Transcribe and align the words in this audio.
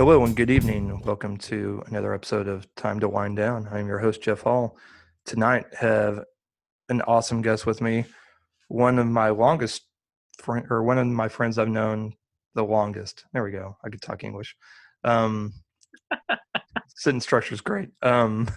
Hello 0.00 0.24
and 0.24 0.34
good 0.34 0.50
evening. 0.50 1.02
Welcome 1.04 1.36
to 1.36 1.82
another 1.88 2.14
episode 2.14 2.48
of 2.48 2.74
Time 2.74 3.00
to 3.00 3.08
Wine 3.10 3.34
Down. 3.34 3.68
I'm 3.70 3.86
your 3.86 3.98
host 3.98 4.22
Jeff 4.22 4.40
Hall. 4.40 4.78
Tonight 5.26 5.66
have 5.78 6.24
an 6.88 7.02
awesome 7.02 7.42
guest 7.42 7.66
with 7.66 7.82
me, 7.82 8.06
one 8.68 8.98
of 8.98 9.06
my 9.06 9.28
longest 9.28 9.82
friend 10.38 10.66
or 10.70 10.82
one 10.82 10.96
of 10.96 11.06
my 11.06 11.28
friends 11.28 11.58
I've 11.58 11.68
known 11.68 12.14
the 12.54 12.64
longest. 12.64 13.26
There 13.34 13.44
we 13.44 13.50
go. 13.50 13.76
I 13.84 13.90
could 13.90 14.00
talk 14.00 14.24
English. 14.24 14.56
Um, 15.04 15.52
sentence 16.96 17.24
structure 17.24 17.54
is 17.54 17.60
great. 17.60 17.88
Um, 18.02 18.48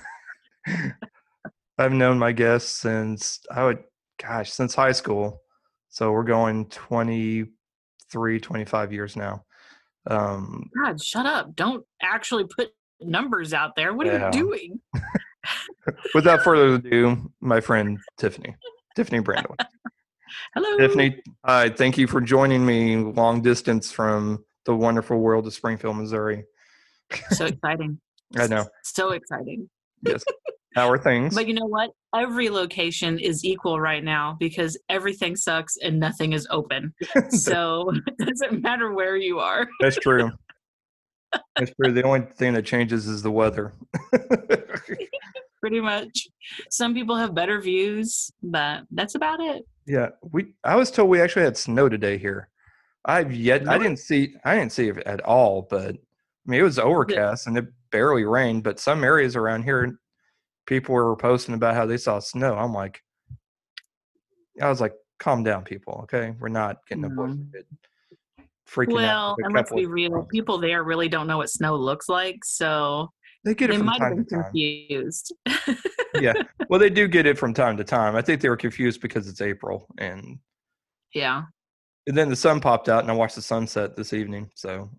I've 1.77 1.91
known 1.93 2.19
my 2.19 2.31
guests 2.31 2.71
since 2.79 3.39
I 3.49 3.63
would, 3.65 3.79
gosh, 4.21 4.51
since 4.51 4.75
high 4.75 4.91
school. 4.91 5.41
So 5.89 6.11
we're 6.11 6.23
going 6.23 6.65
23, 6.69 8.39
25 8.39 8.93
years 8.93 9.15
now. 9.15 9.43
Um, 10.09 10.69
God, 10.83 11.01
shut 11.01 11.25
up. 11.25 11.55
Don't 11.55 11.85
actually 12.01 12.45
put 12.45 12.69
numbers 13.01 13.53
out 13.53 13.75
there. 13.75 13.93
What 13.93 14.07
Yeah. 14.07 14.13
are 14.13 14.25
you 14.27 14.31
doing? 14.31 14.79
without 16.15 16.43
further 16.43 16.75
ado, 16.75 17.31
my 17.41 17.59
friend 17.61 17.97
Tiffany, 18.17 18.55
Tiffany 18.95 19.19
Brandell. 19.19 19.55
Hello. 20.55 20.77
Tiffany, 20.77 21.21
hi. 21.45 21.69
Thank 21.69 21.97
you 21.97 22.07
for 22.07 22.19
joining 22.21 22.65
me 22.65 22.97
long 22.97 23.41
distance 23.41 23.91
from 23.91 24.43
the 24.65 24.75
wonderful 24.75 25.19
world 25.19 25.45
of 25.47 25.53
Springfield, 25.53 25.97
Missouri. 25.97 26.43
So 27.31 27.45
exciting. 27.45 27.99
I 28.37 28.47
know. 28.47 28.65
So 28.83 29.11
exciting. 29.11 29.69
Yes. 30.01 30.23
How 30.75 30.89
are 30.89 30.97
things? 30.97 31.35
But 31.35 31.47
you 31.47 31.53
know 31.53 31.67
what? 31.67 31.91
Every 32.15 32.49
location 32.49 33.19
is 33.19 33.45
equal 33.45 33.79
right 33.79 34.03
now 34.03 34.35
because 34.39 34.75
everything 34.89 35.35
sucks 35.35 35.77
and 35.77 35.99
nothing 35.99 36.33
is 36.33 36.47
open. 36.49 36.93
So 37.29 37.91
it 38.07 38.27
doesn't 38.27 38.63
matter 38.63 38.91
where 38.93 39.15
you 39.15 39.37
are. 39.39 39.67
That's 39.79 39.97
true. 39.97 40.31
That's 41.55 41.71
true. 41.79 41.91
The 41.91 42.01
only 42.03 42.21
thing 42.21 42.53
that 42.53 42.65
changes 42.65 43.07
is 43.07 43.21
the 43.21 43.29
weather. 43.31 43.73
Pretty 45.61 45.79
much. 45.79 46.27
Some 46.71 46.93
people 46.95 47.15
have 47.15 47.35
better 47.35 47.61
views, 47.61 48.31
but 48.41 48.81
that's 48.91 49.13
about 49.15 49.39
it. 49.39 49.63
yeah, 49.85 50.09
we. 50.31 50.53
I 50.63 50.75
was 50.75 50.89
told 50.91 51.09
we 51.09 51.21
actually 51.21 51.43
had 51.43 51.55
snow 51.55 51.87
today 51.87 52.17
here. 52.17 52.49
I've 53.05 53.33
yet. 53.33 53.67
I 53.67 53.77
didn't 53.77 53.97
see. 53.99 54.35
I 54.43 54.55
didn't 54.55 54.71
see 54.71 54.89
it 54.89 54.97
at 55.05 55.21
all. 55.21 55.67
But 55.69 55.97
I 56.45 56.51
mean, 56.51 56.59
it 56.59 56.63
was 56.63 56.79
overcast 56.79 57.47
and 57.47 57.57
it 57.57 57.65
barely 57.91 58.25
rained. 58.25 58.63
But 58.63 58.79
some 58.79 59.03
areas 59.03 59.35
around 59.35 59.63
here, 59.63 59.97
people 60.65 60.93
were 60.95 61.15
posting 61.15 61.55
about 61.55 61.75
how 61.75 61.85
they 61.85 61.97
saw 61.97 62.19
snow. 62.19 62.55
I'm 62.55 62.73
like, 62.73 63.01
I 64.61 64.69
was 64.69 64.81
like, 64.81 64.93
calm 65.19 65.43
down, 65.43 65.63
people. 65.63 66.01
Okay, 66.03 66.33
we're 66.39 66.49
not 66.49 66.77
getting 66.87 67.03
mm. 67.05 67.11
a 67.11 67.15
No. 67.15 67.27
bushwick. 67.27 67.65
Freaking 68.69 68.93
Well, 68.93 69.35
and 69.39 69.53
let's 69.53 69.71
be 69.71 69.85
real. 69.85 70.25
People 70.31 70.57
there 70.57 70.83
really 70.83 71.07
don't 71.09 71.27
know 71.27 71.37
what 71.37 71.49
snow 71.49 71.75
looks 71.75 72.09
like. 72.09 72.43
So 72.43 73.09
They 73.45 73.53
get 73.53 73.69
it 73.69 73.73
they 73.73 73.77
from 73.77 73.85
might 73.87 74.01
have 74.01 74.09
time 74.09 74.15
been 74.15 74.25
to 74.25 74.35
time. 74.35 74.43
confused. 74.43 75.33
yeah. 76.19 76.33
Well, 76.69 76.79
they 76.79 76.89
do 76.89 77.07
get 77.07 77.25
it 77.27 77.37
from 77.37 77.53
time 77.53 77.77
to 77.77 77.83
time. 77.83 78.15
I 78.15 78.21
think 78.21 78.41
they 78.41 78.49
were 78.49 78.57
confused 78.57 78.99
because 79.01 79.27
it's 79.27 79.41
April 79.41 79.85
and 79.99 80.39
yeah. 81.13 81.43
And 82.07 82.17
then 82.17 82.29
the 82.29 82.35
sun 82.35 82.59
popped 82.59 82.89
out, 82.89 83.03
and 83.03 83.11
I 83.11 83.13
watched 83.13 83.35
the 83.35 83.41
sunset 83.41 83.95
this 83.95 84.11
evening. 84.11 84.49
So, 84.55 84.89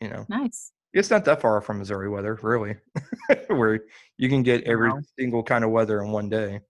you 0.00 0.08
know, 0.08 0.24
Nice. 0.28 0.72
It's 0.98 1.10
not 1.10 1.24
that 1.26 1.40
far 1.40 1.60
from 1.60 1.78
Missouri 1.78 2.08
weather, 2.08 2.38
really, 2.42 2.76
where 3.48 3.80
you 4.18 4.28
can 4.28 4.42
get 4.42 4.64
every 4.64 4.90
Wow. 4.90 5.00
single 5.18 5.42
kind 5.42 5.62
of 5.64 5.70
weather 5.70 6.02
in 6.02 6.10
one 6.10 6.28
day. 6.28 6.60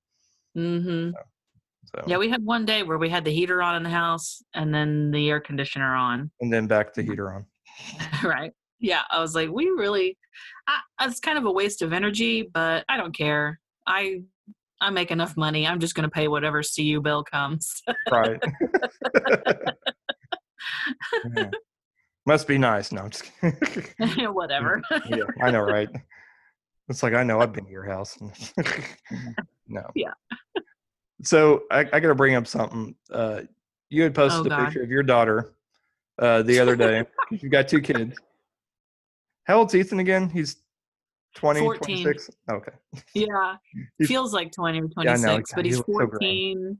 Mm-hmm. 0.57 1.11
So, 1.85 2.05
Yeah, 2.07 2.19
we 2.19 2.29
had 2.29 2.45
one 2.45 2.65
day 2.67 2.83
where 2.83 2.99
we 2.99 3.09
had 3.09 3.25
the 3.25 3.31
heater 3.33 3.63
on 3.63 3.77
in 3.77 3.83
the 3.83 3.91
house 3.91 4.43
and 4.55 4.75
then 4.75 5.11
the 5.13 5.31
air 5.31 5.41
conditioner 5.41 5.95
on. 5.95 6.31
and 6.41 6.53
then 6.53 6.67
back 6.67 6.93
the 6.95 7.03
heater 7.09 7.33
on. 7.33 7.47
right. 8.25 8.53
Yeah. 8.81 9.03
I 9.11 9.21
was 9.21 9.35
like, 9.35 9.51
we 9.51 9.67
really, 9.67 10.19
I, 10.67 10.81
it's 11.03 11.21
kind 11.21 11.39
of 11.39 11.45
a 11.45 11.53
waste 11.53 11.83
of 11.83 11.93
energy, 11.93 12.43
but 12.53 12.85
I 12.89 12.97
don't 12.97 13.15
care. 13.17 13.61
I, 13.87 14.23
I 14.81 14.91
make 14.91 15.11
enough 15.11 15.37
money. 15.37 15.67
I'm 15.67 15.79
just 15.81 15.95
going 15.95 16.03
to 16.09 16.11
pay 16.13 16.29
whatever 16.29 16.63
CU 16.63 17.01
bill 17.01 17.23
comes. 17.25 17.83
Right. 18.11 18.43
Yeah. 21.37 21.51
Must 22.27 22.49
be 22.49 22.59
nice. 22.59 22.91
No, 22.91 23.03
I'm 23.03 23.11
just 23.11 23.31
kidding. 23.41 24.25
whatever. 24.35 24.83
yeah, 25.09 25.23
I 25.41 25.53
know, 25.53 25.61
right? 25.61 25.89
It's 26.89 27.03
like 27.03 27.15
I 27.15 27.23
know 27.23 27.41
I've 27.41 27.53
been 27.53 27.65
to 27.65 27.71
your 27.71 27.85
house. 27.85 28.19
no. 29.69 29.89
Yeah. 29.95 30.13
So 31.23 31.63
I, 31.71 31.81
I 31.81 32.01
got 32.01 32.09
to 32.09 32.15
bring 32.17 32.35
up 32.35 32.47
something. 32.47 32.95
Uh, 33.11 33.43
you 33.91 34.03
had 34.03 34.15
posted 34.15 34.53
Oh, 34.53 34.57
a 34.57 34.65
picture 34.65 34.83
of 34.83 34.91
your 34.91 35.05
daughter 35.05 35.55
uh, 36.19 36.43
the 36.43 36.59
other 36.59 36.75
day. 36.75 37.05
You've 37.31 37.53
got 37.53 37.69
two 37.69 37.81
kids. 37.81 38.17
How 39.45 39.59
old's 39.59 39.75
Ethan 39.75 40.01
again? 40.01 40.29
He's 40.29 40.57
20, 41.37 41.61
14. 41.61 42.03
26? 42.03 42.31
Okay. 42.51 42.73
yeah. 43.15 43.57
Feels 44.05 44.35
like 44.35 44.51
20 44.51 44.81
or 44.81 44.89
Yeah, 45.05 45.13
I 45.13 45.17
know, 45.17 45.23
26, 45.41 45.53
but 45.55 45.65
he's 45.65 45.77
looks 45.79 45.87
so 45.93 46.07
14. 46.09 46.79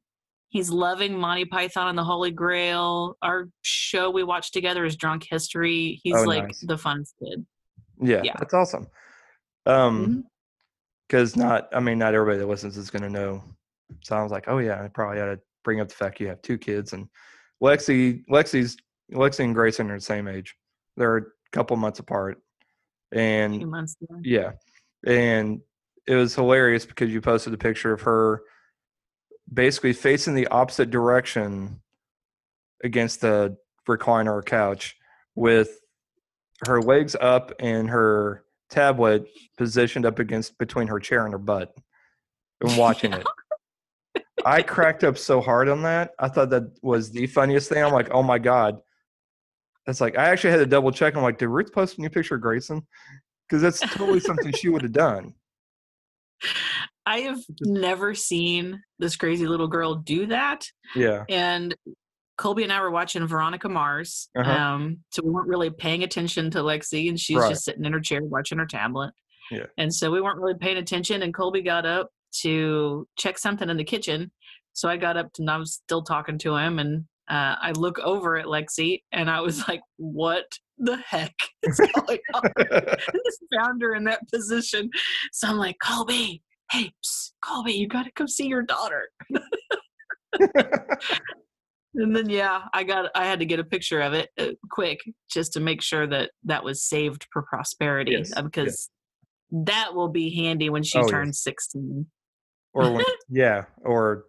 He's 0.49 0.71
loving 0.71 1.19
Monty 1.19 1.45
Python 1.45 1.89
and 1.89 1.99
the 1.99 2.05
Holy 2.05 2.31
Grail. 2.31 3.17
Our 3.23 3.49
show 3.63 4.11
we 4.11 4.23
watch 4.23 4.53
together 4.53 4.85
is 4.85 4.97
Drunk 4.97 5.25
History. 5.29 6.01
He's 6.03 6.15
Oh, 6.17 6.23
like 6.23 6.45
nice. 6.45 6.61
the 6.61 6.77
funnest 6.77 7.15
kid. 7.23 7.45
Yeah, 8.01 8.23
Yeah. 8.23 8.35
that's 8.39 8.55
awesome. 8.55 8.87
Um, 9.67 10.25
because 11.09 11.37
not, 11.37 11.69
I 11.73 11.81
mean, 11.81 11.99
not 11.99 12.15
everybody 12.15 12.39
that 12.39 12.47
listens 12.49 12.77
is 12.77 12.91
going 12.91 13.03
to 13.03 13.11
know. 13.11 13.43
So 14.03 14.17
I 14.17 14.23
was 14.23 14.33
like, 14.33 14.45
oh 14.49 14.59
yeah, 14.59 14.83
I 14.83 14.89
probably 14.89 15.21
ought 15.21 15.27
to 15.27 15.41
bring 15.65 15.81
up 15.81 15.89
the 15.89 15.95
fact 15.95 16.21
you 16.21 16.29
have 16.29 16.43
two 16.43 16.59
kids 16.59 16.93
and 16.93 17.09
Lexi, 17.63 18.25
Lexi's, 18.31 18.77
Lexi 19.13 19.41
and 19.45 19.55
Grayson 19.55 19.91
are 19.91 19.97
the 19.97 20.01
same 20.01 20.27
age. 20.29 20.55
They're 20.97 21.17
a 21.19 21.23
couple 21.53 21.77
months 21.77 21.99
apart, 22.01 22.39
few 23.13 23.21
and 23.21 23.67
months 23.71 23.97
yeah, 24.23 24.53
and 25.07 25.61
it 26.07 26.15
was 26.17 26.35
hilarious 26.35 26.85
because 26.85 27.11
you 27.11 27.21
posted 27.21 27.55
a 27.55 27.59
picture 27.59 27.93
of 27.93 28.01
her 28.03 28.43
basically 29.53 29.93
facing 29.93 30.35
the 30.35 30.47
opposite 30.49 30.91
direction 30.91 31.81
against 32.83 33.21
the 33.21 33.57
recliner 33.89 34.33
or 34.33 34.43
couch 34.43 34.97
with 35.35 35.81
her 36.67 36.81
legs 36.81 37.15
up 37.21 37.53
and 37.61 37.89
her 37.91 38.45
tablet 38.71 39.27
positioned 39.57 40.07
up 40.07 40.19
against 40.19 40.59
between 40.59 40.89
her 40.89 40.99
chair 40.99 41.25
and 41.25 41.33
her 41.33 41.39
butt 41.39 41.75
and 42.61 42.77
watching 42.77 43.13
it. 43.13 43.27
I 44.45 44.63
cracked 44.63 45.05
up 45.05 45.19
so 45.19 45.41
hard 45.41 45.69
on 45.69 45.83
that. 45.83 46.13
I 46.19 46.29
thought 46.29 46.51
that 46.51 46.71
was 46.83 47.11
the 47.11 47.27
funniest 47.27 47.69
thing. 47.69 47.83
I'm 47.83 47.93
like, 47.93 48.11
oh 48.11 48.23
my 48.23 48.39
God. 48.39 48.79
It's 49.87 50.01
like 50.01 50.19
I 50.19 50.29
actually 50.29 50.51
had 50.51 50.59
to 50.59 50.67
double 50.67 50.91
check. 50.91 51.17
I'm 51.17 51.23
like, 51.23 51.39
did 51.39 51.49
Ruth 51.49 51.73
post 51.73 51.99
a 51.99 52.01
new 52.01 52.11
picture 52.11 52.35
of 52.35 52.41
Grayson? 52.41 52.87
Because 53.49 53.63
that's 53.63 53.81
totally 53.81 54.21
something 54.21 54.53
she 54.53 54.69
would 54.69 54.83
have 54.83 54.93
done. 54.93 55.35
I 57.07 57.21
have 57.21 57.39
never 57.63 58.15
seen 58.15 58.83
this 58.99 59.17
crazy 59.17 59.47
little 59.47 59.69
girl 59.69 59.95
do 59.95 60.27
that. 60.27 60.67
Yeah. 60.95 61.25
And 61.29 61.75
Colby 62.37 62.65
and 62.65 62.73
I 62.73 62.81
were 62.81 62.91
watching 62.91 63.27
Veronica 63.27 63.69
Mars. 63.69 64.29
Uh-huh. 64.37 64.51
Um, 64.51 64.99
so 65.11 65.23
we 65.25 65.31
weren't 65.31 65.49
really 65.49 65.71
paying 65.71 66.03
attention 66.03 66.51
to 66.51 66.59
Lexi, 66.59 67.09
and 67.09 67.19
she's 67.19 67.37
Right. 67.39 67.51
just 67.51 67.65
sitting 67.65 67.85
in 67.85 67.93
her 67.93 68.01
chair 68.01 68.23
watching 68.23 68.59
her 68.59 68.67
tablet. 68.67 69.13
Yeah. 69.51 69.67
And 69.79 69.95
so 69.95 70.11
we 70.11 70.21
weren't 70.21 70.39
really 70.41 70.59
paying 70.59 70.77
attention. 70.77 71.23
And 71.23 71.33
Colby 71.33 71.63
got 71.63 71.87
up 71.87 72.11
to 72.43 73.07
check 73.17 73.39
something 73.39 73.71
in 73.71 73.77
the 73.77 73.85
kitchen. 73.85 74.33
So 74.73 74.89
I 74.89 74.97
got 74.97 75.17
up 75.17 75.29
and 75.39 75.49
I 75.49 75.57
was 75.57 75.75
still 75.75 76.03
talking 76.03 76.37
to 76.39 76.57
him. 76.57 76.79
And 76.81 77.05
uh, 77.31 77.55
I 77.63 77.73
look 77.77 77.99
over 78.01 78.37
at 78.37 78.47
Lexi 78.47 79.03
and 79.13 79.31
I 79.31 79.41
was 79.41 79.67
like, 79.69 79.81
what 79.97 80.45
the 80.79 80.97
heck 80.97 81.35
is 81.63 81.79
going 82.07 82.19
on? 82.35 82.51
I 82.59 82.97
just 83.25 83.45
found 83.55 83.81
her 83.83 83.95
in 83.95 84.05
that 84.05 84.29
position. 84.29 84.91
So 85.33 85.49
I'm 85.49 85.57
like, 85.57 85.77
Colby, 85.83 86.43
hey, 86.71 86.93
psst, 87.05 87.33
Colby, 87.43 87.73
you 87.73 87.89
got 87.89 88.05
to 88.05 88.11
come 88.13 88.29
see 88.29 88.47
your 88.47 88.63
daughter. 88.63 89.09
And 91.99 92.15
then 92.15 92.29
yeah, 92.29 92.65
I 92.75 92.85
got 92.85 93.11
I 93.15 93.25
had 93.25 93.39
to 93.39 93.47
get 93.47 93.59
a 93.59 93.65
picture 93.65 94.03
of 94.03 94.13
it 94.13 94.29
uh, 94.39 94.49
quick 94.71 95.01
just 95.31 95.55
to 95.55 95.61
make 95.61 95.81
sure 95.81 96.07
that 96.07 96.31
that 96.45 96.63
was 96.63 96.83
saved 96.83 97.27
for 97.33 97.41
prosperity 97.43 98.13
Yes, 98.13 98.35
uh, 98.37 98.43
because 98.43 98.91
that 99.51 99.95
will 99.95 100.09
be 100.09 100.29
handy 100.35 100.69
when 100.69 100.83
she 100.83 100.99
Oh, 100.99 101.03
yes. 101.03 101.11
turns 101.11 101.41
16. 101.43 102.07
or 102.75 102.93
when, 102.93 103.05
yeah, 103.31 103.65
or 103.83 104.27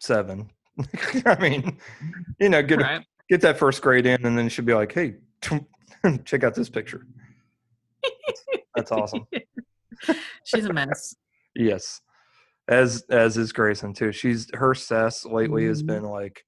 seven. 0.00 0.50
I 1.26 1.36
mean, 1.38 1.76
you 2.40 2.48
know, 2.48 2.62
get 2.62 2.80
Right? 2.80 3.04
get 3.28 3.42
that 3.42 3.58
first 3.58 3.82
grade 3.82 4.06
in, 4.06 4.24
and 4.24 4.38
then 4.38 4.48
she'll 4.48 4.64
be 4.64 4.72
like, 4.72 4.92
"Hey, 4.92 5.16
check 6.24 6.44
out 6.44 6.54
this 6.54 6.70
picture." 6.70 7.06
That's 8.74 8.90
awesome. 8.90 9.26
She's 10.44 10.64
a 10.64 10.72
mess. 10.72 11.14
Yes, 11.54 12.00
as 12.68 13.04
as 13.10 13.36
is 13.36 13.52
Grayson 13.52 13.92
too. 13.92 14.12
She's 14.12 14.48
her 14.54 14.74
sass 14.74 15.24
lately 15.24 15.66
has 15.66 15.82
Mhm. 15.82 15.86
been 15.86 16.02
like 16.04 16.44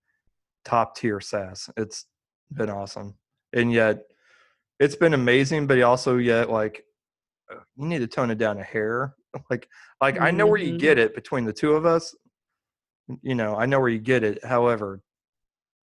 top 0.65 0.97
tier 0.97 1.21
sass. 1.21 1.69
It's 1.77 2.06
been 2.51 2.71
awesome, 2.71 3.17
and 3.53 3.73
yet 3.73 4.03
it's 4.81 4.97
been 4.97 5.15
amazing. 5.15 5.67
But 5.67 5.81
also 5.83 6.17
yet 6.17 6.49
like 6.51 6.85
"Uh, 7.51 7.61
you 7.77 7.87
need 7.87 7.99
to 7.99 8.06
tone 8.06 8.31
it 8.31 8.39
down 8.39 8.59
a 8.59 8.62
hair. 8.65 9.15
Like, 9.51 9.69
like 10.01 10.21
I 10.21 10.31
know 10.31 10.47
where 10.47 10.61
you 10.61 10.75
Mhm. 10.75 10.79
get 10.79 10.97
it 10.97 11.12
between 11.15 11.45
the 11.45 11.53
two 11.53 11.73
of 11.73 11.85
us. 11.85 12.15
You 13.21 13.35
know, 13.35 13.57
I 13.57 13.67
know 13.67 13.81
where 13.81 13.89
you 13.89 13.99
get 13.99 14.23
it. 14.23 14.43
However, 14.45 15.03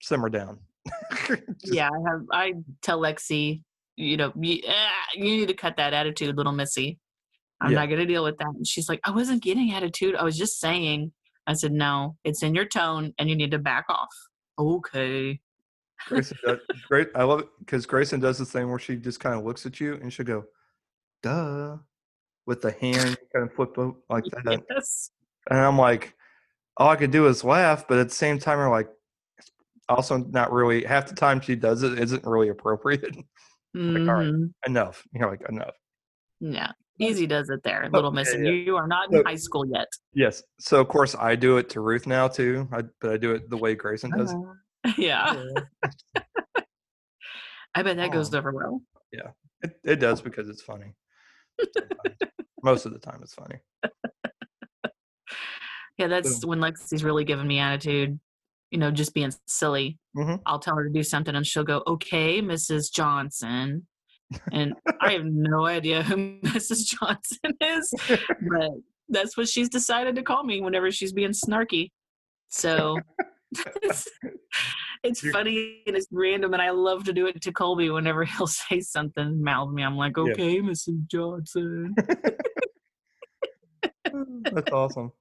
simmer 0.01 0.29
down. 0.31 0.61
Just- 1.27 1.75
yeah, 1.75 1.91
I 1.91 2.11
have. 2.11 2.23
I 2.33 2.53
tell 2.81 3.01
Lexi, 3.01 3.63
you 3.97 4.17
know, 4.17 4.33
you, 4.41 4.63
ah, 4.69 5.07
you 5.15 5.25
need 5.25 5.49
to 5.49 5.55
cut 5.55 5.77
that 5.79 5.93
attitude, 5.93 6.37
little 6.37 6.53
missy. 6.53 7.01
I'm 7.61 7.73
Yeah. 7.73 7.81
not 7.81 7.87
going 7.87 8.01
to 8.01 8.07
deal 8.07 8.25
with 8.25 8.39
that. 8.39 8.49
And 8.49 8.67
she's 8.67 8.89
like, 8.89 9.01
I 9.05 9.11
wasn't 9.11 9.43
getting 9.43 9.73
attitude. 9.73 10.15
I 10.17 10.25
was 10.25 10.37
just 10.39 10.59
saying. 10.61 11.13
I 11.47 11.55
said, 11.55 11.73
no, 11.73 12.17
it's 12.25 12.43
in 12.43 12.55
your 12.55 12.67
tone, 12.67 13.13
and 13.19 13.29
you 13.29 13.35
need 13.35 13.51
to 13.51 13.59
back 13.59 13.87
off. 13.89 14.09
Okay. 14.59 15.41
Grayson 16.07 16.37
does, 16.45 16.59
great. 16.89 17.09
I 17.15 17.25
love 17.25 17.41
it 17.41 17.49
because 17.59 17.87
Grayson 17.87 18.21
does 18.21 18.39
this 18.39 18.51
thing 18.53 18.69
where 18.71 18.79
she 18.79 18.97
just 18.97 19.21
kind 19.21 19.35
of 19.35 19.45
looks 19.45 19.67
at 19.67 19.81
you 19.81 19.95
and 19.95 20.13
she'll 20.13 20.27
go, 20.27 20.45
"Duh," 21.23 21.77
with 22.47 22.61
the 22.63 22.71
hand 22.73 23.17
kind 23.35 23.49
of 23.49 23.55
flip 23.55 23.77
o- 23.79 23.97
like 24.09 24.25
that, 24.45 24.63
Yes. 24.71 25.11
and 25.51 25.59
I'm 25.59 25.77
like, 25.79 26.15
all 26.77 26.89
I 26.91 26.97
could 26.97 27.11
do 27.11 27.27
is 27.27 27.43
laugh, 27.45 27.87
but 27.89 27.99
at 27.99 28.09
the 28.11 28.15
same 28.15 28.39
time, 28.39 28.59
I'm 28.61 28.71
like, 28.71 28.89
also 29.89 30.19
not 30.19 30.53
really. 30.53 30.85
Half 30.85 31.09
the 31.09 31.15
time 31.15 31.41
she 31.41 31.57
does 31.57 31.83
it 31.83 31.99
isn't 31.99 32.25
really 32.25 32.49
appropriate. 32.49 33.17
Like, 33.75 34.09
all 34.09 34.15
right. 34.17 34.27
Mhm. 34.27 34.53
enough. 34.67 35.05
You're 35.13 35.31
like 35.31 35.43
enough. 35.49 35.75
Yeah. 36.41 36.73
Easy 37.01 37.27
does 37.27 37.49
it 37.51 37.63
there, 37.63 37.89
little 37.93 38.11
yeah, 38.11 38.15
missy. 38.15 38.39
yeah. 38.39 38.51
You 38.51 38.77
are 38.77 38.87
not 38.87 39.11
in 39.13 39.19
So- 39.19 39.25
high 39.25 39.37
school 39.37 39.65
yet. 39.67 39.89
Yes. 40.13 40.43
So 40.59 40.81
of 40.81 40.89
course 40.89 41.15
I 41.19 41.35
do 41.37 41.57
it 41.57 41.69
to 41.71 41.81
Ruth 41.81 42.07
now 42.07 42.29
too. 42.29 42.69
I, 42.73 42.83
but 43.01 43.11
I 43.13 43.17
do 43.17 43.33
it 43.33 43.49
the 43.51 43.57
way 43.57 43.75
Grayson 43.75 44.11
does. 44.17 44.33
it. 44.33 44.95
yeah. 44.99 45.35
I 47.75 47.83
bet 47.83 47.97
that 47.97 48.13
goes 48.13 48.35
Oh. 48.35 48.39
over 48.39 48.53
well. 48.53 48.83
Yeah, 49.13 49.31
it, 49.63 49.73
it 49.85 49.97
does 49.97 50.21
because 50.21 50.49
it's 50.49 50.63
funny. 50.63 50.95
Most 52.63 52.85
of 52.87 52.93
the 52.93 52.99
time, 52.99 53.21
it's 53.23 53.35
funny. 53.35 53.61
Yeah, 55.99 56.07
that's 56.07 56.47
when 56.47 56.61
Lexi's 56.61 57.05
really 57.05 57.25
giving 57.25 57.47
me 57.47 57.59
attitude, 57.59 58.19
you 58.71 58.79
know, 58.79 58.91
just 58.91 59.13
being 59.13 59.33
silly. 59.47 59.99
Mhm. 60.17 60.41
I'll 60.47 60.59
tell 60.59 60.75
her 60.77 60.85
to 60.85 60.91
do 60.91 61.03
something 61.03 61.35
and 61.35 61.47
she'll 61.47 61.63
go, 61.65 61.83
okay, 61.87 62.41
Mrs. 62.41 62.91
Johnson. 62.91 63.87
And 64.53 64.75
I 65.01 65.13
have 65.13 65.25
no 65.25 65.67
idea 65.67 66.03
who 66.03 66.17
Mrs. 66.45 66.87
Johnson 66.87 67.53
is, 67.61 67.93
but 68.09 68.71
that's 69.09 69.37
what 69.37 69.49
she's 69.49 69.69
decided 69.69 70.15
to 70.17 70.23
call 70.23 70.45
me 70.45 70.61
whenever 70.61 70.91
she's 70.91 71.13
being 71.13 71.31
snarky. 71.33 71.91
So 72.49 72.99
it's, 73.83 74.09
it's 75.03 75.21
funny 75.31 75.83
and 75.87 75.97
it's 75.97 76.07
random, 76.13 76.53
and 76.53 76.63
I 76.63 76.71
love 76.71 77.05
to 77.05 77.13
do 77.13 77.27
it 77.27 77.41
to 77.43 77.53
Colby 77.53 77.91
whenever 77.91 78.25
he'll 78.37 78.47
say 78.47 78.81
something, 78.81 79.43
mouth 79.43 79.71
me. 79.73 79.83
I'm 79.83 79.97
like, 79.97 80.17
Yeah. 80.17 80.33
okay, 80.33 80.61
Mrs. 80.61 81.07
Johnson. 81.09 81.95
That's 84.53 84.73
awesome. 84.73 85.13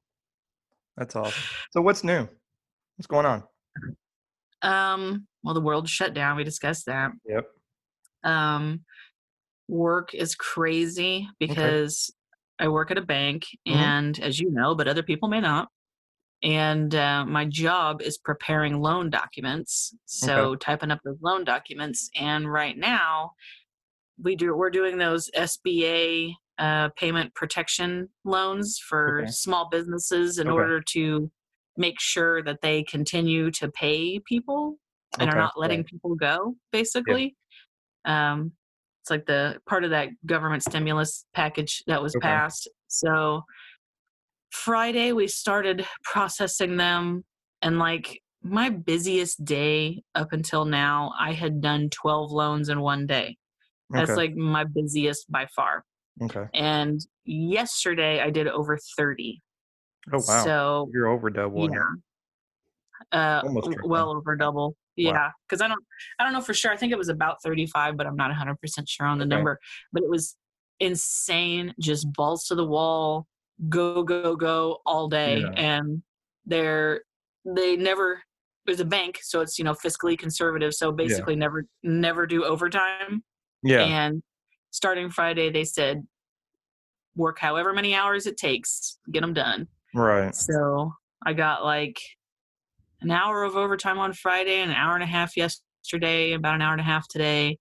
That's 0.98 1.16
awesome. 1.16 1.44
So 1.72 1.82
what's 1.82 2.04
new? 2.04 2.28
What's 2.98 3.08
going 3.08 3.26
on? 3.26 3.44
Um, 4.62 5.28
well, 5.44 5.54
the 5.54 5.62
world 5.62 5.88
shut 5.88 6.14
down. 6.14 6.36
We 6.36 6.44
discussed 6.44 6.86
that. 6.88 7.12
Yep. 7.26 7.46
Um, 8.24 8.84
work 9.68 10.14
is 10.14 10.36
crazy 10.36 11.28
because 11.40 12.14
I 12.60 12.68
work 12.68 12.92
at 12.92 12.98
a 12.98 13.02
bank, 13.02 13.46
Mhm. 13.68 13.76
and 13.76 14.20
as 14.20 14.40
you 14.40 14.52
know, 14.52 14.76
but 14.76 14.88
other 14.88 15.04
people 15.04 15.30
may 15.30 15.42
not. 15.42 15.70
And 16.42 16.96
uh, 16.96 17.26
my 17.26 17.46
job 17.46 18.02
is 18.02 18.18
preparing 18.18 18.80
loan 18.82 19.10
documents, 19.10 19.94
so 20.06 20.56
typing 20.56 20.92
up 20.92 21.02
those 21.04 21.18
loan 21.22 21.44
documents. 21.44 22.10
And 22.16 22.52
right 22.52 22.78
now, 22.78 23.34
we 24.22 24.36
do 24.36 24.56
we're 24.56 24.70
doing 24.70 24.98
those 24.98 25.30
SBA 25.36 26.34
uh, 26.58 26.90
payment 26.98 27.34
protection 27.36 28.10
loans 28.26 28.80
for 28.80 29.22
Okay. 29.22 29.32
small 29.32 29.70
businesses 29.70 30.38
in 30.40 30.48
Okay. 30.48 30.54
order 30.54 30.82
to 30.82 31.32
make 31.78 32.00
sure 32.00 32.44
that 32.44 32.62
they 32.62 32.84
continue 32.84 33.52
to 33.52 33.70
pay 33.72 34.20
people 34.20 34.78
and 35.20 35.30
Okay, 35.30 35.40
are 35.40 35.42
not 35.44 35.58
letting 35.58 35.84
people 35.84 36.16
go 36.16 36.56
basically 36.72 37.36
um 38.10 38.52
it's 39.02 39.10
like 39.10 39.26
the 39.26 39.58
part 39.68 39.84
of 39.84 39.92
that 39.92 40.10
government 40.26 40.64
stimulus 40.64 41.26
package 41.34 41.84
that 41.88 42.02
was 42.02 42.16
Okay. 42.16 42.28
passed 42.28 42.70
so 42.88 43.42
friday 44.52 45.12
we 45.14 45.28
started 45.28 45.86
processing 46.04 46.76
them 46.78 47.24
and 47.62 47.80
like 47.80 48.20
my 48.42 48.70
busiest 48.70 49.44
day 49.46 50.02
up 50.16 50.34
until 50.34 50.66
now 50.66 51.12
i 51.20 51.32
had 51.34 51.62
done 51.62 51.90
12 51.90 52.32
loans 52.32 52.70
in 52.70 52.80
one 52.82 53.06
day 53.06 53.38
that's 53.92 54.10
okay. 54.12 54.18
like 54.18 54.36
my 54.36 54.64
busiest 54.64 55.30
by 55.32 55.46
far 55.56 55.84
okay. 56.24 56.46
and 56.54 57.00
yesterday 57.26 58.22
i 58.22 58.30
did 58.30 58.48
over 58.48 58.78
30 58.98 59.42
Oh 60.12 60.18
wow. 60.28 60.44
so 60.44 60.90
You're 60.94 61.08
over 61.08 61.30
double. 61.30 61.70
yeah. 61.70 61.82
Uh, 63.12 63.42
well 63.84 64.10
over 64.10 64.36
double. 64.36 64.76
Yeah, 65.08 65.30
because 65.48 65.62
I 65.62 65.68
don't, 65.68 65.84
I 66.20 66.24
don't 66.24 66.34
know 66.34 66.42
for 66.42 66.54
sure. 66.54 66.72
I 66.72 66.78
think 66.78 66.92
it 66.92 66.98
was 66.98 67.10
about 67.10 67.38
thirty-five, 67.44 67.96
but 67.98 68.06
I'm 68.08 68.16
not 68.16 68.30
100 68.30 68.60
percent 68.60 68.88
sure 68.90 69.06
on 69.08 69.18
the 69.20 69.26
Okay. 69.26 69.36
number. 69.36 69.60
But 69.94 70.04
it 70.04 70.10
was 70.10 70.36
insane, 70.80 71.74
just 71.80 72.12
balls 72.14 72.46
to 72.46 72.56
the 72.56 72.66
wall, 72.66 73.28
go 73.70 74.04
go 74.04 74.36
go 74.36 74.80
all 74.86 75.08
day, 75.08 75.40
Yeah. 75.42 75.50
and 75.52 76.04
they're 76.46 77.02
they 77.46 77.76
never. 77.76 78.22
There's 78.66 78.80
a 78.82 78.86
bank, 78.86 79.20
so 79.24 79.42
it's 79.42 79.58
you 79.58 79.66
know 79.66 79.74
fiscally 79.74 80.18
conservative. 80.18 80.74
So 80.76 80.92
basically, 80.92 81.36
never 81.36 81.66
never 81.82 82.28
do 82.28 82.44
overtime. 82.44 83.24
Yeah. 83.64 83.84
And 83.84 84.22
starting 84.72 85.10
Friday, 85.10 85.50
they 85.50 85.64
said 85.64 86.06
work 87.16 87.40
however 87.40 87.74
many 87.74 87.96
hours 87.96 88.28
it 88.28 88.38
takes, 88.38 89.00
get 89.12 89.22
them 89.22 89.34
done. 89.34 89.68
right. 89.96 90.36
So 90.36 90.94
I 91.26 91.34
got 91.34 91.64
like 91.66 92.00
an 93.02 93.12
hour 93.12 93.44
of 93.44 93.56
overtime 93.56 93.98
on 94.00 94.14
Friday, 94.14 94.62
an 94.62 94.72
hour 94.72 94.96
and 94.96 95.04
a 95.04 95.08
half 95.08 95.38
yesterday, 95.38 96.34
about 96.34 96.56
an 96.56 96.62
hour 96.62 96.74
and 96.74 96.82
a 96.82 96.86
half 96.86 97.08
today. 97.08 97.58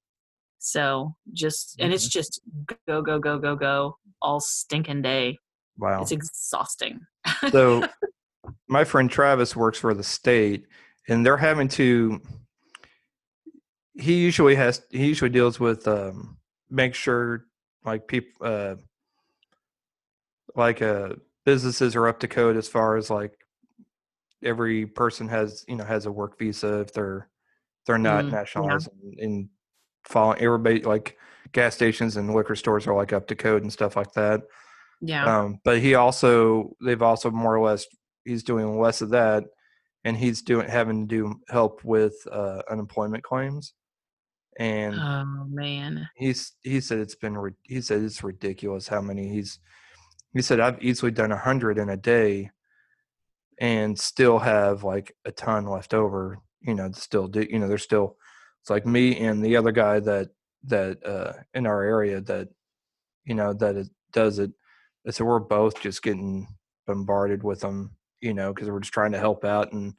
So 0.59 1.15
just, 1.33 1.77
and 1.79 1.93
it's 1.93 2.09
just 2.09 2.41
go, 2.87 3.03
go, 3.03 3.19
go, 3.19 3.39
go, 3.39 3.55
go 3.55 3.97
all 4.21 4.41
stinking 4.41 5.03
day. 5.03 5.39
Wow. 5.79 6.03
It's 6.03 6.11
exhausting. 6.11 7.01
so 7.51 7.87
my 8.69 8.85
friend 8.85 9.11
Travis 9.11 9.55
works 9.55 9.79
for 9.79 9.95
the 9.95 10.03
state 10.03 10.67
and 11.09 11.25
they're 11.25 11.37
having 11.37 11.69
to 11.69 12.21
he 13.95 14.15
usually 14.15 14.55
has 14.55 14.83
he 14.91 15.07
usually 15.07 15.31
deals 15.31 15.59
with 15.59 15.89
um 15.89 16.37
make 16.71 16.95
sure 16.95 17.47
like 17.85 18.07
people 18.07 18.47
uh 18.47 18.77
like 20.55 20.83
uh 20.83 21.11
businesses 21.45 21.97
are 21.97 22.07
up 22.07 22.21
to 22.21 22.29
code 22.29 22.57
as 22.57 22.69
far 22.69 22.97
as 22.97 23.11
like 23.11 23.33
every 24.43 24.87
person 24.87 25.29
has 25.29 25.65
you 25.69 25.77
know 25.77 25.85
has 25.85 26.07
a 26.07 26.13
work 26.13 26.39
visa 26.39 26.81
if 26.81 26.93
they're 26.93 27.29
they're 27.87 27.99
not 27.99 28.25
yeah. 28.25 28.31
nationalized 28.31 28.89
and, 29.03 29.19
and 29.19 29.49
following 30.05 30.41
everybody 30.41 30.81
like 30.83 31.17
gas 31.53 31.75
stations 31.75 32.17
and 32.17 32.35
liquor 32.35 32.55
stores 32.55 32.87
are 32.87 32.95
like 32.95 33.13
up 33.13 33.27
to 33.27 33.35
code 33.35 33.63
and 33.63 33.73
stuff 33.73 33.97
like 33.97 34.13
that 34.13 34.43
Yeah. 35.01 35.25
um, 35.41 35.59
but 35.65 35.79
he 35.79 35.95
also 35.95 36.75
they've 36.85 37.03
also 37.03 37.31
more 37.31 37.57
or 37.57 37.65
less 37.65 37.87
he's 38.25 38.43
doing 38.43 38.79
less 38.79 39.01
of 39.01 39.11
that, 39.11 39.45
and 40.05 40.17
he's 40.17 40.43
doing 40.43 40.69
having 40.69 41.09
to 41.09 41.17
do 41.17 41.41
help 41.49 41.83
with 41.85 42.15
uh, 42.31 42.61
unemployment 42.71 43.25
claims, 43.25 43.73
and 44.59 44.95
oh, 44.95 45.47
man. 45.49 46.09
he's 46.17 46.53
he 46.63 46.81
said 46.81 46.99
it's 46.99 47.15
been 47.15 47.55
he 47.63 47.81
said 47.81 48.03
it's 48.03 48.23
ridiculous 48.23 48.87
how 48.87 49.01
many 49.01 49.29
he's 49.31 49.59
he 50.35 50.43
said 50.43 50.61
I've 50.61 50.83
easily 50.83 51.11
done 51.11 51.33
a 51.33 51.39
hundred 51.39 51.79
in 51.79 51.89
a 51.89 51.97
day, 51.97 52.51
and 53.61 53.99
still 53.99 54.39
have 54.39 54.85
like 54.85 55.15
a 55.25 55.33
ton 55.33 55.67
left 55.67 55.95
over. 55.95 56.39
You 56.61 56.75
know, 56.75 56.91
still 56.93 57.29
do 57.29 57.47
you 57.49 57.59
know 57.59 57.69
there's 57.69 57.83
still 57.83 58.17
it's 58.61 58.71
like 58.71 58.87
me 58.87 59.19
and 59.19 59.45
the 59.45 59.57
other 59.57 59.73
guy 59.73 60.01
that 60.01 60.29
that 60.65 61.05
uh, 61.05 61.33
in 61.55 61.67
our 61.67 61.83
area 61.83 62.21
that 62.23 62.49
you 63.25 63.35
know 63.35 63.53
that 63.55 63.77
it 63.77 63.89
does 64.13 64.39
it. 64.39 64.53
So 65.11 65.25
we're 65.25 65.39
both 65.39 65.81
just 65.81 66.03
getting 66.03 66.49
bombarded 66.87 67.43
with 67.43 67.61
them, 67.61 67.97
you 68.21 68.35
know, 68.35 68.53
because 68.53 68.69
we're 68.69 68.81
just 68.81 68.93
trying 68.93 69.13
to 69.13 69.19
help 69.19 69.45
out 69.45 69.73
and 69.73 69.95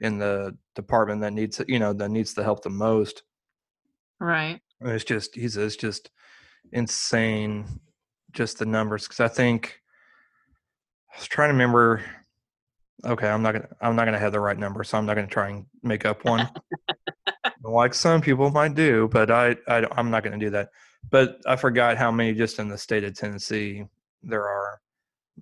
in 0.00 0.18
the 0.18 0.56
department 0.74 1.20
that 1.22 1.32
needs 1.32 1.60
you 1.66 1.78
know 1.78 1.92
that 1.92 2.10
needs 2.10 2.34
the 2.34 2.44
help 2.44 2.62
the 2.62 2.70
most. 2.70 3.22
Right. 4.20 4.60
And 4.80 4.90
It's 4.90 5.04
just 5.04 5.34
he's 5.34 5.56
it's 5.56 5.76
just 5.76 6.10
insane, 6.72 7.80
just 8.32 8.58
the 8.58 8.66
numbers. 8.66 9.04
Because 9.04 9.20
I 9.20 9.28
think 9.28 9.80
I 11.12 11.18
was 11.18 11.26
trying 11.26 11.48
to 11.48 11.54
remember. 11.54 12.04
Okay, 13.04 13.28
I'm 13.28 13.42
not 13.42 13.52
gonna 13.52 13.68
I'm 13.80 13.96
not 13.96 14.04
gonna 14.04 14.18
have 14.18 14.32
the 14.32 14.40
right 14.40 14.58
number, 14.58 14.84
so 14.84 14.98
I'm 14.98 15.06
not 15.06 15.14
gonna 15.14 15.26
try 15.26 15.50
and 15.50 15.66
make 15.82 16.04
up 16.04 16.24
one. 16.24 16.48
like 17.62 17.94
some 17.94 18.20
people 18.20 18.50
might 18.50 18.74
do, 18.74 19.08
but 19.08 19.30
I, 19.30 19.56
I 19.68 19.86
I'm 19.92 20.10
not 20.10 20.22
gonna 20.22 20.38
do 20.38 20.50
that. 20.50 20.70
But 21.10 21.40
I 21.46 21.56
forgot 21.56 21.96
how 21.98 22.10
many 22.10 22.32
just 22.34 22.58
in 22.58 22.68
the 22.68 22.78
state 22.78 23.04
of 23.04 23.14
Tennessee 23.14 23.84
there 24.22 24.46
are. 24.46 24.80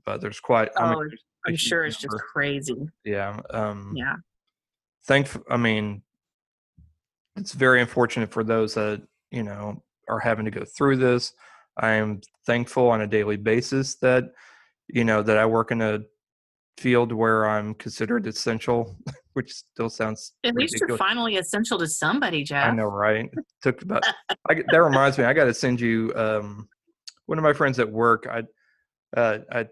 But 0.04 0.21
there's 0.21 0.40
quite. 0.40 0.71
I 0.76 0.94
Oh, 0.94 0.97
there's 0.99 1.12
a 1.47 1.49
I'm 1.49 1.52
huge 1.52 1.61
sure 1.61 1.85
it's 1.85 1.99
just 1.99 2.16
crazy. 2.32 2.88
Yeah. 3.04 3.40
Um, 3.50 3.94
Yeah. 3.97 4.16
thank 5.04 5.28
i 5.50 5.56
mean 5.56 6.00
it's 7.35 7.52
very 7.52 7.80
unfortunate 7.80 8.30
for 8.30 8.44
those 8.44 8.75
that 8.75 9.02
you 9.32 9.42
know 9.42 9.82
are 10.09 10.21
having 10.21 10.44
to 10.44 10.50
go 10.50 10.64
through 10.64 10.97
this 10.97 11.32
I 11.76 11.92
am 11.92 12.21
thankful 12.47 12.88
on 12.88 13.00
a 13.00 13.06
daily 13.06 13.37
basis 13.37 13.97
that 13.97 14.25
you 14.88 15.04
know 15.04 15.23
that 15.23 15.38
I 15.38 15.47
work 15.47 15.71
in 15.71 15.80
a 15.80 16.00
field 16.79 17.12
where 17.12 17.49
I'm 17.49 17.75
considered 17.75 18.26
essential, 18.26 18.97
which 19.35 19.52
still 19.52 19.91
sounds 19.91 20.33
At 20.45 20.55
least 20.55 20.76
you're 20.81 20.97
finally 20.97 21.37
essential 21.37 21.79
to 21.79 21.87
somebody, 21.87 22.45
Jeff. 22.45 22.69
I 22.69 22.71
know, 22.71 22.87
right? 22.87 23.26
It 23.33 23.45
took 23.62 23.83
about. 23.83 24.05
I, 24.50 24.62
that 24.71 24.83
reminds 24.83 25.19
me. 25.19 25.25
I 25.25 25.33
got 25.33 25.45
to 25.45 25.55
send 25.55 25.81
you. 25.81 26.12
Um, 26.14 26.69
one 27.26 27.38
of 27.38 27.45
my 27.45 27.52
friends 27.52 27.79
at 27.79 27.91
work. 27.91 28.26
I, 28.31 28.43
uh, 29.19 29.38
I, 29.50 29.67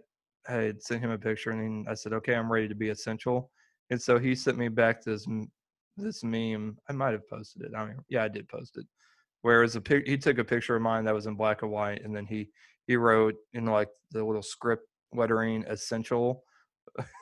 I 0.49 0.53
had 0.53 0.83
sent 0.83 1.03
him 1.03 1.11
a 1.11 1.19
picture, 1.19 1.51
and 1.51 1.89
I 1.89 1.95
said, 1.95 2.13
"Okay, 2.13 2.35
I'm 2.35 2.51
ready 2.51 2.69
to 2.69 2.75
be 2.75 2.89
essential." 2.89 3.51
And 3.91 4.01
so 4.01 4.19
he 4.19 4.35
sent 4.35 4.57
me 4.57 4.69
back 4.69 5.03
this 5.03 5.27
this 5.97 6.23
meme. 6.23 6.79
I 6.89 6.93
might 6.93 7.13
have 7.13 7.29
posted 7.29 7.63
it. 7.63 7.73
I 7.77 7.87
mean, 7.87 7.97
yeah, 8.09 8.25
I 8.25 8.29
did 8.29 8.49
post 8.49 8.77
it. 8.77 8.87
Whereas 9.43 9.75
a 9.77 9.81
pic, 9.81 10.07
he 10.07 10.19
took 10.19 10.39
a 10.39 10.45
picture 10.45 10.77
of 10.77 10.83
mine 10.83 11.05
that 11.05 11.15
was 11.15 11.27
in 11.27 11.35
black 11.35 11.63
and 11.63 11.71
white, 11.71 12.03
and 12.05 12.15
then 12.15 12.27
he 12.27 12.49
he 12.87 12.97
wrote 12.97 13.35
in 13.53 13.67
like 13.67 13.89
the 14.11 14.25
little 14.25 14.43
script 14.43 14.85
lettering 15.13 15.65
"essential," 15.67 16.45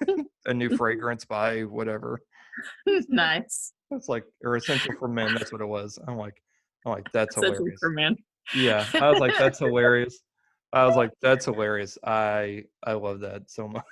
a 0.46 0.54
new 0.54 0.76
fragrance 0.76 1.24
by 1.24 1.62
whatever. 1.62 2.20
nice. 3.08 3.72
It's 3.90 4.08
like 4.08 4.24
or 4.44 4.56
essential 4.56 4.94
for 4.98 5.08
men. 5.08 5.34
That's 5.34 5.52
what 5.52 5.60
it 5.60 5.66
was. 5.66 5.98
I'm 6.06 6.16
like, 6.16 6.34
I'm 6.86 6.92
like 6.92 7.10
that's 7.12 7.36
Essential 7.36 7.54
hilarious. 7.54 7.78
for 7.80 7.90
men. 7.90 8.16
Yeah, 8.54 8.86
I 8.94 9.10
was 9.10 9.20
like, 9.20 9.36
that's 9.38 9.58
hilarious. 9.58 10.18
I 10.72 10.84
was 10.86 10.96
like, 10.96 11.10
that's 11.22 11.46
hilarious. 11.46 11.96
I 12.04 12.64
I 12.84 12.92
love 12.92 13.20
that 13.20 13.50
so 13.50 13.68
much. 13.68 13.84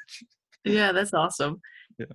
Yeah, 0.65 0.93
that's 0.93 1.15
awesome. 1.15 1.61
Yeah. 1.99 2.07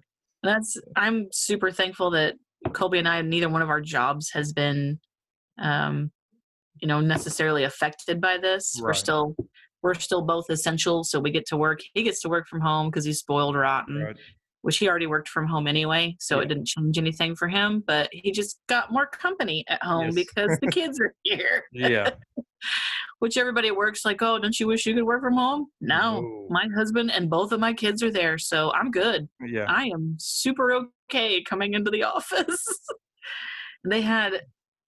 That's 0.43 0.77
I'm 0.95 1.27
super 1.31 1.71
thankful 1.71 2.11
that 2.11 2.35
Colby 2.73 2.99
and 2.99 3.07
I 3.07 3.21
neither 3.21 3.49
one 3.49 3.61
of 3.61 3.69
our 3.69 3.81
jobs 3.81 4.31
has 4.33 4.53
been 4.53 4.99
um 5.57 6.11
you 6.79 6.87
know 6.87 6.99
necessarily 6.99 7.63
affected 7.63 8.21
by 8.21 8.37
this. 8.37 8.75
We're 8.79 8.93
still 8.93 9.35
we're 9.83 9.93
still 9.95 10.21
both 10.21 10.45
essential 10.49 11.03
so 11.03 11.19
we 11.19 11.31
get 11.31 11.45
to 11.47 11.57
work. 11.57 11.79
He 11.93 12.03
gets 12.03 12.21
to 12.21 12.29
work 12.29 12.47
from 12.47 12.61
home 12.61 12.89
because 12.89 13.05
he's 13.05 13.19
spoiled 13.19 13.55
rotten, 13.55 13.97
Right. 14.01 14.17
which 14.61 14.77
he 14.77 14.87
already 14.87 15.07
worked 15.07 15.29
from 15.29 15.47
home 15.47 15.67
anyway, 15.67 16.15
so 16.19 16.37
Yeah. 16.37 16.43
it 16.43 16.47
didn't 16.49 16.67
change 16.67 16.97
anything 16.97 17.35
for 17.35 17.47
him, 17.47 17.83
but 17.85 18.09
he 18.11 18.31
just 18.31 18.59
got 18.67 18.91
more 18.91 19.07
company 19.07 19.63
at 19.67 19.81
home 19.83 20.07
Yes. 20.07 20.15
because 20.15 20.59
the 20.61 20.67
kids 20.67 20.99
are 20.99 21.13
here. 21.23 21.63
Yeah. 21.71 22.11
Which 23.19 23.37
everybody 23.37 23.69
work's 23.71 24.03
like, 24.05 24.21
"Oh, 24.23 24.39
don't 24.39 24.59
you 24.59 24.65
wish 24.67 24.85
you 24.85 24.93
could 24.95 25.03
work 25.03 25.21
from 25.21 25.33
home?" 25.35 25.67
No. 25.79 26.47
My 26.49 26.67
husband 26.75 27.11
and 27.11 27.29
both 27.29 27.51
of 27.51 27.59
my 27.59 27.71
kids 27.73 28.01
are 28.01 28.11
there, 28.11 28.37
so 28.39 28.71
I'm 28.73 28.89
good. 28.91 29.27
Yeah. 29.47 29.65
I 29.67 29.85
am 29.85 30.15
super 30.19 30.71
okay 31.11 31.43
coming 31.43 31.73
into 31.75 31.91
the 31.91 32.03
office. 32.15 32.65
they 33.83 34.01
had 34.01 34.41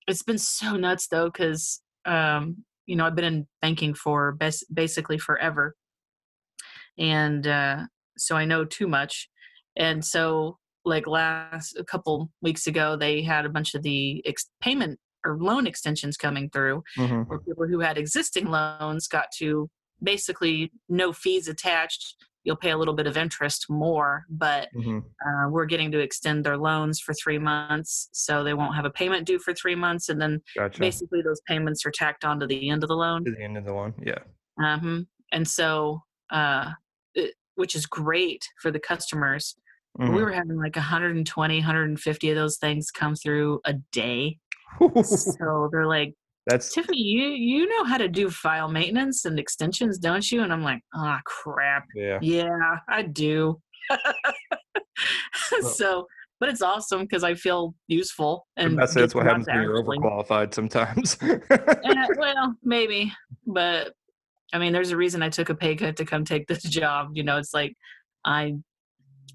it's 0.07 0.21
been 0.23 0.37
so 0.37 0.75
nuts 0.77 1.07
though 1.07 1.31
cuz 1.31 1.81
um 2.05 2.63
you 2.85 2.95
know, 2.95 3.05
I've 3.05 3.15
been 3.15 3.25
in 3.25 3.47
banking 3.61 3.93
for 3.93 4.33
bas- 4.33 4.65
basically 4.73 5.17
forever. 5.17 5.75
And 6.97 7.47
uh 7.47 7.85
so 8.17 8.35
I 8.35 8.45
know 8.45 8.65
too 8.65 8.87
much. 8.87 9.29
And 9.75 10.03
so 10.05 10.57
like 10.85 11.07
last 11.07 11.75
a 11.77 11.83
couple 11.83 12.29
weeks 12.41 12.67
ago 12.67 12.95
they 12.95 13.21
had 13.21 13.45
a 13.45 13.49
bunch 13.49 13.73
of 13.73 13.83
the 13.83 14.21
ex- 14.25 14.49
payment 14.61 14.99
or 15.25 15.37
loan 15.39 15.65
extensions 15.65 16.17
coming 16.17 16.49
through 16.49 16.83
hmm 16.97 17.21
where 17.23 17.39
people 17.39 17.65
who 17.67 17.79
had 17.79 17.97
existing 17.97 18.47
loans 18.49 19.07
got 19.07 19.27
to 19.37 19.69
basically 20.01 20.71
no 20.89 21.13
fees 21.13 21.47
attached. 21.47 22.15
You'll 22.43 22.57
pay 22.57 22.71
a 22.71 22.77
little 22.77 22.93
bit 22.93 23.07
of 23.07 23.17
interest 23.17 23.65
more, 23.69 24.25
but 24.29 24.69
hmm 24.73 24.99
uh, 25.25 25.47
we're 25.49 25.65
getting 25.65 25.89
to 25.91 25.99
extend 25.99 26.43
their 26.43 26.57
loans 26.57 26.99
for 26.99 27.13
three 27.13 27.37
months, 27.37 28.09
so 28.11 28.43
they 28.43 28.53
won't 28.53 28.75
have 28.75 28.83
a 28.83 28.89
payment 28.89 29.25
due 29.25 29.39
for 29.39 29.53
three 29.53 29.75
months, 29.75 30.09
and 30.09 30.19
then 30.19 30.41
Gotcha. 30.57 30.79
basically 30.81 31.21
those 31.21 31.39
payments 31.47 31.85
are 31.85 31.91
tacked 31.91 32.25
onto 32.25 32.45
the 32.45 32.69
end 32.69 32.83
of 32.83 32.89
the 32.89 32.95
loan. 32.95 33.23
to 33.23 33.31
the 33.31 33.41
end 33.41 33.57
of 33.57 33.63
the 33.63 33.73
loan, 33.73 33.93
Yeah. 34.03 34.19
Um, 34.61 35.07
and 35.31 35.47
so, 35.47 36.01
uh, 36.29 36.71
it, 37.15 37.35
which 37.55 37.75
is 37.75 37.85
great 37.85 38.43
for 38.61 38.69
the 38.69 38.79
customers. 38.79 39.55
But 39.97 40.11
We 40.11 40.23
were 40.23 40.31
having 40.33 40.57
like 40.57 40.75
120, 40.75 41.57
150 41.57 42.29
of 42.29 42.35
those 42.35 42.57
things 42.57 42.91
come 42.91 43.15
through 43.15 43.61
a 43.65 43.73
day. 43.91 44.39
So 45.03 45.69
they're 45.71 45.87
like, 45.87 46.15
That's 46.47 46.73
Tiffany, 46.73 46.97
you 46.97 47.29
you 47.29 47.67
know 47.67 47.85
how 47.85 47.97
to 47.97 48.07
do 48.09 48.29
file 48.29 48.67
maintenance 48.69 49.25
and 49.25 49.39
extensions, 49.39 49.97
don't 49.97 50.29
you? 50.31 50.41
And 50.43 50.51
I'm 50.51 50.63
like, 50.63 50.81
ah, 50.93 51.21
crap. 51.25 51.85
yeah. 51.95 52.19
Yeah, 52.21 52.77
I 52.89 53.03
do. 53.03 53.61
Well- 53.89 55.61
so, 55.73 56.07
but 56.39 56.49
it's 56.49 56.61
awesome 56.61 57.01
because 57.01 57.23
I 57.23 57.35
feel 57.35 57.73
useful. 57.87 58.45
And 58.57 58.77
That's 58.77 58.93
that's 58.93 59.15
what 59.15 59.25
happens 59.25 59.47
when 59.47 59.61
you're 59.61 59.81
overqualified 59.83 60.53
sometimes. 60.53 61.17
Eh, 61.21 62.07
well, 62.17 62.55
maybe, 62.63 63.13
but 63.47 63.93
I 64.53 64.59
mean, 64.59 64.73
there's 64.73 64.91
a 64.91 64.97
reason 64.97 65.23
I 65.23 65.29
took 65.29 65.49
a 65.49 65.55
pay 65.55 65.75
cut 65.75 65.95
to 65.97 66.05
come 66.05 66.25
take 66.25 66.47
this 66.47 66.63
job. 66.79 67.11
You 67.13 67.23
know, 67.23 67.37
it's 67.37 67.53
like 67.53 67.73
I 68.25 68.55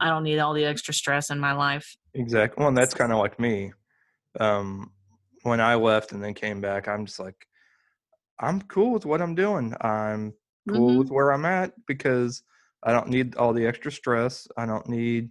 I 0.00 0.08
don't 0.08 0.22
need 0.24 0.38
all 0.38 0.52
the 0.54 0.64
extra 0.66 0.92
stress 0.94 1.30
in 1.30 1.38
my 1.40 1.52
life. 1.54 1.96
exactly. 2.14 2.60
Well, 2.60 2.68
and 2.68 2.76
that's 2.76 2.94
kind 2.94 3.12
of 3.12 3.18
like 3.18 3.40
me. 3.40 3.72
Um, 4.38 4.92
when 5.42 5.60
I 5.60 5.74
left 5.74 6.12
and 6.12 6.22
then 6.22 6.34
came 6.34 6.60
back, 6.60 6.88
I'm 6.88 7.06
just 7.06 7.18
like, 7.18 7.46
I'm 8.40 8.62
cool 8.62 8.92
with 8.92 9.04
what 9.06 9.20
I'm 9.22 9.34
doing. 9.34 9.74
I'm 9.80 10.34
cool 10.68 10.94
Mhm. 10.94 10.98
with 10.98 11.10
where 11.10 11.32
I'm 11.32 11.44
at 11.44 11.72
because 11.86 12.42
I 12.82 12.92
don't 12.92 13.08
need 13.08 13.36
all 13.36 13.52
the 13.52 13.66
extra 13.66 13.90
stress. 13.90 14.46
I 14.56 14.66
don't 14.66 14.88
need 14.88 15.30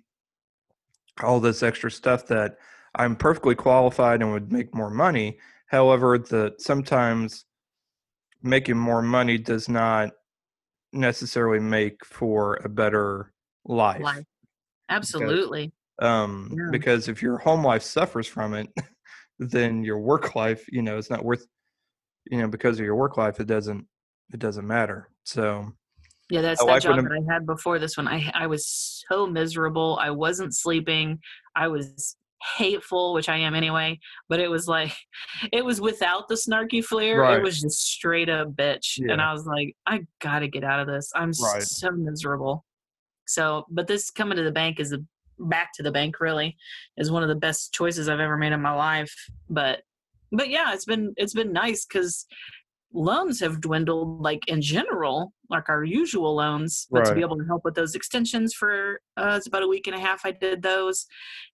all 1.23 1.39
this 1.39 1.63
extra 1.63 1.89
stuff 1.89 2.27
that 2.27 2.57
I'm 2.95 3.15
perfectly 3.15 3.55
qualified 3.55 4.21
and 4.21 4.31
would 4.31 4.51
make 4.51 4.73
more 4.75 4.89
money. 4.89 5.39
However, 5.67 6.17
the 6.17 6.55
sometimes 6.59 7.45
making 8.41 8.77
more 8.77 9.01
money 9.01 9.37
does 9.37 9.67
not 9.67 10.11
necessarily 10.93 11.59
make 11.59 12.05
for 12.05 12.55
a 12.63 12.69
better 12.69 13.33
life. 13.65 14.01
Life. 14.01 14.25
Absolutely. 14.89 15.71
Um, 15.99 16.49
Yeah. 16.51 16.69
because 16.71 17.07
if 17.07 17.21
your 17.21 17.37
home 17.37 17.63
life 17.65 17.83
suffers 17.83 18.27
from 18.27 18.53
it, 18.53 18.69
then 19.39 19.83
your 19.83 19.99
work 19.99 20.35
life, 20.35 20.65
you 20.71 20.81
know, 20.81 20.97
it's 20.97 21.09
not 21.09 21.23
worth, 21.23 21.45
you 22.29 22.39
know, 22.39 22.47
because 22.47 22.79
of 22.79 22.85
your 22.85 22.95
work 22.95 23.17
life, 23.17 23.39
it 23.39 23.47
doesn't, 23.47 23.85
it 24.33 24.39
doesn't 24.39 24.67
matter. 24.67 25.09
So, 25.23 25.71
Yeah, 26.29 26.41
that's 26.41 26.63
that 26.63 26.81
job 26.81 26.95
that 27.03 27.11
I 27.11 27.33
had 27.33 27.45
before 27.45 27.79
this 27.79 27.97
one. 27.97 28.07
I 28.07 28.29
I 28.33 28.47
was 28.47 29.03
so 29.09 29.27
miserable. 29.27 29.97
I 30.01 30.11
wasn't 30.11 30.55
sleeping. 30.55 31.19
I 31.55 31.67
was 31.67 32.17
hateful, 32.57 33.13
which 33.13 33.29
I 33.29 33.37
am 33.37 33.55
anyway. 33.55 33.99
But 34.29 34.39
it 34.39 34.49
was 34.49 34.67
like, 34.67 34.93
it 35.51 35.63
was 35.65 35.79
without 35.81 36.27
the 36.27 36.35
snarky 36.35 36.83
flair. 36.83 37.21
Right. 37.21 37.37
It 37.37 37.43
was 37.43 37.61
just 37.61 37.79
straight 37.85 38.29
up 38.29 38.49
bitch. 38.53 38.99
And 38.99 39.21
I 39.21 39.31
was 39.33 39.45
like, 39.45 39.75
I 39.85 40.05
gotta 40.21 40.47
get 40.47 40.63
out 40.63 40.79
of 40.79 40.87
this. 40.87 41.11
I'm 41.15 41.31
Right. 41.41 41.63
so 41.63 41.91
miserable. 41.91 42.65
So, 43.27 43.65
but 43.69 43.87
this 43.87 44.09
coming 44.09 44.37
to 44.37 44.43
the 44.43 44.51
bank 44.51 44.79
is 44.79 44.93
a 44.93 44.99
back 45.39 45.73
to 45.75 45.83
the 45.83 45.91
bank. 45.91 46.19
Really, 46.19 46.57
is 46.97 47.11
one 47.11 47.23
of 47.23 47.29
the 47.29 47.35
best 47.35 47.73
choices 47.73 48.09
I've 48.09 48.19
ever 48.19 48.37
made 48.37 48.53
in 48.53 48.61
my 48.61 48.73
life. 48.73 49.13
But, 49.49 49.81
but 50.31 50.49
yeah, 50.49 50.73
it's 50.73 50.85
been 50.85 51.13
it's 51.17 51.33
been 51.33 51.53
nice 51.53 51.85
because 51.85 52.25
loans 52.93 53.39
have 53.39 53.61
dwindled 53.61 54.21
like 54.21 54.47
in 54.47 54.61
general 54.61 55.33
like 55.49 55.69
our 55.69 55.83
usual 55.83 56.35
loans 56.35 56.87
but 56.89 57.05
to 57.05 57.13
be 57.13 57.21
able 57.21 57.37
to 57.37 57.43
help 57.45 57.63
with 57.65 57.75
those 57.75 57.95
extensions 57.95 58.53
for 58.53 58.99
uh, 59.17 59.33
it's 59.35 59.47
about 59.47 59.63
a 59.63 59.67
week 59.67 59.87
and 59.87 59.95
a 59.95 59.99
half 59.99 60.25
i 60.25 60.31
did 60.31 60.61
those 60.61 61.05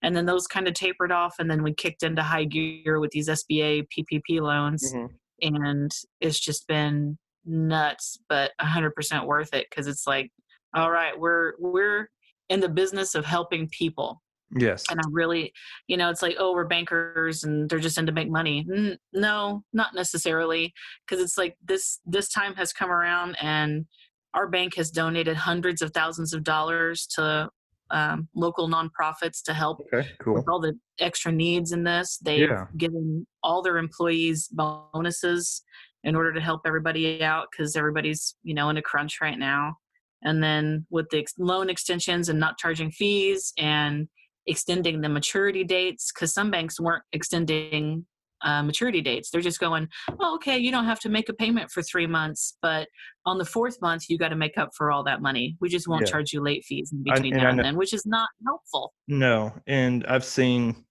and 0.04 0.16
then 0.16 0.26
those 0.26 0.46
kind 0.46 0.68
of 0.68 0.74
tapered 0.74 1.12
off 1.12 1.36
and 1.40 1.50
then 1.50 1.64
we 1.64 1.74
kicked 1.74 2.04
into 2.04 2.22
high 2.22 2.44
gear 2.44 3.00
with 3.00 3.12
these 3.12 3.28
sba 3.28 3.86
ppp 3.90 4.42
loans 4.42 4.94
mhm, 4.94 5.10
and 5.42 5.92
it's 6.22 6.40
just 6.40 6.68
been 6.68 7.18
nuts 7.46 8.18
but 8.30 8.52
100% 8.62 9.26
worth 9.26 9.54
it 9.54 9.68
because 9.70 9.88
it's 9.88 10.08
like 10.08 10.32
all 10.76 10.92
right 10.92 11.20
we're 11.20 11.54
we're 11.60 12.08
in 12.54 12.60
the 12.60 12.70
business 12.70 13.16
of 13.16 13.26
helping 13.26 13.68
people 13.70 14.22
yes, 14.58 14.84
and 14.90 15.00
I 15.00 15.04
really, 15.12 15.52
you 15.88 15.98
know, 15.98 16.10
it's 16.10 16.22
like, 16.22 16.36
oh, 16.38 16.54
we're 16.54 16.66
bankers 16.68 17.44
and 17.44 17.70
they're 17.70 17.80
just 17.80 17.98
in 17.98 18.06
to 18.06 18.12
make 18.12 18.30
money. 18.30 18.66
N- 18.72 18.98
no, 19.14 19.64
not 19.74 19.96
necessarily, 19.96 20.74
because 21.06 21.24
it's 21.24 21.38
like 21.38 21.56
this 21.64 22.00
this 22.06 22.30
time 22.30 22.54
has 22.56 22.72
come 22.72 22.92
around 22.92 23.36
and 23.42 23.86
our 24.34 24.48
bank 24.48 24.76
has 24.76 24.92
donated 24.92 25.36
hundreds 25.38 25.82
of 25.82 25.92
thousands 25.92 26.34
of 26.34 26.44
dollars 26.44 27.08
to 27.16 27.50
um, 27.92 28.28
local 28.36 28.68
nonprofits 28.70 29.44
to 29.46 29.54
help 29.54 29.80
okay, 29.94 30.08
cool. 30.20 30.34
with 30.36 30.46
all 30.48 30.60
the 30.60 30.74
extra 31.00 31.32
needs 31.32 31.72
in 31.72 31.84
this. 31.84 32.18
They've 32.18 32.50
Yeah. 32.50 32.66
given 32.78 33.28
all 33.44 33.62
their 33.62 33.78
employees 33.78 34.48
bonuses 34.52 35.64
in 36.04 36.16
order 36.16 36.34
to 36.34 36.42
help 36.42 36.62
everybody 36.66 37.24
out 37.24 37.48
because 37.52 37.76
everybody's 37.76 38.36
you 38.44 38.54
know 38.54 38.70
in 38.70 38.78
a 38.78 38.82
crunch 38.82 39.22
right 39.22 39.40
now. 39.40 39.78
And 40.24 40.42
then 40.44 40.86
with 40.90 41.10
the 41.10 41.20
ex- 41.20 41.34
loan 41.38 41.70
extensions 41.70 42.30
and 42.30 42.40
not 42.40 42.58
charging 42.58 42.92
fees 42.92 43.54
and 43.58 44.08
extending 44.46 45.02
the 45.02 45.10
maturity 45.10 45.64
dates 45.64 46.12
because 46.14 46.34
some 46.34 46.52
banks 46.52 46.80
weren't 46.80 47.04
extending 47.14 48.06
uh, 48.44 48.62
maturity 48.62 49.00
dates. 49.00 49.30
They're 49.30 49.40
just 49.42 49.60
going, 49.60 49.88
oh, 50.20 50.36
okay, 50.36 50.58
you 50.58 50.70
don't 50.70 50.84
have 50.86 51.00
to 51.02 51.10
make 51.10 51.30
a 51.30 51.34
payment 51.34 51.72
for 51.72 51.82
three 51.82 52.08
months, 52.08 52.58
but 52.62 52.90
on 53.26 53.38
the 53.38 53.46
fourth 53.46 53.82
month, 53.82 54.10
you 54.10 54.18
got 54.18 54.30
to 54.30 54.36
make 54.36 54.58
up 54.58 54.72
for 54.76 54.92
all 54.92 55.04
that 55.06 55.22
money. 55.22 55.56
We 55.62 55.70
just 55.70 55.88
won't 55.88 56.02
Yeah. 56.06 56.12
charge 56.12 56.34
you 56.34 56.42
late 56.42 56.66
fees 56.66 56.92
in 56.92 57.04
I- 57.08 57.14
between 57.14 57.34
and 57.36 57.44
now 57.44 57.50
and 57.52 57.60
then, 57.60 57.78
which 57.78 57.94
is 57.94 58.06
not 58.06 58.28
helpful. 58.46 58.94
No, 59.08 59.54
and 59.66 60.06
I've 60.08 60.26
seen, 60.26 60.84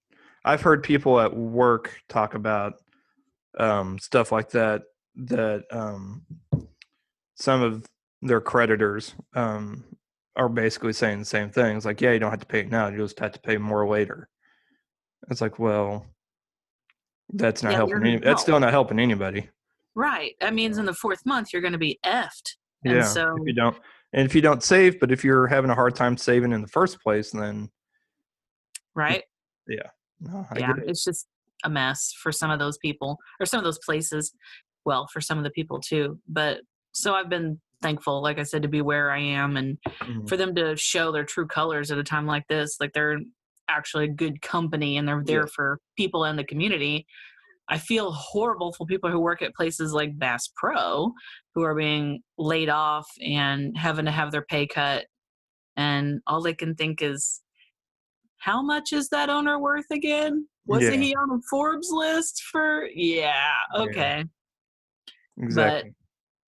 I've 0.46 0.62
heard 0.62 0.82
people 0.82 1.20
at 1.20 1.36
work 1.36 2.00
talk 2.08 2.34
about 2.34 2.74
um, 3.58 3.98
stuff 3.98 4.32
like 4.32 4.48
that 4.50 4.84
that 5.14 5.64
um, 5.70 6.22
some 7.34 7.60
of 7.62 7.84
their 8.22 8.40
creditors 8.40 9.14
um, 9.34 9.84
are 10.36 10.48
basically 10.48 10.92
saying 10.92 11.18
the 11.18 11.24
same 11.24 11.50
thing. 11.50 11.76
It's 11.76 11.84
like, 11.84 12.00
yeah, 12.00 12.12
you 12.12 12.18
don't 12.18 12.30
have 12.30 12.40
to 12.40 12.46
pay 12.46 12.60
it 12.60 12.70
now; 12.70 12.88
you 12.88 12.98
just 12.98 13.18
have 13.18 13.32
to 13.32 13.40
pay 13.40 13.58
more 13.58 13.86
later. 13.86 14.28
It's 15.30 15.40
like, 15.40 15.58
well, 15.58 16.06
that's 17.32 17.62
not 17.62 17.72
Yeah, 17.72 17.76
helping. 17.76 18.06
Any, 18.06 18.18
that's 18.18 18.42
still 18.42 18.60
not 18.60 18.70
helping 18.70 18.98
anybody. 18.98 19.48
Right. 19.94 20.34
That 20.40 20.54
means 20.54 20.78
in 20.78 20.86
the 20.86 20.94
fourth 20.94 21.24
month 21.26 21.52
you're 21.52 21.62
going 21.62 21.72
to 21.72 21.78
be 21.78 21.98
effed. 22.04 22.56
And 22.84 22.96
Yeah, 22.96 23.02
so 23.02 23.36
if 23.36 23.46
you 23.46 23.52
don't, 23.52 23.76
and 24.12 24.24
if 24.26 24.34
you 24.34 24.42
don't 24.42 24.62
save, 24.62 25.00
but 25.00 25.12
if 25.12 25.24
you're 25.24 25.46
having 25.46 25.70
a 25.70 25.74
hard 25.74 25.94
time 25.94 26.16
saving 26.16 26.52
in 26.52 26.62
the 26.62 26.68
first 26.68 27.00
place, 27.00 27.30
then 27.30 27.70
right. 28.94 29.22
no, 30.20 30.46
I 30.50 30.58
yeah, 30.58 30.72
it. 30.72 30.84
it's 30.86 31.04
just 31.04 31.26
a 31.64 31.70
mess 31.70 32.12
for 32.20 32.32
some 32.32 32.50
of 32.50 32.58
those 32.58 32.78
people 32.78 33.18
or 33.38 33.46
some 33.46 33.58
of 33.58 33.64
those 33.64 33.78
places. 33.78 34.34
Well, 34.84 35.06
for 35.12 35.20
some 35.20 35.38
of 35.38 35.44
the 35.44 35.50
people 35.50 35.80
too. 35.80 36.18
But 36.28 36.60
so 36.92 37.14
I've 37.14 37.28
been 37.28 37.60
thankful, 37.82 38.22
like 38.22 38.38
I 38.38 38.44
said, 38.44 38.62
to 38.62 38.68
be 38.68 38.80
where 38.80 39.10
I 39.10 39.18
am 39.18 39.56
and 39.56 39.78
Mhm. 40.00 40.28
for 40.28 40.36
them 40.36 40.54
to 40.54 40.76
show 40.76 41.12
their 41.12 41.24
true 41.24 41.46
colors 41.46 41.90
at 41.90 41.98
a 41.98 42.04
time 42.04 42.26
like 42.26 42.46
this. 42.48 42.76
Like 42.80 42.92
they're 42.92 43.18
actually 43.68 44.04
a 44.04 44.12
good 44.12 44.40
company 44.42 44.96
and 44.96 45.06
they're 45.06 45.22
there 45.24 45.40
Yeah. 45.42 45.52
for 45.54 45.80
people 45.96 46.24
in 46.24 46.36
the 46.36 46.44
community. 46.44 47.06
I 47.68 47.78
feel 47.78 48.12
horrible 48.12 48.72
for 48.72 48.86
people 48.86 49.10
who 49.10 49.20
work 49.20 49.40
at 49.42 49.54
places 49.54 49.92
like 49.92 50.18
Bass 50.18 50.48
Pro 50.56 51.12
who 51.54 51.62
are 51.62 51.74
being 51.74 52.22
laid 52.36 52.68
off 52.68 53.06
and 53.24 53.76
having 53.76 54.04
to 54.06 54.10
have 54.10 54.30
their 54.32 54.42
pay 54.44 54.66
cut. 54.66 55.06
And 55.76 56.20
all 56.26 56.42
they 56.42 56.54
can 56.54 56.74
think 56.74 57.00
is, 57.00 57.40
how 58.38 58.60
much 58.62 58.92
is 58.92 59.08
that 59.10 59.30
owner 59.30 59.58
worth 59.58 59.90
again? 59.90 60.48
Wasn't 60.66 60.94
Yeah. 60.96 61.00
he 61.00 61.14
on 61.14 61.30
a 61.30 61.40
Forbes 61.48 61.90
list 61.90 62.42
for? 62.50 62.86
Yeah, 62.94 63.52
Yeah. 63.74 63.80
okay. 63.82 64.24
exactly. 65.38 65.94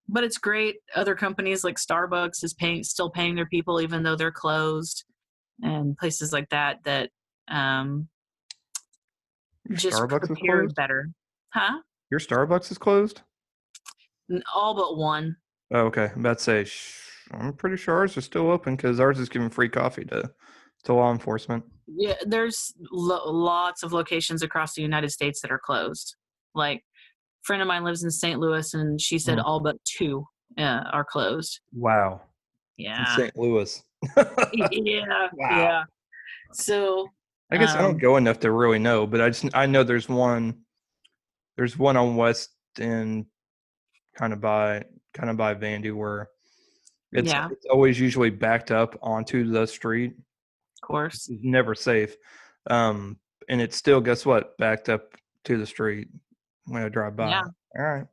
But 0.09 0.25
it's 0.25 0.39
great. 0.39 0.77
Other 0.95 1.15
companies 1.15 1.65
like 1.65 1.77
Starbucks 1.77 2.45
is 2.45 2.53
paying, 2.55 2.85
still 2.85 3.11
paying 3.11 3.35
their 3.35 3.47
people 3.47 3.81
even 3.81 4.03
though 4.03 4.17
they're 4.17 4.31
closed, 4.31 5.05
and 5.63 5.97
places 5.97 6.33
like 6.33 6.49
that 6.51 6.85
that 6.85 7.11
um, 7.49 8.09
just 9.73 9.99
Starbucks 9.99 10.25
is 10.25 10.29
prepared 10.29 10.65
closed. 10.67 10.77
better, 10.77 11.11
huh? 11.51 11.79
Your 12.11 12.21
Starbucks 12.21 12.71
is 12.71 12.79
closed. 12.79 13.23
All 14.55 14.75
but 14.75 14.97
one. 14.97 15.37
Oh, 15.73 15.87
okay. 15.87 16.11
I'm 16.15 16.21
about 16.21 16.39
to 16.39 16.45
say, 16.45 16.65
sh- 16.65 17.29
I'm 17.33 17.53
pretty 17.55 17.77
sure 17.77 17.97
ours 17.97 18.17
is 18.17 18.25
still 18.25 18.51
open 18.51 18.77
because 18.77 19.01
ours 19.01 19.19
is 19.19 19.29
giving 19.29 19.51
free 19.51 19.69
coffee 19.69 20.05
to 20.07 20.31
to 20.85 20.93
law 20.93 21.11
enforcement. 21.11 21.65
Yeah, 21.87 22.15
there's 22.27 22.75
lo- 22.93 23.31
lots 23.31 23.83
of 23.83 23.93
locations 23.93 24.43
across 24.43 24.75
the 24.75 24.83
United 24.83 25.11
States 25.11 25.41
that 25.41 25.51
are 25.51 25.59
closed. 25.59 26.17
Like, 26.55 26.85
friend 27.45 27.63
of 27.63 27.69
mine 27.69 27.85
lives 27.85 28.03
in 28.05 28.11
St. 28.11 28.41
Louis, 28.41 28.75
and 28.75 29.01
she 29.01 29.19
said 29.19 29.39
Mm. 29.39 29.45
all 29.45 29.61
but 29.61 29.77
two 29.85 30.27
uh, 30.59 30.83
are 30.93 31.05
closed. 31.05 31.61
Wow. 31.73 32.23
In 32.79 32.87
Yeah, 32.87 33.17
St. 33.17 33.37
Louis. 33.37 33.83
yeah, 34.53 35.29
Wow. 35.33 35.59
yeah. 35.59 35.85
So 36.53 37.09
I 37.51 37.57
guess 37.57 37.75
I 37.75 37.79
Um, 37.79 37.85
don't 37.93 37.99
go 37.99 38.17
enough 38.17 38.41
to 38.41 38.51
really 38.53 38.79
know, 38.79 39.07
but 39.07 39.21
I 39.21 39.29
just 39.31 39.47
I 39.55 39.67
know 39.67 39.83
there's 39.85 40.09
one. 40.09 40.61
There's 41.57 41.79
one 41.79 41.97
on 41.97 42.17
West 42.17 42.51
and 42.79 43.27
kind 44.17 44.33
of 44.33 44.41
by 44.41 44.85
kind 45.13 45.31
of 45.31 45.37
by 45.37 45.55
Vandy 45.55 45.95
where 45.95 46.29
it's, 47.13 47.31
Yeah. 47.31 47.49
it's 47.51 47.67
always 47.67 47.99
usually 48.01 48.31
backed 48.31 48.71
up 48.73 48.99
onto 49.03 49.49
the 49.51 49.67
street. 49.67 50.15
of 50.83 50.87
course, 50.87 51.29
It's 51.29 51.43
never 51.45 51.75
safe, 51.75 52.15
um, 52.69 53.19
and 53.49 53.61
it's 53.61 53.77
still 53.77 54.01
guess 54.01 54.27
what 54.27 54.57
backed 54.59 54.89
up 54.89 55.15
to 55.45 55.57
the 55.57 55.67
street 55.67 56.09
when 56.67 56.83
I 56.83 56.89
drive 56.89 57.17
by. 57.17 57.29
Yeah. 57.31 57.43
All 57.79 57.85
right. 57.85 58.07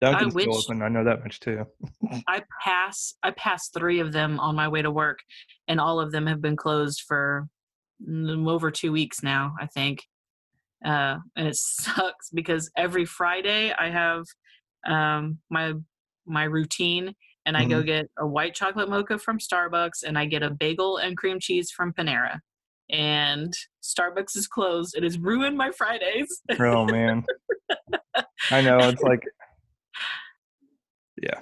Dunkin's 0.00 0.32
still 0.32 0.46
wish- 0.46 0.64
open. 0.64 0.82
I 0.82 0.88
know 0.88 1.04
that 1.04 1.22
much 1.22 1.40
too. 1.40 1.66
I 2.26 2.42
pass 2.62 3.14
I 3.22 3.30
pass 3.32 3.68
three 3.68 4.00
of 4.00 4.12
them 4.12 4.40
on 4.40 4.54
my 4.54 4.68
way 4.68 4.82
to 4.82 4.90
work, 4.90 5.20
and 5.68 5.80
all 5.80 6.00
of 6.00 6.12
them 6.12 6.26
have 6.26 6.40
been 6.40 6.56
closed 6.56 7.02
for 7.06 7.48
over 8.08 8.70
two 8.70 8.92
weeks 8.92 9.22
now. 9.22 9.54
I 9.60 9.66
think, 9.66 10.02
uh, 10.84 11.18
and 11.36 11.48
it 11.48 11.56
sucks 11.56 12.30
because 12.30 12.70
every 12.76 13.04
Friday 13.04 13.72
I 13.72 13.90
have 13.90 14.24
um, 14.86 15.38
my 15.50 15.74
my 16.26 16.44
routine, 16.44 17.14
and 17.44 17.56
I 17.56 17.64
go 17.64 17.82
get 17.82 18.10
a 18.18 18.26
white 18.26 18.54
chocolate 18.54 18.88
mocha 18.88 19.18
from 19.18 19.38
Starbucks, 19.38 20.02
and 20.04 20.18
I 20.18 20.26
get 20.26 20.42
a 20.42 20.50
bagel 20.50 20.96
and 20.98 21.16
cream 21.16 21.38
cheese 21.38 21.70
from 21.70 21.92
Panera. 21.92 22.40
And 22.90 23.52
Starbucks 23.82 24.36
is 24.36 24.46
closed. 24.46 24.96
It 24.96 25.02
has 25.02 25.18
ruined 25.18 25.56
my 25.56 25.70
Fridays. 25.70 26.42
Oh 26.58 26.84
man. 26.84 27.24
I 28.50 28.60
know 28.60 28.78
it's 28.78 29.02
like 29.02 29.22
yeah. 31.22 31.40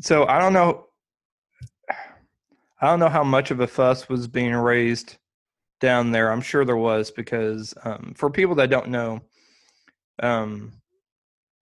So 0.00 0.26
I 0.26 0.38
don't 0.38 0.52
know 0.52 0.86
I 2.80 2.86
don't 2.86 3.00
know 3.00 3.08
how 3.08 3.24
much 3.24 3.50
of 3.50 3.60
a 3.60 3.66
fuss 3.66 4.08
was 4.08 4.28
being 4.28 4.54
raised 4.54 5.16
down 5.80 6.10
there. 6.10 6.30
I'm 6.30 6.42
sure 6.42 6.64
there 6.64 6.76
was 6.76 7.10
because 7.10 7.72
um, 7.84 8.12
for 8.16 8.30
people 8.30 8.54
that 8.56 8.70
don't 8.70 8.88
know 8.88 9.20
um 10.22 10.72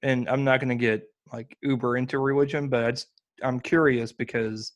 and 0.04 0.28
I'm 0.28 0.44
not 0.44 0.60
going 0.60 0.68
to 0.68 0.74
get 0.74 1.08
like 1.32 1.56
uber 1.62 1.96
into 1.96 2.18
religion, 2.18 2.68
but 2.68 3.04
I'm 3.42 3.58
curious 3.58 4.12
because 4.12 4.72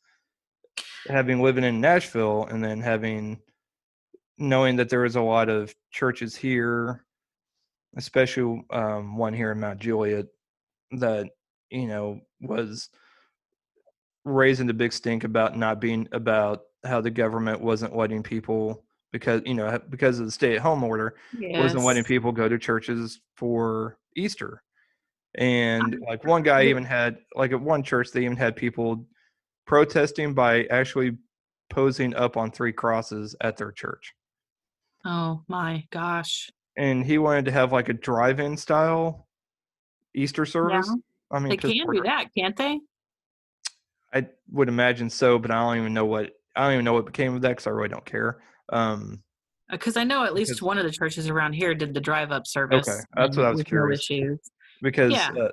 having 1.06 1.42
living 1.42 1.64
in 1.64 1.80
Nashville 1.80 2.46
and 2.46 2.64
then 2.64 2.80
having 2.80 3.38
knowing 4.38 4.76
that 4.76 4.88
there 4.88 5.04
is 5.04 5.16
a 5.16 5.20
lot 5.20 5.48
of 5.48 5.74
churches 5.90 6.34
here 6.36 7.04
especially 7.96 8.62
um, 8.70 9.16
one 9.16 9.34
here 9.34 9.52
in 9.52 9.60
Mount 9.60 9.80
Juliet 9.80 10.26
that 10.92 11.28
you 11.70 11.86
know 11.86 12.20
was 12.40 12.88
raising 14.24 14.66
the 14.66 14.74
big 14.74 14.92
stink 14.92 15.24
about 15.24 15.56
not 15.56 15.80
being 15.80 16.08
about 16.12 16.62
how 16.84 17.00
the 17.00 17.10
government 17.10 17.60
wasn't 17.60 17.96
letting 17.96 18.22
people 18.22 18.84
because 19.12 19.42
you 19.44 19.54
know 19.54 19.80
because 19.90 20.18
of 20.18 20.26
the 20.26 20.32
stay-at-home 20.32 20.84
order 20.84 21.16
wasn't 21.58 21.84
letting 21.84 22.04
people 22.04 22.32
go 22.32 22.48
to 22.48 22.58
churches 22.58 23.20
for 23.36 23.98
Easter. 24.16 24.62
And 25.34 25.98
like 26.06 26.24
one 26.24 26.42
guy 26.42 26.64
even 26.64 26.84
had 26.84 27.18
like 27.34 27.52
at 27.52 27.60
one 27.60 27.82
church 27.82 28.10
they 28.12 28.24
even 28.24 28.36
had 28.36 28.56
people 28.56 29.06
protesting 29.66 30.34
by 30.34 30.64
actually 30.64 31.16
posing 31.70 32.14
up 32.14 32.36
on 32.36 32.50
three 32.50 32.72
crosses 32.72 33.36
at 33.40 33.56
their 33.56 33.72
church. 33.72 34.14
Oh 35.04 35.42
my 35.48 35.84
gosh. 35.90 36.50
And 36.76 37.04
he 37.04 37.18
wanted 37.18 37.44
to 37.46 37.52
have 37.52 37.72
like 37.72 37.88
a 37.88 37.92
drive-in 37.92 38.56
style 38.56 39.26
Easter 40.14 40.46
service. 40.46 40.88
I 41.30 41.38
mean, 41.38 41.50
they 41.50 41.56
can 41.56 41.70
do 41.70 42.02
that, 42.04 42.26
can't 42.36 42.56
they? 42.56 42.80
I 44.12 44.26
would 44.50 44.68
imagine 44.68 45.10
so, 45.10 45.38
but 45.38 45.50
I 45.50 45.54
don't 45.60 45.78
even 45.78 45.94
know 45.94 46.06
what 46.06 46.30
I 46.56 46.64
don't 46.64 46.72
even 46.74 46.84
know 46.84 46.94
what 46.94 47.06
became 47.06 47.34
of 47.34 47.42
that 47.42 47.50
because 47.50 47.66
I 47.66 47.70
really 47.70 47.88
don't 47.90 48.04
care. 48.04 48.38
Um, 48.70 49.22
Because 49.70 49.96
I 49.96 50.04
know 50.04 50.24
at 50.24 50.34
least 50.34 50.62
one 50.62 50.78
of 50.78 50.84
the 50.84 50.90
churches 50.90 51.28
around 51.28 51.52
here 51.52 51.74
did 51.74 51.94
the 51.94 52.00
drive-up 52.00 52.46
service. 52.46 52.88
Okay, 52.88 52.98
that's 53.14 53.36
what 53.36 53.46
I 53.46 53.50
was 53.50 53.62
curious. 53.62 54.00
issues. 54.10 54.38
because 54.80 55.12
Yeah. 55.12 55.30
uh, 55.38 55.50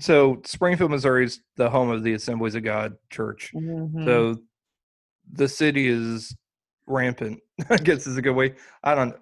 so 0.00 0.42
Springfield, 0.44 0.90
Missouri 0.90 1.24
is 1.24 1.40
the 1.56 1.70
home 1.70 1.90
of 1.90 2.02
the 2.02 2.12
Assemblies 2.12 2.54
of 2.54 2.64
God 2.64 2.96
Church. 3.10 3.50
Mhm. 3.54 4.04
So 4.04 4.36
the 5.32 5.48
city 5.48 5.88
is 5.88 6.36
rampant. 6.86 7.40
I 7.70 7.76
guess 7.76 8.06
is 8.06 8.16
a 8.16 8.22
good 8.22 8.34
way. 8.36 8.54
I 8.84 8.94
don't 8.94 9.14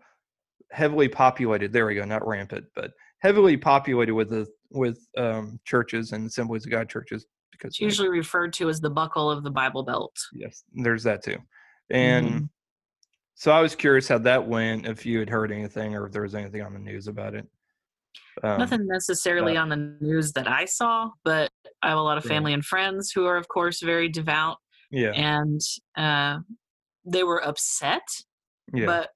heavily 0.71 1.09
populated. 1.09 1.73
There 1.73 1.87
we 1.87 1.95
go. 1.95 2.05
Not 2.05 2.27
rampant, 2.27 2.67
but 2.75 2.93
heavily 3.21 3.57
populated 3.57 4.15
with 4.15 4.31
the 4.31 4.47
with 4.71 4.99
um, 5.17 5.61
churches 5.65 6.13
and 6.13 6.27
Assemblies 6.27 6.65
of 6.67 6.71
God 6.73 6.89
churches 6.89 7.27
because 7.53 7.69
it's 7.71 7.81
usually 7.81 8.09
referred 8.09 8.53
to 8.55 8.69
as 8.69 8.81
the 8.81 8.91
buckle 8.91 9.31
of 9.31 9.45
the 9.45 9.51
Bible 9.51 9.85
Belt. 9.85 10.17
yes, 10.33 10.65
there's 10.73 11.05
that 11.05 11.23
too. 11.23 11.37
And 11.91 12.27
Mhm. 12.29 12.49
so 13.37 13.53
I 13.53 13.61
was 13.61 13.77
curious 13.77 14.09
how 14.09 14.19
that 14.19 14.49
went. 14.49 14.87
If 14.87 15.07
you 15.07 15.21
had 15.21 15.31
heard 15.31 15.53
anything 15.53 15.95
or 15.95 16.07
if 16.07 16.13
there 16.13 16.23
was 16.23 16.35
anything 16.35 16.63
on 16.63 16.73
the 16.73 16.79
news 16.81 17.07
about 17.07 17.35
it. 17.35 17.47
Um, 18.43 18.59
Nothing 18.59 18.87
necessarily 18.89 19.57
on 19.57 19.69
the 19.69 19.77
news 20.01 20.33
that 20.33 20.49
I 20.49 20.65
saw, 20.65 21.11
but 21.25 21.51
I 21.83 21.91
have 21.91 21.99
a 21.99 22.03
lot 22.03 22.19
of 22.19 22.25
Yeah. 22.25 22.31
family 22.31 22.53
and 22.53 22.65
friends 22.65 23.13
who 23.13 23.27
are, 23.27 23.37
of 23.37 23.47
course, 23.47 23.81
very 23.81 24.09
devout, 24.09 24.57
Yeah. 24.91 25.11
and 25.13 25.61
uh, 25.97 26.39
they 27.05 27.25
were 27.25 27.45
upset. 27.45 28.07
Yeah. 28.73 28.87
But 28.87 29.11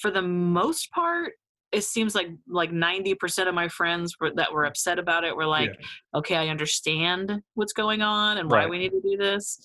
for 0.00 0.10
the 0.10 0.22
most 0.22 0.90
part, 0.92 1.32
it 1.70 1.84
seems 1.84 2.14
like 2.14 2.28
like 2.48 2.72
ninety 2.72 3.14
percent 3.14 3.48
of 3.48 3.54
my 3.54 3.68
friends 3.68 4.14
were, 4.20 4.32
that 4.34 4.52
were 4.52 4.64
upset 4.64 4.98
about 4.98 5.24
it 5.24 5.36
were 5.36 5.46
like, 5.46 5.70
okay, 6.14 6.36
I 6.36 6.48
understand 6.48 7.42
what's 7.54 7.74
going 7.74 8.00
on 8.02 8.38
and 8.38 8.50
why 8.50 8.60
Right. 8.60 8.70
we 8.70 8.78
need 8.78 8.90
to 8.92 9.02
do 9.02 9.16
this. 9.18 9.58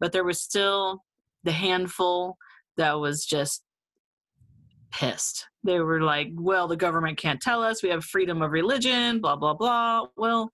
But 0.00 0.12
there 0.12 0.24
was 0.24 0.40
still 0.40 1.02
the 1.44 1.52
handful 1.52 2.36
that 2.76 3.00
was 3.00 3.24
just 3.24 3.62
pissed. 4.92 5.46
They 5.64 5.80
were 5.80 6.00
like, 6.00 6.28
well, 6.34 6.68
the 6.68 6.76
government 6.76 7.18
can't 7.18 7.40
tell 7.40 7.62
us. 7.62 7.82
We 7.82 7.88
have 7.90 8.04
freedom 8.04 8.40
of 8.40 8.52
religion, 8.52 9.20
blah, 9.20 9.36
blah, 9.36 9.54
blah. 9.54 10.06
Well, 10.16 10.52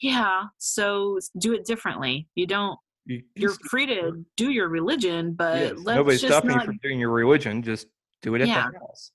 yeah, 0.00 0.44
so 0.58 1.18
do 1.38 1.54
it 1.54 1.64
differently. 1.64 2.28
You 2.34 2.46
don't, 2.46 2.78
You, 3.06 3.22
you're 3.34 3.54
free 3.68 3.86
to 3.86 4.24
do 4.36 4.50
your 4.50 4.68
religion, 4.68 5.32
but 5.34 5.58
yes, 5.60 5.72
let's 5.76 5.96
nobody's 5.96 6.20
just 6.22 6.32
stopping 6.32 6.50
not. 6.50 6.60
you 6.60 6.66
from 6.66 6.78
doing 6.82 6.98
your 6.98 7.10
religion. 7.10 7.62
Just 7.62 7.86
do 8.22 8.34
it 8.34 8.40
at 8.42 8.48
Yeah. 8.48 8.70
the 8.72 8.78
house. 8.78 9.10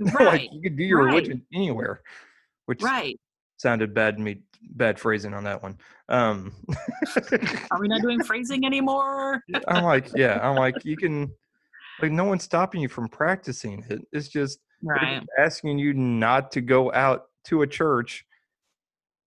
Right, 0.00 0.26
like 0.26 0.52
you 0.52 0.60
could 0.60 0.76
do 0.76 0.82
your 0.82 1.04
right. 1.04 1.14
religion 1.14 1.46
anywhere, 1.54 2.02
which 2.66 2.82
right. 2.82 3.18
sounded 3.58 3.94
bad 3.94 4.18
me 4.18 4.40
bad 4.70 4.98
phrasing 4.98 5.34
on 5.34 5.44
that 5.44 5.62
one. 5.62 5.78
Um, 6.08 6.52
Are 7.70 7.80
we 7.80 7.86
not 7.86 8.02
doing 8.02 8.22
phrasing 8.24 8.64
anymore? 8.64 9.42
I'm 9.68 9.84
like, 9.84 10.10
yeah, 10.16 10.40
I'm 10.42 10.56
like, 10.56 10.84
you 10.84 10.96
can, 10.96 11.30
like, 12.00 12.10
no 12.10 12.24
one's 12.24 12.42
stopping 12.42 12.80
you 12.80 12.88
from 12.88 13.08
practicing 13.08 13.84
it. 13.88 14.00
It's 14.12 14.28
just 14.28 14.58
Right. 14.82 15.22
asking 15.38 15.78
you 15.78 15.94
not 15.94 16.50
to 16.52 16.60
go 16.60 16.92
out 16.92 17.26
to 17.44 17.62
a 17.62 17.66
church 17.66 18.24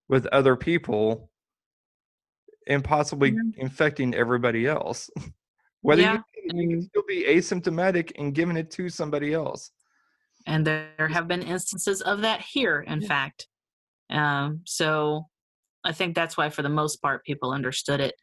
with 0.08 0.26
other 0.26 0.54
people 0.54 1.30
and 2.68 2.84
possibly 2.84 3.32
Mhm. 3.32 3.54
infecting 3.56 4.14
everybody 4.14 4.66
else. 4.66 5.10
Whether 5.80 6.02
Yeah, 6.02 6.18
you, 6.44 6.52
you 6.60 6.68
can 6.68 6.82
still 6.82 7.02
be 7.08 7.24
asymptomatic 7.24 8.12
and 8.18 8.34
giving 8.34 8.56
it 8.56 8.70
to 8.72 8.88
somebody 8.88 9.32
else. 9.32 9.70
and 10.46 10.66
there 10.66 11.08
have 11.10 11.26
been 11.28 11.42
instances 11.42 12.00
of 12.02 12.20
that 12.22 12.40
here 12.40 12.80
in 12.82 13.00
fact 13.02 13.48
um, 14.10 14.60
so 14.64 15.26
i 15.84 15.92
think 15.92 16.14
that's 16.14 16.36
why 16.36 16.48
for 16.48 16.62
the 16.62 16.68
most 16.68 17.02
part 17.02 17.24
people 17.24 17.50
understood 17.52 18.00
it 18.00 18.14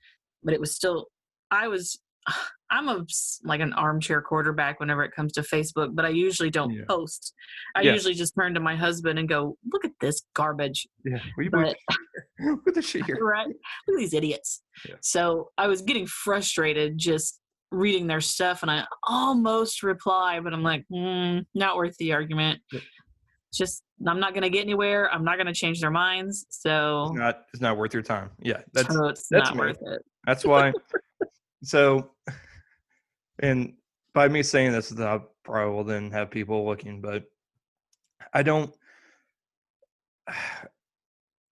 but 0.42 0.54
it 0.54 0.60
was 0.60 0.74
still 0.74 1.08
i 1.52 1.68
was 1.68 2.00
i'm 2.72 2.88
a 2.90 3.06
like 3.44 3.62
an 3.62 3.74
armchair 3.74 4.22
quarterback 4.22 4.80
whenever 4.80 5.04
it 5.04 5.12
comes 5.16 5.32
to 5.34 5.42
facebook 5.42 5.90
but 5.94 6.06
i 6.06 6.10
usually 6.10 6.50
don't 6.50 6.72
Yeah. 6.72 6.84
post 6.90 7.34
i 7.76 7.82
Yeah. 7.82 7.94
usually 7.94 8.14
just 8.14 8.34
turn 8.40 8.54
to 8.56 8.60
my 8.60 8.76
husband 8.76 9.20
and 9.20 9.30
go 9.30 9.58
look 9.72 9.86
at 9.86 9.92
this 10.02 10.22
garbage 10.34 10.88
Yeah, 11.04 11.20
but 11.52 11.76
with 12.66 12.76
the 12.76 12.82
shit 12.82 13.06
here. 13.06 13.18
right 13.22 13.48
look 13.48 13.56
at 13.96 13.98
these 13.98 14.14
idiots 14.14 14.62
Yeah. 14.88 14.96
so 15.02 15.50
i 15.58 15.68
was 15.68 15.82
getting 15.82 16.08
frustrated 16.08 16.98
just 16.98 17.40
reading 17.72 18.08
their 18.08 18.22
stuff 18.22 18.62
and 18.62 18.72
i 18.72 18.86
almost 19.04 19.84
reply 19.84 20.40
but 20.40 20.54
i'm 20.54 20.64
like 20.64 20.86
mm, 20.92 21.46
not 21.54 21.78
worth 21.78 21.96
the 21.98 22.14
argument 22.14 22.60
just 23.54 23.84
i'm 24.08 24.20
not 24.20 24.34
going 24.34 24.44
to 24.44 24.50
get 24.50 24.62
anywhere 24.62 25.12
i'm 25.14 25.24
not 25.24 25.36
going 25.38 25.48
to 25.48 25.54
change 25.54 25.80
their 25.82 25.92
minds 25.92 26.46
so 26.50 27.06
It's 27.10 27.18
not. 27.20 27.42
It's 27.54 27.62
not 27.62 27.78
worth 27.78 27.94
your 27.94 28.04
time. 28.04 28.30
Yeah, 28.42 28.62
that's 28.74 28.94
so 28.94 29.08
it's 29.08 29.28
that's 29.30 29.50
not 29.50 29.56
me. 29.56 29.60
worth 29.62 29.78
it 29.82 30.02
That's 30.26 30.44
why. 30.46 30.74
so, 31.64 32.12
and 33.40 33.74
by 34.14 34.28
me 34.28 34.44
saying 34.44 34.72
this, 34.72 34.98
I 34.98 35.20
probably 35.44 35.74
will 35.74 35.84
then 35.84 36.12
have 36.12 36.32
people 36.32 36.66
looking, 36.66 37.02
but 37.02 37.24
I 38.34 38.44
don't. 38.44 38.74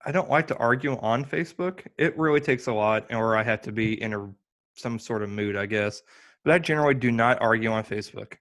I 0.06 0.12
don't 0.12 0.30
like 0.30 0.48
to 0.48 0.58
argue 0.58 0.98
on 1.00 1.24
Facebook. 1.24 1.88
It 1.98 2.18
really 2.18 2.42
takes 2.42 2.68
a 2.68 2.74
lot, 2.74 3.06
or 3.14 3.38
I 3.38 3.44
have 3.44 3.62
to 3.62 3.72
be 3.72 4.02
in 4.02 4.14
a 4.14 4.30
some 4.76 5.00
sort 5.00 5.24
of 5.24 5.30
mood, 5.30 5.56
I 5.56 5.66
guess. 5.66 6.02
But 6.44 6.54
I 6.54 6.60
generally 6.60 6.94
do 6.94 7.10
not 7.10 7.42
argue 7.42 7.72
on 7.72 7.86
Facebook. 7.86 8.34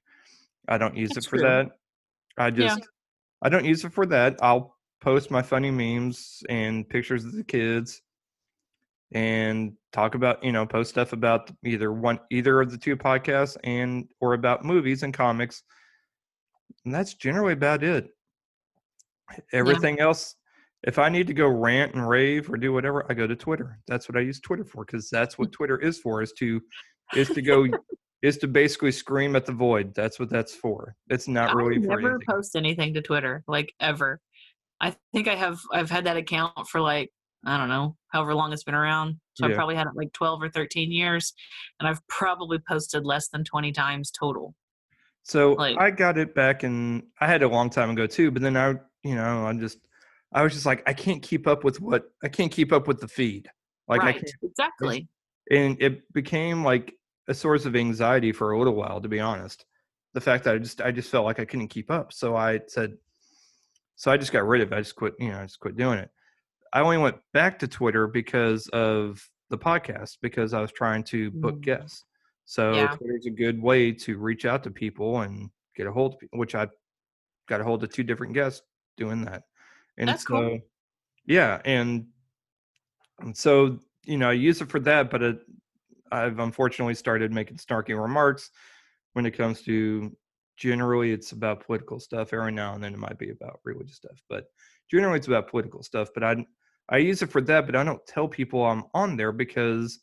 I 0.66 0.76
don't 0.76 0.96
use 0.96 1.10
That's 1.14 1.26
it 1.26 1.30
for 1.30 1.38
true. 1.38 1.48
that. 1.48 1.66
I 2.36 2.50
just 2.50 2.80
I 3.42 3.48
don't 3.48 3.64
use 3.64 3.84
it 3.84 3.92
for 3.92 4.06
that. 4.06 4.38
I'll 4.42 4.76
post 5.00 5.30
my 5.30 5.42
funny 5.42 5.70
memes 5.70 6.42
and 6.48 6.88
pictures 6.88 7.24
of 7.24 7.32
the 7.32 7.44
kids 7.44 8.02
and 9.14 9.72
talk 9.92 10.14
about, 10.14 10.42
you 10.42 10.52
know, 10.52 10.66
post 10.66 10.90
stuff 10.90 11.12
about 11.12 11.50
either 11.64 11.92
one 11.92 12.18
either 12.30 12.60
of 12.60 12.70
the 12.70 12.78
two 12.78 12.96
podcasts 12.96 13.56
and 13.64 14.08
or 14.20 14.34
about 14.34 14.64
movies 14.64 15.02
and 15.02 15.12
comics. 15.12 15.62
And 16.84 16.94
that's 16.94 17.14
generally 17.14 17.52
about 17.52 17.82
it. 17.82 18.08
Everything 19.52 20.00
else 20.00 20.34
if 20.84 20.98
I 20.98 21.08
need 21.08 21.26
to 21.28 21.34
go 21.34 21.46
rant 21.46 21.94
and 21.94 22.08
rave 22.08 22.50
or 22.50 22.56
do 22.56 22.72
whatever, 22.72 23.06
I 23.08 23.14
go 23.14 23.26
to 23.26 23.36
Twitter. 23.36 23.78
That's 23.86 24.08
what 24.08 24.16
I 24.16 24.20
use 24.20 24.40
Twitter 24.40 24.64
for 24.64 24.84
because 24.84 25.08
that's 25.08 25.38
what 25.38 25.52
Twitter 25.52 25.78
is 25.78 25.98
for 26.00 26.22
is 26.22 26.32
to 26.38 26.60
is 27.14 27.28
to 27.28 27.42
go 27.42 27.66
is 28.22 28.38
to 28.38 28.48
basically 28.48 28.92
scream 28.92 29.36
at 29.36 29.46
the 29.46 29.52
void. 29.52 29.94
That's 29.94 30.18
what 30.18 30.30
that's 30.30 30.54
for. 30.54 30.94
It's 31.08 31.28
not 31.28 31.50
i 31.50 31.52
really 31.52 31.80
for 31.80 31.88
never 31.88 32.10
anything. 32.10 32.26
post 32.28 32.56
anything 32.56 32.94
to 32.94 33.02
twitter 33.02 33.44
like 33.46 33.72
ever 33.80 34.20
i 34.80 34.94
think 35.12 35.28
i 35.28 35.34
have 35.34 35.58
i've 35.72 35.90
had 35.90 36.04
that 36.04 36.16
account 36.16 36.66
for 36.68 36.80
like 36.80 37.10
i 37.44 37.56
don't 37.56 37.68
know 37.68 37.96
however 38.08 38.34
long 38.34 38.52
it's 38.52 38.64
been 38.64 38.74
around 38.74 39.18
so 39.34 39.44
Yeah. 39.46 39.50
i've 39.52 39.56
probably 39.56 39.74
had 39.74 39.86
it 39.86 39.94
like 39.94 40.12
12 40.12 40.42
or 40.42 40.48
13 40.48 40.90
years 40.92 41.32
and 41.80 41.88
i've 41.88 42.06
probably 42.08 42.58
posted 42.58 43.04
less 43.04 43.28
than 43.28 43.44
20 43.44 43.72
times 43.72 44.10
total 44.10 44.54
So 45.24 45.52
Like- 45.52 45.78
I 45.78 45.90
got 45.90 46.18
it 46.18 46.34
back 46.34 46.62
and 46.62 47.04
I 47.20 47.26
had 47.26 47.42
it 47.42 47.44
a 47.44 47.48
long 47.48 47.70
time 47.70 47.90
ago 47.90 48.06
too, 48.08 48.30
but 48.32 48.42
then 48.42 48.56
I, 48.56 48.74
you 49.04 49.14
know, 49.14 49.46
I 49.46 49.52
just, 49.52 49.78
I 50.32 50.42
was 50.42 50.52
just 50.52 50.66
like, 50.66 50.82
I 50.88 50.92
can't 50.92 51.22
keep 51.22 51.46
up 51.46 51.62
with 51.62 51.80
what, 51.80 52.10
I 52.24 52.28
can't 52.28 52.50
keep 52.50 52.72
up 52.72 52.88
with 52.88 52.98
the 53.00 53.06
feed. 53.06 53.48
Like 53.86 54.00
I 54.02 54.06
right 54.06 54.14
can't, 54.16 54.32
exactly 54.42 55.06
and 55.50 55.80
it 55.80 56.12
became 56.12 56.64
like 56.64 56.94
a 57.28 57.34
source 57.34 57.66
of 57.66 57.76
anxiety 57.76 58.32
for 58.32 58.50
a 58.52 58.58
little 58.58 58.74
while, 58.74 59.00
to 59.00 59.08
be 59.08 59.20
honest. 59.20 59.64
The 60.14 60.20
fact 60.20 60.42
that 60.44 60.54
I 60.56 60.58
just, 60.58 60.80
I 60.80 60.90
just 60.90 61.08
felt 61.10 61.24
like 61.24 61.38
I 61.38 61.44
couldn't 61.44 61.68
keep 61.68 61.88
up. 61.90 62.12
So 62.12 62.34
I 62.34 62.60
said, 62.66 62.96
so 63.96 64.10
I 64.10 64.16
just 64.16 64.32
got 64.32 64.46
rid 64.46 64.60
of 64.62 64.72
it. 64.72 64.76
I 64.76 64.80
just 64.80 64.96
quit, 64.96 65.14
you 65.20 65.28
know, 65.30 65.38
I 65.38 65.42
just 65.44 65.60
quit 65.60 65.76
doing 65.76 65.98
it. 66.00 66.10
I 66.72 66.80
only 66.80 66.98
went 66.98 67.16
back 67.32 67.58
to 67.60 67.68
Twitter 67.68 68.06
because 68.06 68.66
of 68.68 69.22
the 69.50 69.58
podcast, 69.58 70.18
because 70.22 70.54
I 70.54 70.60
was 70.60 70.72
trying 70.72 71.04
to 71.04 71.30
book 71.30 71.56
Mm. 71.56 71.62
guests. 71.62 72.04
So 72.44 72.74
Yeah. 72.74 72.96
Twitter's 72.96 73.26
a 73.26 73.30
good 73.30 73.60
way 73.60 73.92
to 73.92 74.18
reach 74.18 74.44
out 74.46 74.62
to 74.64 74.70
people 74.70 75.20
and 75.20 75.50
get 75.76 75.86
a 75.86 75.92
hold 75.92 76.14
of 76.14 76.20
people, 76.20 76.38
which 76.38 76.54
I 76.54 76.68
got 77.48 77.60
a 77.60 77.64
hold 77.64 77.84
of 77.84 77.92
two 77.92 78.02
different 78.02 78.34
guests 78.34 78.62
doing 78.96 79.24
that. 79.26 79.44
And 79.98 80.08
That's 80.08 80.22
so, 80.26 80.28
cool. 80.34 80.60
yeah. 81.26 81.60
And, 81.64 82.06
and 83.20 83.36
so, 83.36 83.78
you 84.04 84.16
know, 84.18 84.30
I 84.30 84.32
use 84.32 84.60
it 84.60 84.70
for 84.70 84.80
that, 84.80 85.10
but 85.10 85.22
it, 85.22 85.40
I've 86.10 86.38
unfortunately 86.38 86.94
started 86.94 87.32
making 87.32 87.58
snarky 87.58 88.00
remarks 88.00 88.50
when 89.12 89.26
it 89.26 89.32
comes 89.32 89.62
to 89.62 90.16
generally 90.56 91.12
it's 91.12 91.32
about 91.32 91.64
political 91.64 92.00
stuff. 92.00 92.32
Every 92.32 92.52
now 92.52 92.74
and 92.74 92.82
then 92.82 92.94
it 92.94 92.98
might 92.98 93.18
be 93.18 93.30
about 93.30 93.60
religious 93.64 93.96
stuff, 93.96 94.20
but 94.28 94.46
generally 94.90 95.18
it's 95.18 95.28
about 95.28 95.48
political 95.48 95.82
stuff. 95.82 96.08
But 96.14 96.24
I, 96.24 96.46
I 96.88 96.98
use 96.98 97.22
it 97.22 97.30
for 97.30 97.40
that, 97.42 97.66
but 97.66 97.76
I 97.76 97.84
don't 97.84 98.04
tell 98.06 98.28
people 98.28 98.64
I'm 98.64 98.84
on 98.94 99.16
there 99.16 99.32
because 99.32 100.00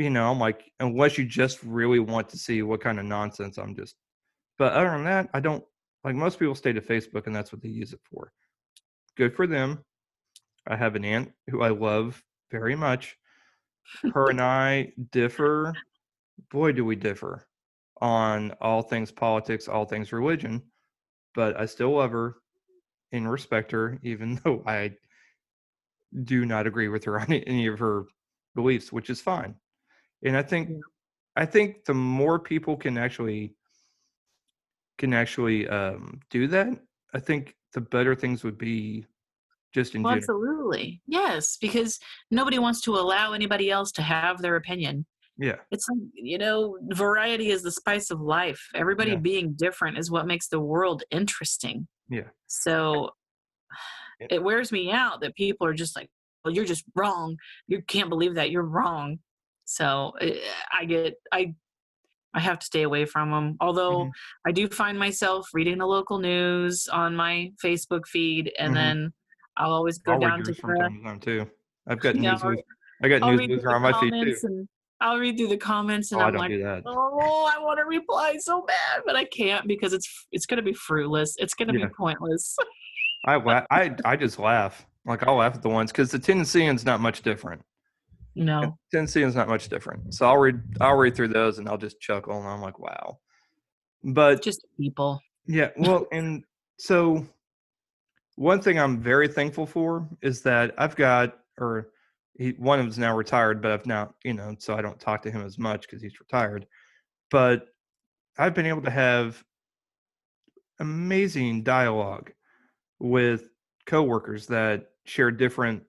you 0.00 0.10
know, 0.10 0.30
I'm 0.30 0.38
like, 0.38 0.72
unless 0.80 1.18
you 1.18 1.24
just 1.26 1.62
really 1.62 1.98
want 1.98 2.28
to 2.30 2.38
see 2.38 2.62
what 2.62 2.80
kind 2.80 2.98
of 2.98 3.04
nonsense 3.04 3.58
I'm 3.58 3.76
just. 3.76 3.96
But 4.58 4.72
other 4.72 4.90
than 4.90 5.04
that, 5.04 5.28
I 5.34 5.40
don't 5.40 5.64
like 6.04 6.14
most 6.14 6.38
people 6.38 6.54
stay 6.54 6.72
to 6.72 6.80
Facebook 6.80 7.26
and 7.26 7.36
that's 7.36 7.52
what 7.52 7.60
they 7.60 7.68
use 7.68 7.92
it 7.92 8.00
for. 8.10 8.32
Good 9.16 9.34
for 9.34 9.46
them. 9.46 9.84
I 10.66 10.76
have 10.76 10.96
an 10.96 11.04
aunt 11.04 11.32
who 11.50 11.62
I 11.62 11.68
love 11.68 12.22
very 12.50 12.76
much. 12.76 13.16
Her 14.14 14.30
and 14.30 14.40
I 14.40 14.92
differ. 15.10 15.74
Boy, 16.50 16.72
do 16.72 16.84
we 16.84 16.96
differ 16.96 17.46
on 18.00 18.52
all 18.60 18.82
things 18.82 19.12
politics, 19.12 19.68
all 19.68 19.84
things 19.84 20.12
religion. 20.12 20.62
But 21.34 21.60
I 21.60 21.66
still 21.66 21.96
love 21.96 22.12
her 22.12 22.36
and 23.12 23.30
respect 23.30 23.72
her, 23.72 23.98
even 24.02 24.40
though 24.44 24.62
I 24.66 24.92
do 26.24 26.44
not 26.44 26.66
agree 26.66 26.88
with 26.88 27.04
her 27.04 27.20
on 27.20 27.32
any 27.32 27.66
of 27.66 27.78
her 27.78 28.04
beliefs, 28.54 28.92
which 28.92 29.10
is 29.10 29.20
fine. 29.20 29.54
And 30.24 30.36
I 30.36 30.42
think 30.42 30.70
I 31.36 31.46
think 31.46 31.84
the 31.84 31.94
more 31.94 32.38
people 32.38 32.76
can 32.76 32.98
actually 32.98 33.54
can 34.98 35.14
actually 35.14 35.66
um, 35.68 36.20
do 36.30 36.46
that, 36.48 36.68
I 37.14 37.20
think 37.20 37.56
the 37.72 37.80
better 37.80 38.14
things 38.14 38.44
would 38.44 38.58
be 38.58 39.06
just 39.72 39.94
in 39.94 40.02
Well, 40.02 40.14
absolutely. 40.14 41.00
Yes, 41.06 41.56
because 41.58 41.98
nobody 42.30 42.58
wants 42.58 42.82
to 42.82 42.96
allow 42.96 43.32
anybody 43.32 43.70
else 43.70 43.92
to 43.92 44.02
have 44.02 44.42
their 44.42 44.56
opinion. 44.56 45.06
Yeah. 45.38 45.56
It's 45.70 45.86
you 46.12 46.36
know, 46.36 46.76
variety 46.90 47.50
is 47.50 47.62
the 47.62 47.70
spice 47.70 48.10
of 48.10 48.20
life. 48.20 48.60
Everybody 48.74 49.12
Yeah. 49.12 49.16
being 49.18 49.54
different 49.54 49.96
is 49.96 50.10
what 50.10 50.26
makes 50.26 50.48
the 50.48 50.60
world 50.60 51.02
interesting. 51.10 51.88
Yeah. 52.10 52.28
So 52.48 53.10
Yeah. 54.20 54.26
it 54.30 54.42
wears 54.42 54.70
me 54.72 54.90
out 54.90 55.20
that 55.22 55.34
people 55.36 55.66
are 55.66 55.72
just 55.74 55.96
like, 55.96 56.10
well, 56.44 56.52
you're 56.54 56.64
just 56.64 56.84
wrong. 56.94 57.36
You 57.68 57.82
can't 57.82 58.08
believe 58.10 58.34
that. 58.34 58.50
You're 58.50 58.64
wrong. 58.64 59.18
So 59.64 60.12
eh, 60.20 60.38
I 60.78 60.84
get, 60.84 61.14
I, 61.32 61.54
I 62.34 62.40
have 62.40 62.58
to 62.58 62.66
stay 62.66 62.82
away 62.82 63.04
from 63.06 63.30
them. 63.30 63.56
Although 63.60 64.04
Mhm. 64.06 64.10
I 64.46 64.52
do 64.52 64.68
find 64.68 64.98
myself 64.98 65.48
reading 65.54 65.78
the 65.78 65.86
local 65.86 66.18
news 66.18 66.88
on 66.88 67.14
my 67.16 67.52
Facebook 67.64 68.06
feed, 68.06 68.52
and 68.58 68.72
Mhm. 68.72 68.74
then 68.74 69.12
I'll 69.56 69.72
always 69.72 69.98
go 69.98 70.12
I'll 70.12 70.20
down 70.20 70.42
to 70.44 70.54
from 70.54 70.70
the, 70.74 70.78
time 70.80 70.96
to 70.98 71.02
time 71.04 71.20
too. 71.20 71.50
I've 71.86 72.00
got 72.06 72.14
Yeah, 72.16 72.32
news. 72.32 72.42
I'll- 72.42 72.56
I 73.02 73.08
got 73.08 73.22
I'll 73.22 73.30
news 73.30 73.38
read 73.40 73.46
through 73.48 73.56
loser 73.56 73.68
the 73.68 73.74
on 73.74 73.82
my 73.82 74.00
feed 74.00 74.10
too. 74.12 74.46
and 74.48 74.68
I'll 75.00 75.18
read 75.18 75.38
through 75.38 75.48
the 75.48 75.56
comments, 75.56 76.12
and 76.12 76.20
Oh, 76.20 76.24
I'm 76.24 76.34
like, 76.34 76.52
oh, 76.86 77.50
I 77.54 77.58
want 77.62 77.78
to 77.78 77.84
reply 77.86 78.36
so 78.38 78.62
bad, 78.66 79.02
but 79.06 79.16
I 79.16 79.24
can't 79.24 79.66
because 79.66 79.92
it's 79.92 80.26
it's 80.32 80.46
going 80.46 80.58
to 80.58 80.62
be 80.62 80.74
fruitless. 80.74 81.34
It's 81.38 81.54
going 81.54 81.68
to 81.72 81.78
Yeah. 81.78 81.86
be 81.86 81.92
pointless. 81.96 82.56
I, 83.24 83.36
la- 83.36 83.66
I 83.70 83.94
I 84.04 84.16
just 84.16 84.38
laugh. 84.38 84.86
Like 85.06 85.26
I'll 85.26 85.36
laugh 85.36 85.54
at 85.54 85.62
the 85.62 85.68
ones 85.70 85.90
because 85.92 86.10
the 86.10 86.18
Tennessean's 86.18 86.84
not 86.84 87.00
much 87.00 87.22
different. 87.22 87.62
no, 88.34 88.76
Tennessean's 88.92 89.34
not 89.34 89.48
much 89.48 89.68
different. 89.68 90.12
So 90.14 90.26
I'll 90.26 90.36
read 90.38 90.60
I'll 90.80 90.96
read 90.96 91.14
through 91.16 91.28
those 91.28 91.58
and 91.58 91.68
I'll 91.68 91.78
just 91.78 91.98
chuckle 92.00 92.38
and 92.38 92.46
I'm 92.46 92.60
like, 92.60 92.78
wow. 92.78 93.18
But 94.04 94.42
just 94.42 94.66
people. 94.78 95.20
Yeah, 95.46 95.70
well, 95.78 96.06
and 96.12 96.44
so 96.78 97.26
one 98.36 98.60
thing 98.60 98.78
I'm 98.78 99.00
very 99.00 99.28
thankful 99.28 99.66
for 99.66 100.06
is 100.22 100.42
that 100.42 100.74
I've 100.78 100.96
got, 100.96 101.38
or 101.58 101.88
he, 102.40 102.52
one 102.52 102.78
of 102.78 102.86
them's 102.86 102.98
now 102.98 103.14
retired, 103.14 103.60
but 103.60 103.70
I've 103.70 103.84
now, 103.84 104.14
you 104.24 104.32
know, 104.32 104.56
so 104.58 104.74
I 104.74 104.80
don't 104.80 104.98
talk 104.98 105.20
to 105.22 105.30
him 105.30 105.42
as 105.42 105.58
much 105.58 105.82
because 105.82 106.00
he's 106.00 106.18
retired. 106.18 106.66
But 107.30 107.66
I've 108.38 108.54
been 108.54 108.64
able 108.64 108.80
to 108.80 108.90
have 108.90 109.44
amazing 110.78 111.64
dialogue 111.64 112.32
with 112.98 113.50
coworkers 113.84 114.46
that 114.46 114.86
share 115.04 115.30
different 115.30 115.82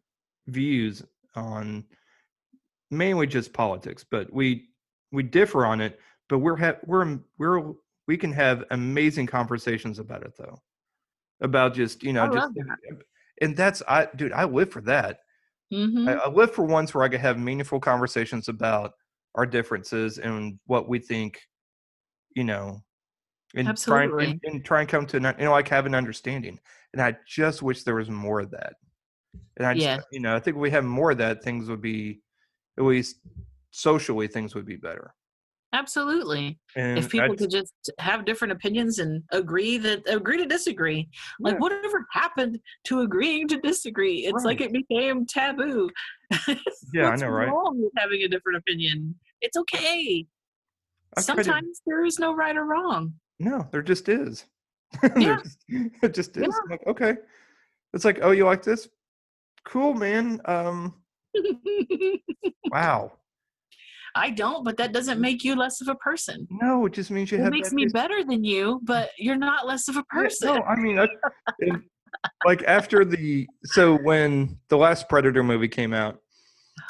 views 0.47 1.01
on 1.35 1.85
mainly 2.89 3.27
just 3.27 3.53
politics, 3.53 4.03
but 4.03 4.31
we 4.33 4.71
we 5.13 5.23
differ 5.23 5.65
on 5.65 5.79
it. 5.79 6.01
But 6.27 6.39
we're 6.39 6.57
ha- 6.57 6.79
we're 6.85 7.19
we're 7.37 7.71
we 8.09 8.17
can 8.17 8.33
have 8.33 8.65
amazing 8.71 9.25
conversations 9.25 9.99
about 9.99 10.23
it 10.23 10.33
though, 10.37 10.61
about 11.39 11.75
just 11.75 12.03
you 12.03 12.11
know 12.11 12.25
I 12.25 12.27
just 12.27 12.51
and 13.39 13.55
that's 13.55 13.81
I 13.87 14.09
dude 14.13 14.33
I 14.33 14.43
live 14.43 14.69
for 14.69 14.81
that. 14.81 15.19
Hmm 15.71 16.07
I, 16.07 16.13
I 16.13 16.29
live 16.29 16.53
for 16.53 16.63
ones 16.63 16.93
where 16.93 17.03
I 17.03 17.09
could 17.09 17.21
have 17.21 17.39
meaningful 17.39 17.79
conversations 17.79 18.49
about 18.49 18.93
our 19.35 19.45
differences 19.45 20.17
and 20.17 20.59
what 20.65 20.89
we 20.89 20.99
think, 20.99 21.41
you 22.35 22.43
know, 22.43 22.83
and 23.55 23.77
try 23.77 24.03
and, 24.03 24.39
and, 24.43 24.65
try 24.65 24.81
and 24.81 24.89
come 24.89 25.05
to 25.07 25.17
an, 25.17 25.35
you 25.39 25.45
know 25.45 25.51
like 25.51 25.67
have 25.69 25.85
an 25.85 25.95
understanding. 25.95 26.59
And 26.93 27.01
I 27.01 27.15
just 27.27 27.61
wish 27.61 27.83
there 27.83 27.95
was 27.95 28.09
more 28.09 28.39
of 28.41 28.51
that. 28.51 28.73
And 29.57 29.65
I 29.65 29.73
just 29.73 29.85
Yeah. 29.85 30.01
you 30.11 30.19
know 30.19 30.35
I 30.35 30.39
think 30.39 30.57
if 30.57 30.61
we 30.61 30.71
have 30.71 30.85
more 30.85 31.11
of 31.11 31.17
that, 31.19 31.43
things 31.43 31.69
would 31.69 31.81
be 31.81 32.21
at 32.77 32.83
least 32.83 33.17
socially 33.71 34.27
things 34.27 34.55
would 34.55 34.65
be 34.65 34.75
better. 34.77 35.13
Absolutely. 35.73 36.59
And 36.75 36.97
if 36.97 37.05
I 37.05 37.07
people 37.07 37.35
could 37.35 37.49
just 37.49 37.73
have 37.99 38.25
different 38.25 38.51
opinions 38.51 38.99
and 38.99 39.23
agree 39.31 39.77
that 39.77 40.01
agree 40.07 40.37
to 40.37 40.45
disagree 40.45 41.09
like 41.39 41.53
Yeah. 41.53 41.59
whatever 41.59 42.05
happened 42.11 42.59
to 42.85 43.01
agreeing 43.01 43.47
to 43.49 43.57
disagree 43.61 44.25
it's 44.25 44.43
like 44.43 44.59
it 44.61 44.73
became 44.73 45.25
taboo 45.25 45.89
Yeah, 46.93 47.09
I 47.09 47.15
know, 47.15 47.27
right? 47.29 47.49
having 47.97 48.23
a 48.23 48.27
different 48.27 48.57
opinion 48.57 49.15
it's 49.41 49.55
okay 49.57 50.25
I've 51.17 51.25
tried 51.25 51.37
to- 51.37 51.43
sometimes 51.45 51.81
there 51.85 52.03
is 52.05 52.19
no 52.19 52.33
right 52.35 52.55
or 52.57 52.65
wrong 52.65 53.13
No, 53.39 53.65
there 53.71 53.81
just 53.81 54.09
is. 54.09 54.45
Yeah. 55.17 55.37
just- 55.41 55.63
it 56.03 56.13
just 56.13 56.35
is. 56.37 56.43
Yeah. 56.43 56.69
Like, 56.69 56.85
okay. 56.87 57.15
It's 57.93 58.03
like, 58.05 58.19
oh, 58.21 58.31
you 58.31 58.45
like 58.45 58.63
this? 58.63 58.87
Cool, 59.65 59.93
man. 59.93 60.39
Um, 60.45 60.95
wow. 62.71 63.11
I 64.15 64.29
don't 64.29 64.63
but 64.63 64.77
that 64.77 64.91
doesn't 64.93 65.17
mm. 65.17 65.21
make 65.21 65.43
you 65.43 65.55
less 65.55 65.81
of 65.81 65.87
a 65.87 65.95
person 65.95 66.47
No, 66.49 66.85
it 66.85 66.93
just 66.93 67.11
means 67.11 67.31
you 67.31 67.37
it 67.37 67.41
have 67.41 67.51
makes 67.51 67.69
that 67.69 67.75
me 67.75 67.83
taste. 67.83 67.93
better 67.93 68.23
than 68.23 68.43
you 68.43 68.79
but 68.83 69.09
you're 69.17 69.35
not 69.37 69.67
less 69.67 69.87
of 69.87 69.95
a 69.97 70.03
Yeah, 70.13 70.21
person 70.21 70.55
no, 70.55 70.61
I 70.63 70.75
mean, 70.75 70.99
I, 70.99 71.07
and, 71.59 71.83
like 72.45 72.63
after 72.63 73.03
the 73.05 73.47
so 73.63 73.97
when 73.97 74.57
the 74.69 74.77
last 74.77 75.09
Predator 75.09 75.43
movie 75.43 75.67
came 75.67 75.93
out, 75.93 76.19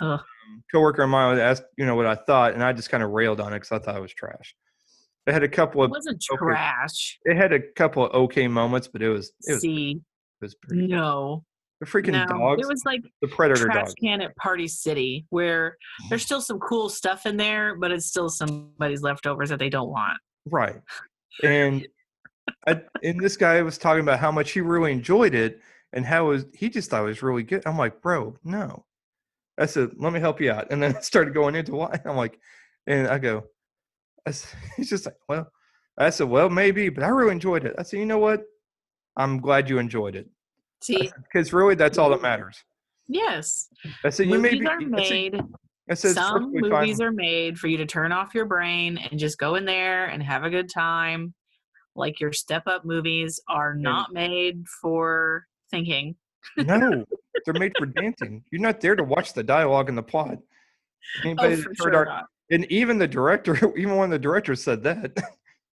Ugh. 0.02 0.20
Um, 0.20 0.64
coworker 0.72 1.04
of 1.04 1.10
mine 1.10 1.38
asked, 1.40 1.64
you 1.78 1.86
know, 1.86 1.96
what 1.96 2.06
I 2.06 2.16
thought, 2.16 2.54
and 2.54 2.64
I 2.64 2.74
just 2.74 2.90
kind 2.90 3.04
of 3.04 3.12
railed 3.12 3.40
on 3.40 3.54
it 3.54 3.58
because 3.58 3.72
I 3.72 3.80
thought 3.80 3.96
it 3.96 4.02
was 4.02 4.14
trash. 4.14 4.56
It 5.28 5.34
had 5.34 5.44
a 5.44 5.48
couple 5.48 5.82
it 5.84 5.86
of 5.86 5.92
wasn't 5.92 6.24
okay. 6.32 6.40
trash 6.40 7.20
it 7.26 7.38
had 7.38 7.54
a 7.54 7.60
couple 7.76 8.06
of 8.06 8.14
okay 8.14 8.48
moments, 8.48 8.88
but 8.88 9.02
it 9.02 9.10
was 9.10 9.32
it 9.44 9.54
was, 9.54 9.62
see 9.62 9.92
it 10.42 10.44
was 10.44 10.56
pretty. 10.56 10.88
no 10.88 11.44
The 11.82 11.88
freaking 11.88 12.12
no 12.12 12.28
dogs, 12.28 12.62
it 12.62 12.68
was 12.68 12.84
like 12.86 13.02
the 13.24 13.28
Predator 13.28 13.66
trash 13.66 13.92
can 14.00 14.22
at 14.22 14.36
Party 14.36 14.68
City, 14.68 15.26
where 15.32 15.78
there's 16.10 16.22
still 16.22 16.40
some 16.40 16.60
cool 16.60 16.90
stuff 16.90 17.26
in 17.26 17.38
there, 17.38 17.76
but 17.76 17.92
it's 17.92 18.06
still 18.06 18.30
somebody's 18.30 19.02
leftovers 19.02 19.50
that 19.50 19.58
they 19.58 19.70
don't 19.70 19.90
want. 19.90 20.20
Right. 20.46 20.80
And 21.42 21.88
I, 22.68 22.82
and 23.04 23.20
this 23.20 23.36
guy 23.36 23.60
was 23.64 23.80
talking 23.80 24.02
about 24.02 24.20
how 24.20 24.32
much 24.32 24.52
he 24.52 24.62
really 24.62 24.92
enjoyed 24.92 25.34
it 25.34 25.60
and 25.92 26.06
how 26.06 26.26
it 26.26 26.28
was 26.30 26.46
he 26.54 26.70
just 26.70 26.92
thought 26.92 27.02
it 27.02 27.08
was 27.08 27.24
really 27.24 27.42
good. 27.42 27.64
I'm 27.66 27.80
like, 27.80 28.00
bro, 28.00 28.36
no. 28.44 28.86
I 29.58 29.66
said, 29.66 29.90
let 29.98 30.14
me 30.14 30.20
help 30.20 30.40
you 30.40 30.52
out. 30.52 30.68
And 30.70 30.84
then 30.84 30.96
I 30.98 31.02
started 31.02 31.34
going 31.34 31.56
into 31.56 31.72
why. 31.72 32.00
I'm 32.06 32.16
like, 32.16 32.40
and 32.86 33.08
I 33.08 33.18
go, 33.18 33.46
I 34.28 34.30
s 34.30 34.54
he's 34.78 34.92
just 34.92 35.08
like, 35.08 35.18
well, 35.28 35.52
I 35.98 36.12
said, 36.12 36.30
well, 36.30 36.52
maybe, 36.52 36.90
but 36.90 37.04
I 37.04 37.08
really 37.08 37.32
enjoyed 37.32 37.66
it. 37.66 37.74
I 37.80 37.82
said, 37.82 38.00
you 38.00 38.06
know 38.06 38.20
what? 38.20 38.44
I'm 39.18 39.40
glad 39.40 39.68
you 39.68 39.80
enjoyed 39.80 40.16
it 40.16 40.30
See, 40.82 41.12
because 41.24 41.54
really 41.54 41.76
that's 41.76 41.98
all 41.98 42.10
that 42.10 42.22
matters. 42.22 42.64
yes, 43.08 43.68
I 44.04 44.10
said, 44.10 44.28
you 44.28 44.40
may 44.40 44.52
movies 44.52 44.60
be. 44.62 44.68
are 44.68 44.80
made. 44.82 45.42
I 45.90 45.94
said, 45.94 46.14
Some 46.14 46.54
movies 46.54 46.98
fine. 46.98 47.08
are 47.08 47.12
made 47.12 47.58
for 47.60 47.68
you 47.68 47.78
to 47.78 47.86
turn 47.86 48.12
off 48.12 48.34
your 48.34 48.46
brain 48.46 48.98
and 48.98 49.20
just 49.20 49.38
go 49.38 49.56
in 49.56 49.66
there 49.66 50.06
and 50.06 50.24
have 50.24 50.44
a 50.44 50.50
good 50.50 50.70
time. 50.70 51.34
Like 51.96 52.20
your 52.22 52.32
step 52.32 52.64
up 52.68 52.86
movies 52.86 53.40
are 53.50 53.74
not 53.76 54.14
made 54.14 54.64
for 54.82 55.46
thinking. 55.70 56.16
No, 56.56 57.04
they're 57.46 57.54
made 57.60 57.74
for 57.78 57.88
dancing. 57.88 58.44
You're 58.52 58.62
not 58.62 58.80
there 58.80 58.96
to 58.96 59.04
watch 59.04 59.34
the 59.34 59.44
dialogue 59.44 59.90
and 59.90 59.98
the 59.98 60.04
plot. 60.04 60.38
Anybody 61.26 61.56
Oh, 61.56 61.58
for 61.58 61.70
heard 61.70 61.78
sure 61.78 61.96
our- 61.96 62.06
not. 62.06 62.26
and 62.52 62.66
even 62.72 62.98
the 62.98 63.08
director, 63.08 63.56
even 63.78 63.96
one 63.98 64.06
of 64.06 64.12
the 64.12 64.20
directors 64.20 64.64
said 64.64 64.84
that. 64.84 65.12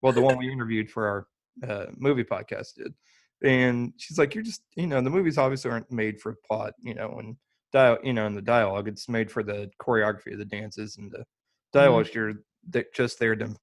well, 0.02 0.14
the 0.14 0.22
one 0.22 0.38
we 0.38 0.50
interviewed 0.52 0.90
for 0.90 1.08
our 1.08 1.70
uh, 1.70 1.86
movie 1.98 2.24
podcast 2.24 2.76
did, 2.76 2.94
and 3.44 3.94
she's 3.98 4.18
like, 4.18 4.34
"You're 4.34 4.44
just, 4.44 4.62
you 4.76 4.88
know, 4.88 5.02
the 5.02 5.10
movies 5.10 5.38
obviously 5.38 5.72
aren't 5.72 5.92
made 5.92 6.20
for 6.20 6.36
plot, 6.48 6.74
you 6.80 6.94
know, 6.94 7.18
and 7.20 7.36
dial, 7.72 7.98
you 8.04 8.14
know, 8.14 8.26
and 8.26 8.38
the 8.38 8.42
dialogue. 8.42 8.88
It's 8.88 9.10
made 9.10 9.32
for 9.32 9.44
the 9.44 9.70
choreography 9.82 10.34
of 10.34 10.40
the 10.40 10.46
dances 10.46 10.98
and 10.98 11.12
the 11.12 11.20
mm-hmm. 11.20 11.80
dialogue. 11.80 12.08
You're 12.14 12.34
th- 12.72 12.88
just 12.96 13.20
there 13.20 13.36
to 13.36 13.56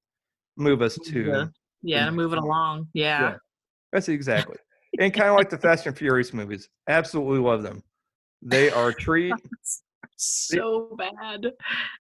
move 0.57 0.83
us 0.83 0.99
to. 1.07 1.23
Yeah. 1.23 1.45
Yeah, 1.85 2.05
next 2.05 2.15
moving 2.15 2.39
one. 2.39 2.47
along. 2.47 2.89
Yeah. 2.95 3.21
Yeah. 3.21 3.37
That's 3.93 4.09
exactly, 4.09 4.57
and 5.01 5.13
kind 5.13 5.29
of 5.29 5.37
like 5.37 5.51
the 5.51 5.59
Fast 5.67 5.87
and 5.87 5.97
Furious 5.97 6.33
movies. 6.33 6.69
Absolutely 6.89 7.41
love 7.41 7.63
them. 7.63 7.83
They 8.41 8.71
are 8.71 8.93
treat. 8.93 9.35
So 10.17 10.97
bad. 10.97 11.47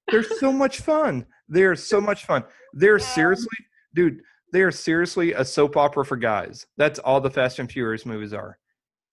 They're 0.08 0.22
so 0.22 0.52
much 0.52 0.80
fun. 0.80 1.26
They're 1.48 1.74
so 1.74 2.00
much 2.00 2.24
fun. 2.24 2.44
They're 2.72 2.98
Yeah. 3.00 3.04
seriously, 3.04 3.58
dude. 3.94 4.20
They 4.52 4.60
are 4.60 4.70
seriously 4.70 5.32
a 5.32 5.44
soap 5.44 5.76
opera 5.76 6.04
for 6.04 6.16
guys. 6.16 6.66
That's 6.76 6.98
all 6.98 7.20
the 7.20 7.30
Fast 7.30 7.58
and 7.58 7.70
Furious 7.70 8.04
movies 8.04 8.32
are. 8.32 8.58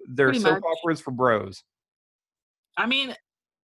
They're 0.07 0.27
Pretty 0.27 0.41
soap 0.41 0.61
much. 0.61 0.63
operas 0.63 0.99
for 0.99 1.11
bros. 1.11 1.63
I 2.77 2.85
mean, 2.85 3.15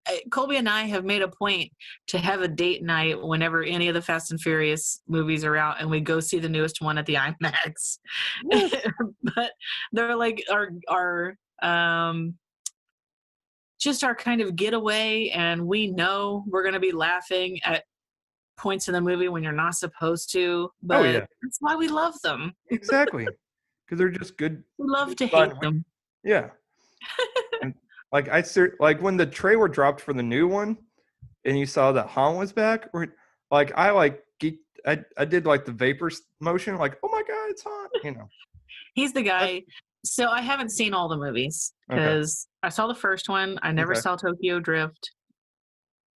uh, 0.08 0.12
Colby 0.30 0.56
and 0.56 0.68
I 0.68 0.82
have 0.84 1.04
made 1.04 1.22
a 1.22 1.28
point 1.28 1.70
to 2.08 2.18
have 2.18 2.40
a 2.40 2.48
date 2.48 2.82
night 2.82 3.20
whenever 3.22 3.62
any 3.62 3.88
of 3.88 3.94
the 3.94 4.02
Fast 4.02 4.30
and 4.30 4.40
Furious 4.40 5.02
movies 5.06 5.44
are 5.44 5.56
out, 5.56 5.80
and 5.80 5.90
we 5.90 6.00
go 6.00 6.20
see 6.20 6.38
the 6.38 6.48
newest 6.48 6.80
one 6.80 6.96
at 6.98 7.06
the 7.06 7.14
IMAX. 7.42 7.98
but 9.22 9.52
they're 9.92 10.16
like 10.16 10.42
our 10.50 10.70
our 10.88 11.36
um 11.62 12.34
just 13.78 14.02
our 14.02 14.14
kind 14.14 14.40
of 14.40 14.56
getaway, 14.56 15.28
and 15.28 15.66
we 15.66 15.88
know 15.88 16.44
we're 16.46 16.64
gonna 16.64 16.80
be 16.80 16.92
laughing 16.92 17.60
at 17.64 17.84
points 18.56 18.88
in 18.88 18.94
the 18.94 19.00
movie 19.00 19.28
when 19.28 19.42
you're 19.42 19.52
not 19.52 19.74
supposed 19.74 20.30
to. 20.32 20.68
Oh, 20.68 20.72
but 20.82 21.00
Oh, 21.00 21.04
yeah. 21.04 21.26
that's 21.42 21.58
why 21.60 21.76
we 21.76 21.88
love 21.88 22.14
them. 22.22 22.54
Exactly, 22.70 23.26
because 23.86 23.98
they're 23.98 24.08
just 24.10 24.36
good. 24.36 24.62
We 24.78 24.86
love 24.88 25.14
to 25.16 25.26
hate 25.26 25.60
them. 25.60 25.84
Yeah. 26.24 26.50
And, 27.62 27.74
like 28.12 28.28
I 28.28 28.42
ser- 28.42 28.76
like 28.80 29.00
when 29.00 29.16
the 29.16 29.26
trailer 29.26 29.68
dropped 29.68 30.00
for 30.00 30.12
the 30.12 30.22
new 30.22 30.48
one, 30.48 30.76
and 31.44 31.58
you 31.58 31.66
saw 31.66 31.92
that 31.92 32.08
Han 32.08 32.36
was 32.36 32.52
back. 32.52 32.88
Or 32.92 33.06
like 33.50 33.72
I 33.76 33.90
like 33.90 34.22
geeked, 34.42 34.58
I 34.86 35.04
I 35.16 35.24
did 35.24 35.46
like 35.46 35.64
the 35.64 35.72
vapor 35.72 36.10
motion. 36.40 36.76
Like 36.76 36.98
oh 37.02 37.08
my 37.08 37.22
god, 37.26 37.50
it's 37.50 37.62
hot, 37.62 37.90
You 38.02 38.12
know. 38.12 38.28
He's 38.94 39.12
the 39.12 39.22
guy. 39.22 39.62
So 40.04 40.28
I 40.28 40.40
haven't 40.40 40.70
seen 40.70 40.94
all 40.94 41.08
the 41.08 41.16
movies 41.16 41.72
Okay. 41.90 42.00
because 42.00 42.46
I 42.62 42.68
saw 42.68 42.86
the 42.86 42.94
first 42.94 43.28
one. 43.28 43.58
I 43.62 43.72
never 43.72 43.92
Okay. 43.92 44.00
saw 44.00 44.16
Tokyo 44.16 44.60
Drift, 44.60 45.10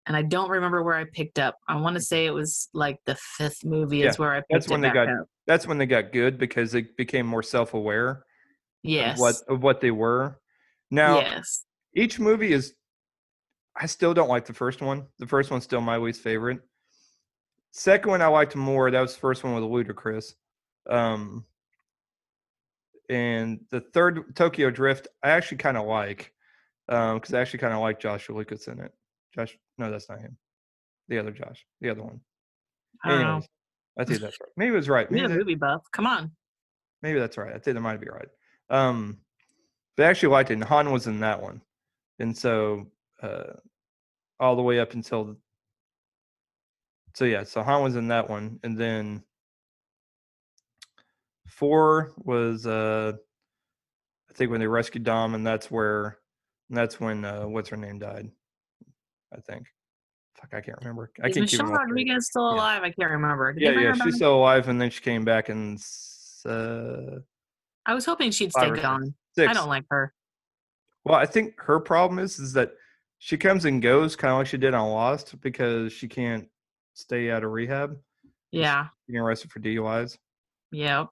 and 0.08 0.16
I 0.16 0.22
don't 0.22 0.50
remember 0.50 0.82
where 0.84 0.96
I 0.96 1.04
picked 1.04 1.38
up. 1.38 1.58
I 1.68 1.76
want 1.76 1.96
to 1.96 2.02
say 2.02 2.26
it 2.26 2.34
was 2.34 2.70
like 2.74 2.98
the 3.06 3.16
fifth 3.16 3.66
movie 3.66 4.00
Yeah, 4.00 4.08
is 4.10 4.18
where 4.18 4.32
I 4.32 4.38
picked 4.38 4.52
that's 4.52 4.70
when 4.70 4.82
they 4.82 4.90
got 4.90 5.10
up. 5.10 5.28
That's 5.46 5.68
when 5.68 5.78
they 5.78 5.86
got 5.86 6.14
good 6.14 6.38
because 6.38 6.72
they 6.72 6.86
became 6.98 7.28
more 7.28 7.44
self 7.44 7.74
aware. 7.74 8.24
Yes. 8.84 9.16
of 9.16 9.20
what 9.20 9.36
of 9.50 9.64
what 9.64 9.82
they 9.82 9.92
were. 9.92 10.40
Now 10.90 11.20
yes. 11.20 11.66
each 11.94 12.20
movie 12.20 12.54
is 12.54 12.74
I 13.76 13.86
still 13.86 14.14
don't 14.14 14.30
like 14.30 14.46
the 14.46 14.54
first 14.54 14.82
one. 14.82 15.08
The 15.20 15.28
first 15.28 15.52
one's 15.52 15.66
still 15.66 15.82
my 15.82 15.98
least 15.98 16.22
favorite. 16.22 16.62
Second 17.72 18.10
one 18.10 18.22
I 18.22 18.28
liked 18.28 18.56
more. 18.56 18.90
That 18.90 19.02
was 19.02 19.14
the 19.14 19.20
first 19.20 19.44
one 19.44 19.54
with 19.56 19.64
Ludacris. 19.64 20.34
Um 20.90 21.46
and 23.10 23.60
the 23.72 23.82
third 23.82 24.36
Tokyo 24.38 24.70
Drift 24.70 25.08
I 25.22 25.32
actually 25.32 25.58
kind 25.58 25.76
of 25.76 25.86
like. 25.86 26.32
Um 26.88 27.18
because 27.18 27.34
I 27.34 27.42
actually 27.42 27.60
kind 27.60 27.74
of 27.74 27.82
like 27.82 28.00
Joshua 28.00 28.38
Lucas 28.38 28.70
in 28.70 28.80
it. 28.80 28.94
Josh 29.34 29.58
no, 29.78 29.92
that's 29.92 30.10
not 30.10 30.20
him. 30.20 30.38
The 31.08 31.20
other 31.20 31.32
Josh. 31.32 31.66
The 31.82 31.90
other 31.90 32.04
one. 32.04 32.20
I 33.04 33.10
don't 33.10 33.22
know. 33.22 33.42
I 33.98 34.04
think 34.04 34.22
that's 34.22 34.38
right. 34.40 34.50
Maybe 34.58 34.74
it 34.74 34.78
was 34.78 34.90
right. 34.90 35.10
You're 35.10 35.22
Maybe 35.22 35.34
a 35.34 35.38
movie 35.38 35.56
buff. 35.56 35.84
Come 35.92 36.06
on. 36.06 36.32
Maybe 37.02 37.20
that's 37.20 37.38
right. 37.38 37.54
I 37.54 37.60
think 37.60 37.76
that 37.76 37.82
might 37.82 38.02
be 38.02 38.08
right. 38.10 38.28
Um, 38.70 39.20
but 39.96 40.06
I 40.06 40.10
actually 40.10 40.30
liked 40.30 40.52
it. 40.52 40.56
And 40.56 40.64
Han 40.64 40.92
was 40.92 41.08
in 41.08 41.20
that 41.22 41.42
one, 41.42 41.62
and 42.20 42.36
so 42.36 42.88
uh, 43.22 43.54
all 44.40 44.56
the 44.56 44.62
way 44.62 44.80
up 44.80 44.94
until. 44.94 45.38
So 47.16 47.26
yeah, 47.26 47.44
so 47.44 47.64
Han 47.64 47.84
was 47.84 47.96
in 47.96 48.10
that 48.10 48.30
one, 48.30 48.60
and 48.64 48.78
then 48.78 49.24
four 51.48 52.12
was 52.18 52.68
uh, 52.68 53.14
I 54.30 54.34
think 54.34 54.52
when 54.52 54.60
they 54.60 54.68
rescued 54.68 55.04
Dom, 55.04 55.34
and 55.34 55.46
that's 55.46 55.72
where, 55.72 56.20
and 56.70 56.78
that's 56.78 57.00
when 57.00 57.26
uh, 57.26 57.48
what's 57.48 57.70
her 57.70 57.78
name 57.78 57.98
died. 58.00 58.30
I 59.36 59.40
think. 59.42 59.66
Fuck, 60.40 60.54
I 60.54 60.62
can't 60.62 60.78
remember. 60.80 61.12
I 61.24 61.28
Is 61.28 61.34
can't 61.34 61.52
Michelle. 61.52 61.66
Rodriguez 61.68 62.28
still 62.28 62.50
Yeah. 62.52 62.56
alive? 62.58 62.84
I 62.84 62.92
can't 62.92 63.12
remember. 63.12 63.54
Did 63.54 63.62
Yeah, 63.64 63.72
yeah, 63.80 63.94
she's 63.96 64.16
still 64.16 64.36
alive, 64.36 64.68
and 64.70 64.80
then 64.80 64.90
she 64.92 65.02
came 65.02 65.26
back 65.26 65.50
and 65.50 65.80
uh, 66.46 67.20
I 67.86 67.94
was 67.94 68.06
hoping 68.06 68.32
she'd 68.32 68.52
stay 68.52 68.70
gone. 68.70 69.16
six. 69.36 69.50
I 69.50 69.54
don't 69.54 69.68
like 69.70 69.86
her. 69.90 70.14
Well, 71.06 71.16
I 71.16 71.26
think 71.26 71.60
her 71.62 71.80
problem 71.80 72.20
is 72.20 72.38
is 72.40 72.54
that 72.54 72.74
she 73.20 73.38
comes 73.38 73.66
and 73.66 73.82
goes 73.82 74.16
kind 74.16 74.32
of 74.32 74.38
like 74.40 74.48
she 74.48 74.58
did 74.58 74.74
on 74.74 74.90
Lost 74.92 75.40
because 75.42 75.92
she 75.92 76.08
can't 76.08 76.48
stay 76.94 77.32
out 77.32 77.44
of 77.44 77.52
rehab. 77.52 77.98
Yeah. 78.52 78.88
Getting 79.08 79.22
arrested 79.22 79.52
for 79.52 79.60
DUIs. 79.60 80.18
Yep. 80.72 81.08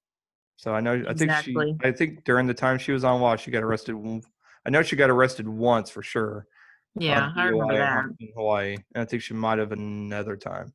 So 0.58 0.74
I 0.74 0.80
know 0.82 0.94
I 0.94 1.14
think 1.14 1.22
Exactly. 1.32 1.76
she 1.82 1.88
I 1.88 1.92
think 1.92 2.24
during 2.26 2.46
the 2.48 2.54
time 2.54 2.78
she 2.78 2.92
was 2.92 3.04
on 3.04 3.20
Lost, 3.22 3.44
she 3.44 3.52
got 3.52 3.64
arrested. 3.64 3.96
I 4.66 4.70
know 4.70 4.84
she 4.84 4.96
got 4.96 5.10
arrested 5.10 5.48
once 5.48 5.90
for 5.90 6.04
sure. 6.04 6.46
Yeah, 6.98 7.32
I 7.36 7.46
remember 7.46 7.78
that. 7.78 8.06
in 8.20 8.30
Hawaii, 8.36 8.78
and 8.94 9.02
I 9.02 9.06
think 9.06 9.22
she 9.22 9.34
might 9.34 9.60
have 9.60 9.72
another 9.72 10.38
time, 10.38 10.74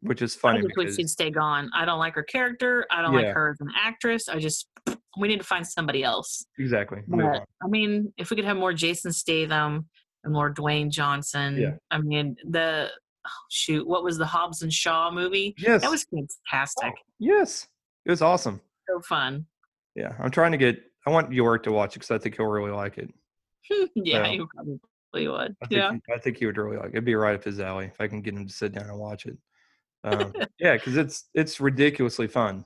which 0.00 0.22
is 0.22 0.34
I 0.36 0.38
funny 0.40 0.62
wish 0.62 0.72
because 0.74 0.96
she'd 0.96 1.10
stay 1.10 1.30
gone. 1.30 1.70
I 1.74 1.84
don't 1.84 1.98
like 1.98 2.14
her 2.14 2.22
character. 2.22 2.86
I 2.90 3.02
don't 3.02 3.12
Yeah. 3.12 3.26
like 3.26 3.34
her 3.34 3.50
as 3.50 3.60
an 3.60 3.68
actress. 3.76 4.28
I 4.28 4.38
just 4.38 4.68
we 5.18 5.28
need 5.28 5.40
to 5.40 5.46
find 5.46 5.66
somebody 5.66 6.04
else. 6.04 6.46
exactly. 6.58 7.02
But. 7.08 7.44
I 7.62 7.66
mean, 7.68 8.12
if 8.16 8.30
we 8.30 8.36
could 8.36 8.44
have 8.44 8.56
more 8.56 8.72
Jason 8.72 9.12
Statham 9.12 9.88
and 10.24 10.32
more 10.32 10.52
Dwayne 10.52 10.90
Johnson. 10.90 11.56
Yeah. 11.56 11.74
I 11.90 11.98
mean, 11.98 12.36
the 12.48 12.88
oh, 13.26 13.30
shoot, 13.50 13.86
what 13.86 14.04
was 14.04 14.16
the 14.16 14.26
Hobbs 14.26 14.62
and 14.62 14.72
Shaw 14.72 15.10
movie? 15.10 15.54
Yes, 15.58 15.82
That 15.82 15.90
was 15.90 16.04
fantastic. 16.04 16.92
Oh, 16.96 17.02
yes, 17.18 17.68
it 18.06 18.10
was 18.10 18.22
awesome. 18.22 18.60
So 18.88 19.00
fun. 19.00 19.44
Yeah, 19.96 20.14
I'm 20.20 20.30
trying 20.30 20.52
to 20.52 20.58
get. 20.58 20.80
I 21.06 21.10
want 21.10 21.32
York 21.32 21.62
to 21.64 21.72
watch 21.72 21.96
it 21.96 22.00
because 22.00 22.10
I 22.10 22.18
think 22.18 22.36
he'll 22.36 22.46
really 22.46 22.70
like 22.70 22.98
it. 22.98 23.12
yeah, 23.94 24.24
So- 24.24 24.30
you 24.32 24.48
probably 24.54 25.28
would. 25.28 25.56
I 25.62 25.66
think 25.66 25.78
Yeah. 25.78 25.92
he, 25.92 26.12
I 26.14 26.18
think 26.18 26.36
he 26.38 26.46
would 26.46 26.56
really 26.56 26.76
like. 26.76 26.86
it. 26.86 26.94
It'd 26.94 27.04
be 27.04 27.14
right 27.14 27.34
up 27.34 27.44
his 27.44 27.60
alley 27.60 27.86
if 27.86 28.00
I 28.00 28.08
can 28.08 28.20
get 28.22 28.34
him 28.34 28.46
to 28.46 28.52
sit 28.52 28.72
down 28.72 28.88
and 28.88 28.98
watch 28.98 29.26
it. 29.26 29.36
Um, 30.04 30.32
yeah, 30.58 30.74
because 30.74 30.96
it's 30.96 31.28
it's 31.34 31.60
ridiculously 31.60 32.28
fun, 32.28 32.64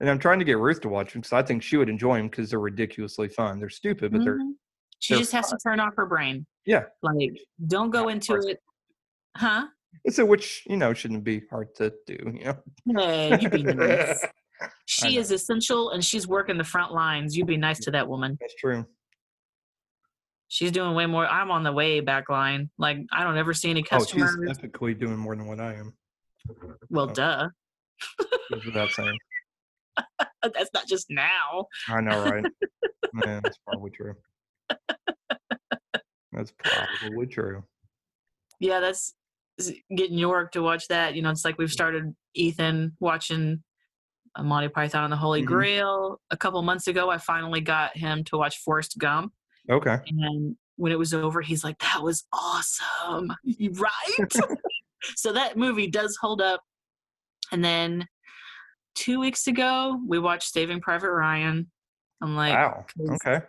and 0.00 0.08
I'm 0.10 0.18
trying 0.18 0.38
to 0.38 0.44
get 0.44 0.58
Ruth 0.58 0.80
to 0.82 0.88
watch 0.88 1.12
them 1.12 1.20
because 1.22 1.32
I 1.32 1.42
think 1.42 1.62
she 1.62 1.76
would 1.76 1.88
enjoy 1.88 2.16
them 2.18 2.28
because 2.28 2.50
they're 2.50 2.60
ridiculously 2.60 3.28
fun. 3.28 3.58
They're 3.58 3.68
stupid, 3.70 4.12
but 4.12 4.22
they're 4.24 4.38
Mhm. 4.38 4.52
She 5.00 5.14
they're 5.14 5.20
just 5.20 5.32
has 5.32 5.50
to 5.50 5.58
turn 5.62 5.80
off 5.80 5.94
her 5.96 6.06
brain. 6.06 6.46
Yeah. 6.64 6.84
Like, 7.02 7.32
don't 7.66 7.90
go 7.90 8.08
Yeah, 8.08 8.14
into 8.14 8.34
it. 8.36 8.62
Huh? 9.36 9.66
it's 10.04 10.18
a 10.18 10.24
which 10.26 10.64
you 10.66 10.76
know 10.76 10.92
shouldn't 10.94 11.24
be 11.24 11.42
hard 11.50 11.74
to 11.76 11.92
do. 12.06 12.16
You 12.34 12.44
know, 12.44 13.00
Hey, 13.02 13.38
you 13.40 13.48
be 13.50 13.62
nice. 13.62 14.24
She 14.86 15.18
is 15.18 15.30
essential 15.30 15.90
and 15.90 16.02
she's 16.02 16.26
working 16.28 16.56
the 16.56 16.64
front 16.64 16.92
lines. 16.92 17.36
You'd 17.36 17.46
be 17.48 17.56
nice 17.56 17.80
to 17.80 17.90
that 17.90 18.08
woman. 18.08 18.38
that's 18.40 18.54
true. 18.54 18.86
She's 20.54 20.70
doing 20.70 20.94
way 20.94 21.06
more. 21.06 21.26
I'm 21.26 21.50
on 21.50 21.64
the 21.64 21.72
way 21.72 21.98
back 21.98 22.28
line. 22.28 22.70
Like 22.78 22.98
I 23.10 23.24
don't 23.24 23.36
ever 23.36 23.52
see 23.52 23.70
any 23.70 23.82
customers. 23.82 24.36
Oh, 24.38 24.40
she's 24.40 24.56
ethically 24.56 24.94
doing 24.94 25.16
more 25.16 25.34
than 25.34 25.48
what 25.48 25.58
I 25.58 25.74
am. 25.74 25.94
well, 26.90 27.10
oh. 27.10 27.12
duh. 27.12 27.48
Goes 28.52 28.64
without 28.64 28.90
saying. 28.90 29.18
That's 30.44 30.70
not 30.72 30.86
just 30.86 31.06
now. 31.10 31.66
I 31.88 32.00
know, 32.00 32.22
right? 32.22 32.44
Man, 33.12 33.40
that's 33.42 33.58
probably 33.66 33.90
true. 33.90 34.14
That's 36.32 36.52
probably 36.56 37.26
true. 37.26 37.64
Yeah, 38.60 38.80
that's 38.80 39.14
getting 39.94 40.18
York 40.18 40.52
to 40.52 40.62
watch 40.62 40.88
that. 40.88 41.14
You 41.14 41.22
know, 41.22 41.30
it's 41.30 41.44
like 41.44 41.58
we've 41.58 41.70
started 41.70 42.14
Ethan 42.34 42.96
watching 42.98 43.62
uh, 44.34 44.42
Monty 44.42 44.68
Python 44.68 45.04
and 45.04 45.12
the 45.12 45.16
Holy 45.16 45.42
Mhm. 45.42 45.46
Grail. 45.46 46.20
A 46.30 46.36
couple 46.36 46.60
months 46.62 46.88
ago, 46.88 47.08
I 47.08 47.18
finally 47.18 47.60
got 47.60 47.96
him 47.96 48.24
to 48.24 48.36
watch 48.36 48.58
Forrest 48.58 48.98
Gump. 48.98 49.32
Okay. 49.70 49.98
And 50.08 50.56
when 50.76 50.92
it 50.92 50.98
was 50.98 51.14
over, 51.14 51.40
he's 51.40 51.64
like, 51.64 51.78
that 51.78 52.02
was 52.02 52.24
awesome. 52.32 53.32
right? 53.74 54.32
so 55.16 55.32
that 55.32 55.56
movie 55.56 55.86
does 55.86 56.16
hold 56.20 56.40
up. 56.42 56.62
And 57.52 57.64
then 57.64 58.06
two 58.94 59.20
weeks 59.20 59.46
ago, 59.46 60.00
we 60.06 60.18
watched 60.18 60.52
Saving 60.52 60.80
Private 60.80 61.10
Ryan. 61.12 61.70
I'm 62.22 62.36
like, 62.36 62.54
wow. 62.54 62.84
Okay. 63.24 63.44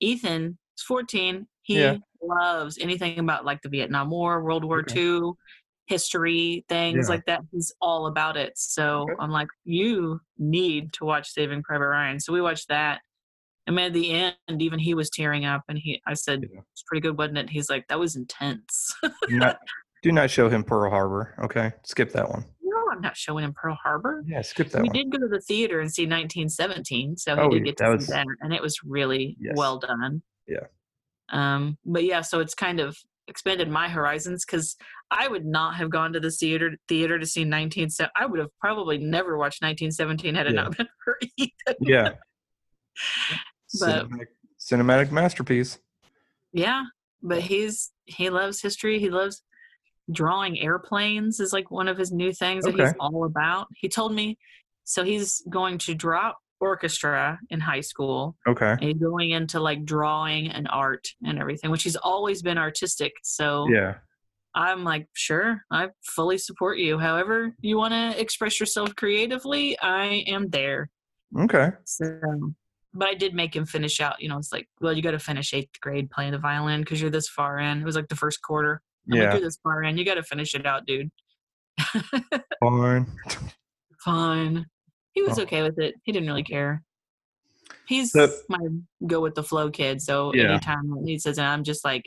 Ethan 0.00 0.58
is 0.76 0.82
14. 0.84 1.46
He 1.62 1.80
Yeah. 1.80 1.96
loves 2.22 2.78
anything 2.78 3.18
about 3.18 3.44
like 3.44 3.62
the 3.62 3.68
Vietnam 3.68 4.10
War, 4.10 4.42
World 4.42 4.64
War 4.64 4.80
Okay. 4.80 5.00
II, 5.00 5.32
history, 5.86 6.64
things 6.68 7.06
Yeah. 7.08 7.14
like 7.14 7.24
that. 7.26 7.40
He's 7.52 7.72
all 7.80 8.06
about 8.06 8.36
it. 8.36 8.52
So 8.56 9.02
Okay. 9.02 9.14
I'm 9.20 9.30
like, 9.30 9.48
you 9.64 10.20
need 10.38 10.92
to 10.94 11.04
watch 11.04 11.30
Saving 11.30 11.62
Private 11.62 11.88
Ryan. 11.88 12.18
So 12.20 12.32
we 12.32 12.40
watched 12.40 12.68
that. 12.68 13.00
And 13.66 13.78
at 13.78 13.92
the 13.92 14.10
end, 14.10 14.34
even 14.60 14.78
he 14.78 14.94
was 14.94 15.08
tearing 15.10 15.44
up, 15.44 15.62
and 15.68 15.78
he, 15.78 16.00
I 16.06 16.14
said, 16.14 16.42
Yeah. 16.52 16.60
"It's 16.72 16.82
pretty 16.86 17.00
good, 17.00 17.16
wasn't 17.16 17.38
it?" 17.38 17.50
He's 17.50 17.70
like, 17.70 17.86
"That 17.88 17.98
was 18.00 18.16
intense." 18.16 18.94
Do 19.28 19.38
not, 19.38 19.58
do 20.02 20.10
not 20.12 20.30
show 20.30 20.48
him 20.48 20.64
Pearl 20.64 20.90
Harbor. 20.90 21.34
Okay. 21.44 21.72
Skip 21.84 22.12
that 22.12 22.28
one. 22.28 22.44
no, 22.62 22.76
I'm 22.92 23.00
not 23.00 23.16
showing 23.16 23.44
him 23.44 23.52
Pearl 23.54 23.78
Harbor. 23.82 24.24
Yeah, 24.26 24.42
skip 24.42 24.70
that 24.70 24.82
we 24.82 24.88
one. 24.88 24.96
did 24.96 25.12
go 25.12 25.18
to 25.18 25.28
the 25.28 25.40
theater 25.40 25.80
and 25.80 25.92
see 25.92 26.02
1917, 26.06 27.16
so 27.16 27.36
he 27.36 27.40
Oh, 27.40 27.50
did 27.50 27.64
get 27.64 27.76
to 27.76 27.84
that 27.84 27.90
see 27.90 27.94
was- 27.96 28.06
that, 28.08 28.26
and 28.40 28.52
it 28.52 28.60
was 28.62 28.80
really 28.84 29.36
Yes. 29.40 29.54
well 29.56 29.78
done. 29.78 30.22
Yeah. 30.48 30.66
Um, 31.30 31.78
but 31.84 32.02
yeah, 32.04 32.20
so 32.22 32.40
it's 32.40 32.54
kind 32.54 32.80
of 32.80 32.96
expanded 33.28 33.68
my 33.70 33.88
horizons 33.88 34.44
because 34.44 34.76
I 35.10 35.28
would 35.28 35.46
not 35.46 35.76
have 35.76 35.88
gone 35.88 36.12
to 36.14 36.20
the 36.20 36.30
theater 36.32 36.72
theater 36.88 37.18
to 37.20 37.24
see 37.26 37.44
19. 37.44 37.88
I 38.16 38.26
would 38.26 38.40
have 38.40 38.50
probably 38.60 38.98
never 38.98 39.38
watched 39.38 39.62
1917 39.62 40.34
had 40.34 40.46
it 40.48 40.54
Yeah. 40.54 40.62
not 40.62 40.76
been 40.76 40.88
for 41.04 41.16
Ethan. 41.36 41.76
Yeah. 41.80 42.14
But- 43.80 44.08
cinematic, 44.08 44.26
cinematic 44.60 45.10
masterpiece. 45.10 45.78
Yeah, 46.52 46.84
but 47.22 47.40
he's 47.40 47.90
he 48.04 48.30
loves 48.30 48.60
history. 48.60 48.98
He 48.98 49.10
loves 49.10 49.42
drawing 50.10 50.58
airplanes 50.58 51.40
is 51.40 51.52
like 51.52 51.70
one 51.70 51.88
of 51.88 51.96
his 51.96 52.10
new 52.12 52.32
things 52.32 52.64
that 52.64 52.74
he's 52.74 52.92
all 53.00 53.24
about. 53.24 53.68
He 53.76 53.88
told 53.88 54.12
me 54.14 54.36
so 54.84 55.04
he's 55.04 55.42
going 55.48 55.78
to 55.78 55.94
drop 55.94 56.38
orchestra 56.60 57.38
in 57.50 57.60
high 57.60 57.80
school 57.80 58.36
Okay. 58.48 58.76
and 58.80 59.00
going 59.00 59.30
into 59.30 59.60
like 59.60 59.84
drawing 59.84 60.48
and 60.48 60.68
art 60.70 61.06
and 61.24 61.38
everything, 61.38 61.70
which 61.70 61.84
he's 61.84 61.96
always 61.96 62.42
been 62.42 62.58
artistic. 62.58 63.12
So 63.22 63.68
Yeah. 63.70 63.94
I'm 64.54 64.84
like, 64.84 65.06
sure, 65.14 65.62
I 65.70 65.88
fully 66.02 66.36
support 66.38 66.78
you. 66.78 66.98
However, 66.98 67.54
you 67.60 67.78
want 67.78 67.94
to 67.94 68.20
express 68.20 68.60
yourself 68.60 68.94
creatively, 68.96 69.78
I 69.80 70.24
am 70.26 70.48
there. 70.50 70.90
Okay. 71.38 71.70
So, 71.84 72.52
but 72.94 73.08
I 73.08 73.14
did 73.14 73.34
make 73.34 73.54
him 73.56 73.64
finish 73.66 74.00
out. 74.00 74.20
You 74.20 74.28
know, 74.28 74.38
it's 74.38 74.52
like, 74.52 74.68
well, 74.80 74.92
you 74.92 75.02
got 75.02 75.12
to 75.12 75.18
finish 75.18 75.54
eighth 75.54 75.80
grade 75.80 76.10
playing 76.10 76.32
the 76.32 76.38
violin 76.38 76.80
because 76.80 77.00
you're 77.00 77.10
this 77.10 77.28
far 77.28 77.58
in. 77.58 77.80
It 77.80 77.84
was 77.84 77.96
like 77.96 78.08
the 78.08 78.16
first 78.16 78.42
quarter. 78.42 78.82
I'm 79.06 79.18
like, 79.18 79.22
Yeah. 79.26 79.32
you're 79.32 79.40
this 79.42 79.58
far 79.62 79.82
in. 79.82 79.96
You 79.98 80.04
got 80.04 80.14
to 80.14 80.22
finish 80.22 80.54
it 80.54 80.66
out, 80.66 80.86
dude. 80.86 81.10
Fine. 82.60 83.06
Fine. 84.04 84.66
He 85.12 85.22
was 85.22 85.38
Oh. 85.38 85.42
okay 85.42 85.62
with 85.62 85.78
it. 85.78 85.94
He 86.04 86.12
didn't 86.12 86.28
really 86.28 86.42
care. 86.44 86.82
He's 87.86 88.12
So- 88.12 88.32
my 88.48 88.58
go 89.06 89.20
with 89.20 89.34
the 89.34 89.42
flow 89.42 89.70
kid. 89.70 90.00
So 90.02 90.32
Yeah. 90.34 90.50
anytime 90.50 91.04
he 91.06 91.18
says, 91.18 91.38
and 91.38 91.46
I'm 91.46 91.64
just 91.64 91.84
like, 91.84 92.04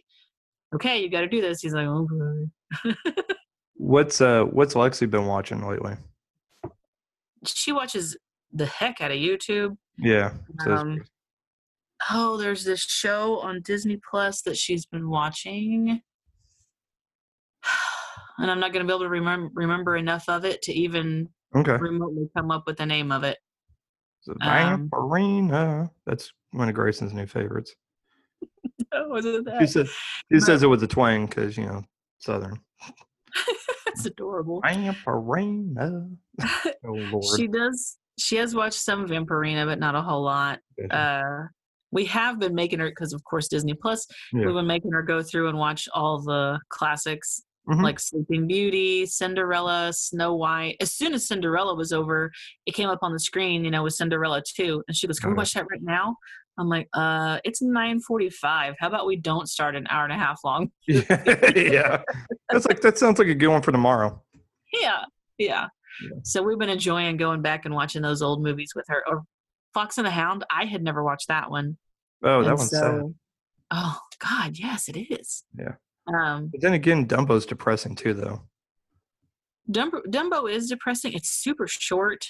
okay, 0.73 1.01
you 1.01 1.09
got 1.09 1.21
to 1.21 1.27
do 1.27 1.41
this. 1.41 1.61
He's 1.61 1.73
like, 1.73 1.87
okay. 1.87 3.13
What's 3.77 4.21
uh 4.21 4.43
what's 4.45 4.73
Lexi 4.73 5.09
been 5.09 5.25
watching 5.25 5.67
lately? 5.67 5.95
she 7.45 7.71
watches 7.71 8.17
the 8.53 8.65
heck 8.65 9.01
out 9.01 9.11
of 9.11 9.17
YouTube. 9.17 9.77
Yeah. 9.97 10.33
Um, 10.65 11.01
oh, 12.11 12.37
there's 12.37 12.63
this 12.63 12.81
show 12.81 13.39
on 13.39 13.61
Disney 13.61 13.99
Plus 14.09 14.41
that 14.43 14.57
she's 14.57 14.85
been 14.85 15.09
watching. 15.09 16.01
And 18.37 18.51
I'm 18.51 18.59
not 18.59 18.73
going 18.73 18.85
to 18.85 18.91
be 18.91 18.93
able 18.93 19.05
to 19.05 19.09
remember 19.09 19.49
remember 19.53 19.95
enough 19.95 20.27
of 20.27 20.43
it 20.43 20.61
to 20.63 20.73
even 20.73 21.29
okay. 21.55 21.77
remotely 21.77 22.29
come 22.35 22.51
up 22.51 22.63
with 22.67 22.75
the 22.75 22.85
name 22.85 23.09
of 23.13 23.23
it. 23.23 23.37
So 24.25 24.33
um, 24.41 24.89
Vampirina. 24.89 25.89
That's 26.05 26.33
one 26.51 26.67
of 26.67 26.75
Grayson's 26.75 27.13
new 27.13 27.27
favorites. 27.27 27.73
Oh, 28.91 29.09
was 29.09 29.25
it 29.25 29.37
She 29.37 29.41
that? 29.43 29.69
says 29.69 29.91
she 30.31 30.39
says 30.39 30.63
it 30.63 30.67
with 30.67 30.83
a 30.83 30.87
twang 30.87 31.25
because 31.25 31.57
you 31.57 31.65
know 31.65 31.81
Southern. 32.19 32.59
That's 33.85 34.05
adorable. 34.05 34.61
Vampirina. 34.61 36.09
Oh 36.85 36.91
Lord. 36.91 37.25
She 37.37 37.47
does. 37.47 37.97
She 38.17 38.37
has 38.37 38.55
watched 38.55 38.79
some 38.79 39.03
of 39.03 39.09
Vampirina, 39.09 39.65
but 39.65 39.79
not 39.79 39.95
a 39.95 40.01
whole 40.01 40.23
lot. 40.23 40.59
Uh, 40.89 41.21
we 41.91 42.05
have 42.05 42.39
been 42.39 42.55
making 42.55 42.79
her 42.79 42.89
because, 42.89 43.13
of 43.13 43.23
course, 43.23 43.47
Disney 43.47 43.73
Plus. 43.73 44.05
Yeah. 44.33 44.45
We've 44.45 44.55
been 44.55 44.67
making 44.67 44.91
her 44.91 45.01
go 45.03 45.21
through 45.21 45.49
and 45.49 45.57
watch 45.57 45.87
all 45.93 46.21
the 46.21 46.59
classics 46.69 47.41
Mhm. 47.67 47.81
like 47.83 47.99
Sleeping 47.99 48.45
Beauty, 48.47 49.05
Cinderella, 49.05 49.91
Snow 49.91 50.35
White. 50.35 50.77
As 50.79 50.93
soon 50.93 51.13
as 51.13 51.27
Cinderella 51.27 51.73
was 51.73 51.91
over, 51.91 52.31
it 52.65 52.73
came 52.73 52.89
up 52.89 52.99
on 53.01 53.11
the 53.11 53.19
screen, 53.19 53.65
you 53.65 53.71
know, 53.71 53.81
with 53.83 53.93
Cinderella 53.93 54.41
too. 54.55 54.83
And 54.87 54.95
she 54.95 55.07
goes, 55.07 55.19
Can 55.19 55.31
we 55.31 55.35
watch 55.35 55.53
that 55.53 55.65
right 55.71 55.81
now? 55.81 56.15
I'm 56.57 56.69
like, 56.69 56.87
uh, 56.93 57.39
it's 57.43 57.61
945. 57.61 58.75
How 58.79 58.87
about 58.87 59.05
we 59.07 59.15
don't 59.17 59.49
start 59.49 59.75
an 59.75 59.87
hour 59.89 60.03
and 60.05 60.13
a 60.13 60.17
half 60.17 60.39
long? 60.45 60.71
yeah. 60.87 62.01
That's 62.49 62.65
like 62.65 62.81
that 62.81 62.97
sounds 62.97 63.19
like 63.19 63.27
a 63.27 63.35
good 63.35 63.47
one 63.49 63.61
for 63.61 63.71
tomorrow. 63.71 64.21
Yeah. 64.81 65.05
Yeah. 65.37 65.67
Yeah. 66.03 66.09
So 66.23 66.43
we've 66.43 66.57
been 66.59 66.69
enjoying 66.69 67.17
going 67.17 67.41
back 67.41 67.65
and 67.65 67.73
watching 67.73 68.01
those 68.01 68.21
old 68.21 68.41
movies 68.43 68.73
with 68.75 68.85
her. 68.89 69.03
Or 69.07 69.23
Fox 69.73 69.97
and 69.97 70.05
the 70.07 70.11
Hound. 70.11 70.43
I 70.49 70.65
had 70.65 70.83
never 70.83 71.03
watched 71.03 71.27
that 71.27 71.49
one. 71.51 71.77
Oh, 72.23 72.41
that 72.43 72.49
And 72.49 72.57
one's 72.57 72.69
sad. 72.69 72.79
so- 72.81 73.15
Oh 73.71 73.99
God, 74.19 74.57
yes, 74.57 74.87
it 74.89 74.97
is. 74.97 75.43
Yeah. 75.57 75.75
Um, 76.07 76.47
But 76.51 76.61
then 76.61 76.73
again, 76.73 77.07
Dumbo's 77.07 77.45
depressing 77.47 77.95
too, 77.95 78.13
though. 78.13 78.43
Dumbo, 79.69 80.03
Dumbo 80.05 80.49
is 80.51 80.69
depressing. 80.69 81.13
It's 81.13 81.29
super 81.29 81.67
short. 81.67 82.27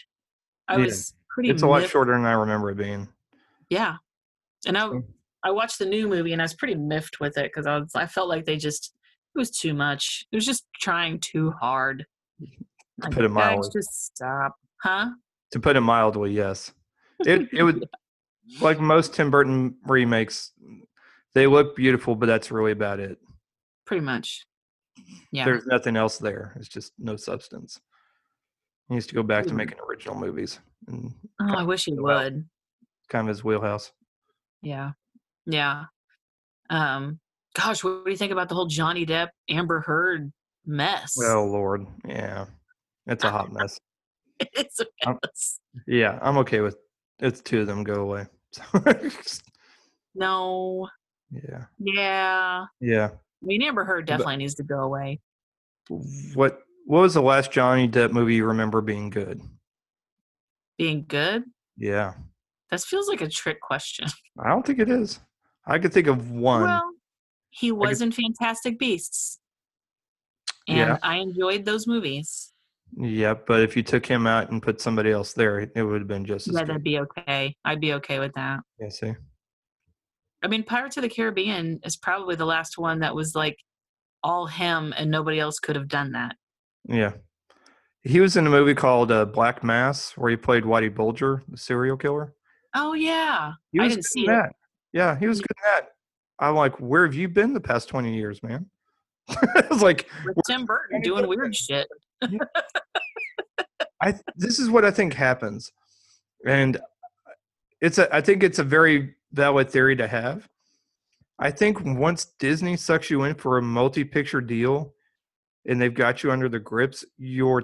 I 0.68 0.78
Yeah. 0.78 0.86
was 0.86 1.14
pretty. 1.30 1.50
It's 1.50 1.62
a 1.62 1.68
lot 1.68 1.82
miffed 1.82 1.92
shorter 1.92 2.14
than 2.14 2.26
I 2.26 2.32
remember 2.34 2.70
it 2.72 2.78
being. 2.78 3.10
Yeah. 3.70 3.98
And 4.66 4.78
I 4.78 4.90
I 5.44 5.52
watched 5.52 5.78
the 5.78 5.86
new 5.86 6.08
movie 6.08 6.32
and 6.34 6.42
I 6.42 6.46
was 6.46 6.54
pretty 6.56 6.76
miffed 6.76 7.20
with 7.20 7.38
it 7.38 7.52
because 7.52 7.68
I 7.68 7.78
was 7.80 7.94
I 7.94 8.08
felt 8.08 8.30
like 8.30 8.46
they 8.46 8.58
just 8.58 8.94
it 9.36 9.38
was 9.38 9.52
too 9.52 9.74
much. 9.74 10.26
It 10.32 10.36
was 10.38 10.46
just 10.46 10.66
trying 10.80 11.20
too 11.20 11.52
hard. 11.52 12.06
Like, 13.02 13.12
put 13.12 13.26
it 13.26 13.30
mildly. 13.30 13.70
just 13.74 14.06
stop, 14.06 14.56
huh? 14.82 15.10
To 15.52 15.60
put 15.60 15.76
it 15.76 15.82
mildly, 15.82 16.32
yes. 16.32 16.72
It 17.20 17.50
it 17.54 17.64
would 17.64 17.88
like 18.62 18.80
most 18.80 19.14
Tim 19.14 19.30
Burton 19.32 19.76
remakes. 19.86 20.52
They 21.34 21.48
look 21.48 21.76
beautiful, 21.76 22.16
but 22.16 22.28
that's 22.28 22.52
really 22.52 22.72
about 22.72 23.00
it. 23.00 23.18
Pretty 23.86 24.02
much. 24.06 24.46
Yeah. 25.32 25.44
There's 25.46 25.66
nothing 25.66 25.98
else 25.98 26.18
there. 26.18 26.54
It's 26.56 26.70
just 26.70 26.94
no 26.98 27.18
substance. 27.18 27.80
He 28.88 28.94
needs 28.96 29.08
to 29.08 29.16
go 29.16 29.24
back 29.24 29.46
to 29.48 29.54
Mm. 29.54 29.58
making 29.58 29.80
original 29.80 30.16
movies 30.16 30.60
and 30.88 31.14
oh, 31.42 31.54
I 31.56 31.64
wish 31.64 31.86
he 31.86 31.94
would. 31.94 32.48
kind 33.10 33.28
of 33.28 33.36
his 33.36 33.44
wheelhouse. 33.44 33.92
Yeah. 34.62 34.92
Yeah. 35.46 35.86
Um 36.70 37.20
gosh, 37.56 37.84
what 37.84 38.06
do 38.06 38.12
you 38.12 38.18
think 38.18 38.32
about 38.32 38.48
the 38.50 38.56
whole 38.56 38.68
Johnny 38.68 39.06
Depp 39.06 39.30
Amber 39.50 39.82
Heard 39.82 40.32
mess? 40.66 41.16
Well, 41.18 41.46
Lord, 41.48 41.86
yeah, 42.08 42.46
it's 43.08 43.24
a 43.24 43.30
hot 43.32 43.52
mess. 43.54 43.80
it's 44.40 44.80
a 44.80 44.86
I'm- 45.06 45.18
mess. 45.24 45.60
Yeah, 45.88 46.20
I'm 46.22 46.38
okay 46.40 46.62
with 46.62 46.78
it's 47.20 47.42
two 47.42 47.62
of 47.62 47.68
them 47.68 47.84
go 47.84 48.02
away. 48.02 48.26
No. 50.18 50.88
yeah, 51.32 51.66
Yeah. 51.80 52.66
yeah. 52.80 53.10
I 53.14 53.46
mean 53.46 53.62
Amber 53.64 53.84
Heard 53.84 54.06
definitely 54.08 54.38
needs 54.38 54.56
to 54.56 54.64
go 54.64 54.80
away. 54.80 55.20
What 55.90 56.60
what 56.86 57.02
was 57.02 57.14
the 57.16 57.22
last 57.22 57.52
Johnny 57.52 57.88
Depp 57.88 58.12
movie 58.12 58.36
you 58.36 58.46
remember 58.46 58.82
being 58.82 59.10
good? 59.10 59.42
Being 60.78 61.06
good? 61.08 61.44
Yeah, 61.78 62.14
That 62.72 62.80
feels 62.82 63.10
like 63.10 63.22
a 63.22 63.28
trick 63.30 63.60
question. 63.60 64.08
I 64.40 64.50
don't 64.50 64.66
think 64.66 64.80
it 64.80 64.90
is. 64.90 65.20
I 65.68 65.80
could 65.80 65.92
think 65.94 66.08
of 66.08 66.32
one. 66.32 66.64
Well, 66.64 66.92
he 67.50 67.70
could- 67.70 67.78
was 67.80 68.02
in 68.02 68.12
Fantastic 68.12 68.80
Beasts. 68.80 69.40
And 70.68 70.78
Yeah. 70.78 70.98
I 71.04 71.18
enjoyed 71.18 71.66
those 71.66 71.86
movies. 71.88 72.52
Yeah, 72.98 73.34
but 73.34 73.62
if 73.62 73.76
you 73.76 73.84
took 73.84 74.06
him 74.06 74.26
out 74.28 74.52
and 74.52 74.62
put 74.62 74.80
somebody 74.82 75.12
else 75.12 75.34
there, 75.34 75.60
it 75.60 75.84
would 75.84 76.02
have 76.02 76.08
been 76.08 76.26
just 76.26 76.48
as 76.48 76.54
Yeah, 76.54 76.62
good. 76.62 76.70
that'd 76.70 76.84
be 76.84 77.00
okay. 77.00 77.56
I'd 77.66 77.82
be 77.82 77.94
okay 77.94 78.20
with 78.20 78.34
that. 78.36 78.60
Yeah, 78.80 78.90
see, 78.90 79.14
I 80.44 80.48
mean, 80.48 80.64
Pirates 80.64 80.98
of 80.98 81.04
the 81.04 81.10
Caribbean 81.10 81.80
is 81.84 81.98
probably 81.98 82.36
the 82.36 82.46
last 82.46 82.78
one 82.78 83.00
that 83.00 83.16
was 83.16 83.34
like 83.36 83.58
all 84.24 84.46
him 84.48 84.94
and 84.98 85.10
nobody 85.12 85.40
else 85.40 85.60
could 85.60 85.76
have 85.76 85.88
done 85.88 86.12
that. 86.14 86.36
yeah. 86.88 87.12
He 88.08 88.20
was 88.20 88.38
in 88.38 88.46
a 88.46 88.52
movie 88.52 88.76
called 88.76 89.12
uh, 89.12 89.26
Black 89.26 89.64
Mass, 89.64 90.12
where 90.16 90.30
he 90.30 90.36
played 90.38 90.64
Whitey 90.64 90.94
Bulger, 90.94 91.42
the 91.50 91.58
serial 91.58 91.98
killer. 91.98 92.36
Oh 92.76 92.94
yeah. 92.94 93.54
He 93.72 93.80
I 93.80 93.88
didn't 93.88 94.06
see 94.06 94.26
in 94.26 94.30
it. 94.30 94.34
that. 94.34 94.52
Yeah, 94.94 95.18
he 95.18 95.26
was 95.28 95.40
good 95.42 95.48
in 95.66 95.72
that. 95.72 95.90
I'm 96.38 96.54
like, 96.56 96.76
where 96.80 97.04
have 97.06 97.16
you 97.16 97.28
been 97.28 97.54
the 97.54 97.60
past 97.60 97.90
20 97.90 98.16
years, 98.16 98.44
man? 98.44 98.70
I 99.30 99.64
was 99.72 99.82
like, 99.82 100.08
Tim 100.46 100.66
Burton 100.66 101.02
doing 101.02 101.28
weird 101.28 101.56
shit. 101.56 101.88
I 104.02 104.14
this 104.36 104.60
is 104.60 104.70
what 104.70 104.86
I 104.86 104.92
think 104.92 105.14
happens, 105.14 105.72
and 106.46 106.78
it's 107.82 107.98
a 107.98 108.14
I 108.16 108.22
think 108.22 108.44
it's 108.44 108.60
a 108.60 108.64
very 108.64 109.16
valid 109.32 109.70
theory 109.70 109.96
to 109.96 110.08
have. 110.08 110.48
I 111.40 111.52
think 111.52 111.82
once 111.84 112.26
Disney 112.40 112.78
sucks 112.78 113.10
you 113.10 113.24
in 113.24 113.36
for 113.36 113.58
a 113.58 113.62
multi-picture 113.62 114.42
deal, 114.42 114.94
and 115.66 115.82
they've 115.82 115.94
got 115.94 116.24
you 116.24 116.32
under 116.32 116.48
the 116.50 116.60
grips, 116.60 117.04
your 117.18 117.64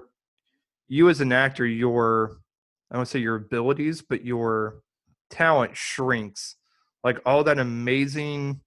you 0.87 1.09
as 1.09 1.21
an 1.21 1.31
actor, 1.31 1.65
your 1.65 2.37
I 2.91 2.95
don't 2.95 3.05
say 3.07 3.19
your 3.19 3.35
abilities, 3.35 4.01
but 4.01 4.25
your 4.25 4.81
talent 5.29 5.75
shrinks. 5.77 6.57
Like 7.03 7.19
all 7.25 7.43
that 7.45 7.57
amazing, 7.59 8.61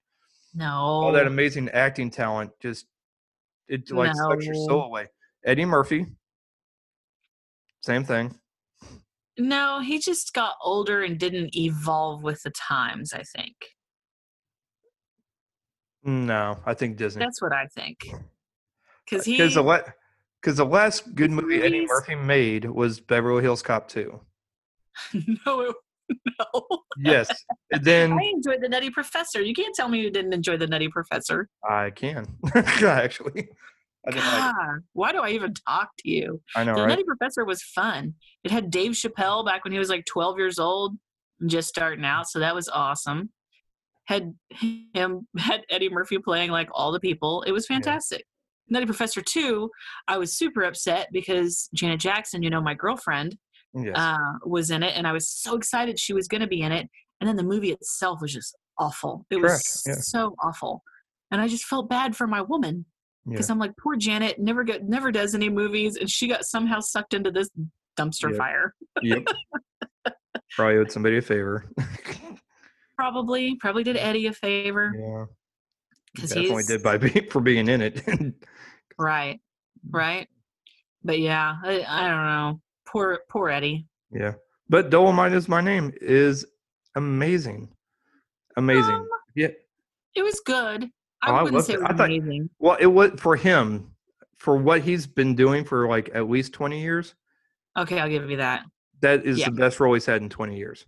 No. 0.55 0.73
all 0.73 1.13
that 1.13 1.27
amazing 1.27 1.69
acting 1.71 2.11
talent 2.11 2.51
just 2.61 2.87
it 3.69 3.91
like 3.91 4.15
sucks 4.15 4.47
your 4.47 4.55
soul 4.55 4.85
away. 4.85 5.09
Eddie 5.45 5.65
Murphy, 5.65 6.07
same 7.83 8.05
thing. 8.05 8.35
no, 9.39 9.81
he 9.81 9.99
just 9.99 10.33
got 10.33 10.55
older 10.63 11.03
and 11.03 11.19
didn't 11.19 11.55
evolve 11.57 12.23
with 12.23 12.43
the 12.43 12.51
times, 12.51 13.13
I 13.13 13.23
think. 13.37 13.55
No, 16.03 16.59
I 16.67 16.75
think 16.75 16.97
Disney. 16.97 17.21
That's 17.25 17.41
what 17.41 17.53
I 17.53 17.67
think. 17.75 17.99
Uh, 18.13 18.19
Cuz 19.09 19.25
he 19.25 19.33
Because 19.37 19.55
the 19.55 19.63
la- 19.63 19.81
because 20.41 20.57
the 20.59 20.67
last 20.67 21.15
good 21.15 21.31
movie 21.31 21.63
Eddie 21.63 21.87
Murphy 21.87 22.15
made 22.15 22.67
was 22.67 23.01
Beverly 23.01 23.43
Hills 23.43 23.63
Cop 23.63 23.89
2. 23.89 24.21
No, 25.47 25.61
it- 25.63 25.77
no. 26.39 26.83
Yes. 26.99 27.31
then 27.81 28.13
I 28.13 28.31
enjoyed 28.35 28.61
the 28.61 28.69
Nutty 28.69 28.91
Professor. 28.91 29.41
You 29.41 29.55
can't 29.55 29.75
tell 29.75 29.89
me 29.89 30.01
you 30.01 30.11
didn't 30.11 30.35
enjoy 30.35 30.59
the 30.59 30.67
Nutty 30.67 30.89
Professor. 30.89 31.49
I 31.69 31.91
can 31.91 32.27
actually. 32.55 33.49
Didn't 34.13 34.25
like. 34.27 34.55
why 34.93 35.13
do 35.13 35.19
I 35.19 35.31
even 35.31 35.55
talk 35.67 35.89
to 36.01 36.11
you? 36.11 36.41
I 36.55 36.65
know, 36.65 36.75
the 36.75 36.83
right? 36.83 36.89
Nutty 36.89 37.05
Professor 37.05 37.45
was 37.45 37.63
fun. 37.63 38.15
It 38.45 38.51
had 38.51 38.71
Dave 38.71 38.93
Chappelle 38.93 39.45
back 39.47 39.65
when 39.65 39.73
he 39.73 39.79
was 39.79 39.89
like 39.89 40.05
12 40.05 40.39
years 40.39 40.59
old, 40.59 40.97
just 41.47 41.69
starting 41.69 42.05
out, 42.05 42.29
so 42.29 42.39
that 42.41 42.55
was 42.55 42.69
awesome. 42.69 43.31
Had 44.05 44.35
him 44.51 45.27
had 45.39 45.63
Eddie 45.71 45.89
Murphy 45.89 46.19
playing 46.19 46.51
like 46.51 46.69
all 46.73 46.93
the 46.93 47.01
people. 47.01 47.43
It 47.43 47.53
was 47.53 47.67
Yeah. 47.69 47.77
fantastic. 47.77 48.25
Nutty 48.69 48.87
Professor 48.87 49.21
2, 49.21 49.71
I 50.09 50.17
was 50.19 50.37
super 50.39 50.63
upset 50.63 51.09
because 51.13 51.69
Janet 51.75 52.01
Jackson, 52.01 52.43
you 52.43 52.49
know, 52.51 52.61
my 52.63 52.75
girlfriend, 52.75 53.37
Yes. 53.75 53.95
uh, 53.97 54.19
was 54.47 54.71
in 54.71 54.83
it, 54.83 54.97
and 54.97 55.07
I 55.07 55.13
was 55.13 55.29
so 55.29 55.57
excited 55.57 55.99
she 55.99 56.13
was 56.15 56.29
going 56.29 56.41
to 56.43 56.47
be 56.47 56.61
in 56.63 56.71
it. 56.73 56.89
And 57.21 57.29
then 57.29 57.37
the 57.37 57.43
movie 57.43 57.73
itself 57.73 58.21
was 58.21 58.33
just 58.33 58.57
awful. 58.79 59.27
It 59.31 59.37
was 59.43 59.83
yeah. 59.87 59.95
so 59.99 60.35
awful, 60.43 60.83
and 61.31 61.41
I 61.41 61.49
just 61.49 61.65
felt 61.65 61.89
bad 61.89 62.15
for 62.17 62.27
my 62.27 62.41
woman 62.41 62.85
yeah. 63.27 63.33
because 63.33 63.51
I'm 63.51 63.59
like, 63.59 63.77
poor 63.77 63.97
Janet 63.97 64.39
never 64.39 64.65
get 64.65 64.85
never 64.89 65.11
does 65.13 65.35
any 65.35 65.49
movies, 65.49 65.97
and 65.97 66.09
she 66.11 66.29
got 66.29 66.45
somehow 66.45 66.81
sucked 66.81 67.15
into 67.15 67.31
this 67.31 67.49
dumpster 67.99 68.31
Yep. 68.31 68.37
fire. 68.39 68.75
Yep. 69.03 69.25
Probably 70.57 70.77
owed 70.79 70.93
somebody 70.93 71.19
a 71.19 71.23
favor. 71.23 71.67
Probably, 72.97 73.57
probably 73.57 73.83
did 73.83 73.97
Eddie 73.97 74.29
a 74.29 74.33
favor 74.33 74.95
yeah. 74.97 75.25
because 76.15 76.31
Definitely 76.31 76.57
he's 76.59 76.67
did 76.69 76.83
by 76.85 76.97
being 76.97 77.27
for 77.31 77.41
being 77.41 77.69
in 77.69 77.81
it. 77.83 78.03
right, 78.97 79.41
right. 79.91 80.29
But 81.03 81.19
yeah, 81.19 81.57
I, 81.65 81.85
I 81.89 82.09
don't 82.09 82.25
know. 82.25 82.61
Poor, 82.87 83.19
poor 83.29 83.49
Eddie. 83.49 83.89
yeah. 84.13 84.35
But 84.69 84.91
Dolemite 84.91 85.35
is 85.35 85.49
my 85.49 85.61
name 85.61 85.93
is 86.01 86.47
amazing. 86.95 87.69
Amazing. 88.57 88.95
Um, 88.95 89.09
yeah. 89.35 89.49
It 90.15 90.23
was 90.23 90.41
good. 90.47 90.89
I 91.27 91.31
Oh, 91.31 91.35
I 91.35 91.43
wouldn't 91.43 91.65
say 91.65 91.75
it 91.75 91.81
was 91.81 91.91
I 91.91 91.95
thought- 91.97 92.11
amazing. 92.11 92.51
Well, 92.59 92.77
it 92.81 92.87
was 92.87 93.13
for 93.19 93.37
him, 93.37 93.91
for 94.37 94.57
what 94.57 94.83
he's 94.83 95.07
been 95.07 95.35
doing 95.35 95.65
for 95.65 95.89
like 95.89 96.11
at 96.15 96.29
least 96.29 96.53
20 96.53 96.81
years. 96.81 97.15
Okay, 97.79 97.99
I'll 97.99 98.09
give 98.09 98.31
you 98.31 98.37
that. 98.39 98.65
That 99.01 99.25
is 99.27 99.39
Yeah. 99.39 99.47
the 99.47 99.53
best 99.57 99.81
role 99.81 99.95
he's 99.95 100.07
had 100.07 100.23
in 100.23 100.29
20 100.29 100.57
years. 100.57 100.87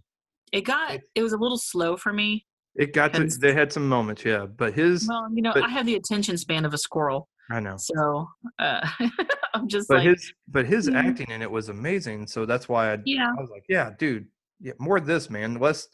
It 0.53 0.63
got 0.63 1.01
It- 1.15 1.23
was 1.23 1.33
a 1.33 1.39
little 1.39 1.59
slow 1.59 1.97
for 1.97 2.13
me. 2.13 2.47
It 2.75 2.93
got 2.93 3.15
to, 3.15 3.25
they 3.27 3.55
had 3.55 3.73
some 3.73 3.89
moments, 3.89 4.25
yeah. 4.25 4.45
But 4.47 4.75
his, 4.75 5.09
Well, 5.09 5.29
you 5.33 5.41
know, 5.43 5.53
but- 5.55 5.63
I 5.65 5.69
have 5.69 5.87
the 5.87 5.95
attention 5.97 6.37
span 6.37 6.65
of 6.67 6.75
a 6.75 6.79
squirrel, 6.79 7.29
I 7.51 7.59
know. 7.61 7.77
so 7.79 8.29
uh, 8.59 8.87
I'm 9.55 9.67
just 9.69 9.89
But 9.89 9.99
like, 9.99 10.09
his, 10.09 10.33
but 10.49 10.67
his 10.67 10.89
Mhm. 10.89 10.95
acting 10.97 11.31
in 11.31 11.41
it 11.43 11.51
was 11.51 11.71
amazing. 11.71 12.27
So 12.27 12.45
that's 12.45 12.69
why 12.69 12.93
I, 12.93 12.99
yeah, 13.07 13.31
I 13.37 13.41
was 13.41 13.49
like, 13.51 13.65
yeah, 13.69 13.93
dude, 13.99 14.27
yeah, 14.61 14.75
more 14.79 14.99
of 14.99 15.07
this, 15.07 15.31
man. 15.31 15.55
Less, 15.55 15.89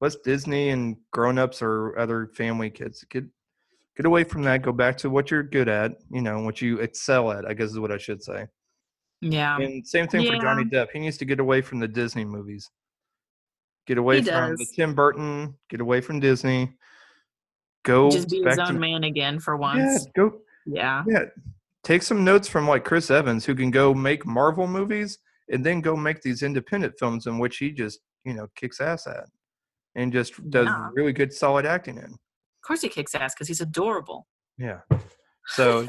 less 0.00 0.14
Disney 0.16 0.68
and 0.70 0.96
grown 1.12 1.38
ups 1.38 1.60
or 1.60 1.98
other 1.98 2.28
family 2.34 2.70
kids. 2.70 3.04
Get, 3.10 3.24
get 3.98 4.06
away 4.06 4.24
from 4.24 4.42
that. 4.42 4.62
Go 4.62 4.72
back 4.72 4.96
to 4.98 5.10
what 5.10 5.30
you're 5.30 5.42
good 5.42 5.68
at, 5.68 5.92
you 6.10 6.22
know, 6.22 6.40
what 6.40 6.62
you 6.62 6.78
excel 6.78 7.30
at, 7.32 7.44
I 7.44 7.52
guess 7.52 7.70
is 7.70 7.78
what 7.80 7.92
I 7.92 7.98
should 7.98 8.22
say. 8.22 8.46
yeah. 9.20 9.58
And 9.58 9.86
same 9.86 10.06
thing 10.06 10.24
for 10.26 10.38
Johnny 10.40 10.64
Depp. 10.64 10.86
He 10.92 11.00
needs 11.00 11.18
to 11.18 11.24
get 11.24 11.40
away 11.40 11.60
from 11.60 11.80
the 11.80 11.88
Disney 11.88 12.24
movies. 12.24 12.70
Get 13.86 13.98
away 13.98 14.20
He 14.20 14.28
from 14.30 14.54
the. 14.56 14.66
Tim 14.76 14.94
Burton. 14.94 15.54
Get 15.68 15.80
away 15.80 16.00
from 16.00 16.20
Disney. 16.20 16.72
Go 17.84 18.10
Just 18.10 18.30
be 18.30 18.42
his 18.42 18.58
own 18.58 18.66
to 18.66 18.72
man 18.74 19.04
again 19.04 19.40
for 19.40 19.54
yeah. 19.54 19.60
once. 19.60 20.06
Go 20.16 20.32
Yeah. 20.66 21.02
yeah. 21.08 21.24
Take 21.84 22.02
some 22.02 22.22
notes 22.22 22.46
from 22.48 22.68
like 22.68 22.84
Chris 22.84 23.10
Evans, 23.10 23.44
who 23.44 23.54
can 23.54 23.70
go 23.70 23.94
make 23.94 24.24
Marvel 24.26 24.66
movies 24.66 25.18
and 25.50 25.64
then 25.64 25.80
go 25.80 25.96
make 25.96 26.20
these 26.20 26.42
independent 26.42 26.94
films 26.98 27.26
in 27.26 27.38
which 27.38 27.56
he 27.58 27.70
just 27.72 28.00
you 28.24 28.34
know 28.34 28.46
kicks 28.54 28.80
ass 28.80 29.06
at, 29.06 29.24
and 29.94 30.12
just 30.12 30.34
does 30.50 30.66
Yeah. 30.66 30.90
really 30.92 31.12
good 31.14 31.32
solid 31.32 31.64
acting 31.66 31.96
in. 31.96 32.14
Of 32.68 32.72
course 32.72 32.82
he 32.82 32.90
kicks 32.90 33.14
ass 33.14 33.32
because 33.34 33.48
he's 33.48 33.62
adorable. 33.62 34.26
Yeah. 34.58 34.80
So, 35.46 35.86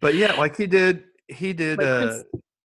but 0.00 0.14
yeah, 0.14 0.32
like 0.36 0.56
he 0.56 0.66
did. 0.66 1.04
He 1.28 1.52
did. 1.52 1.76
Like 1.76 1.86
uh 1.86 2.18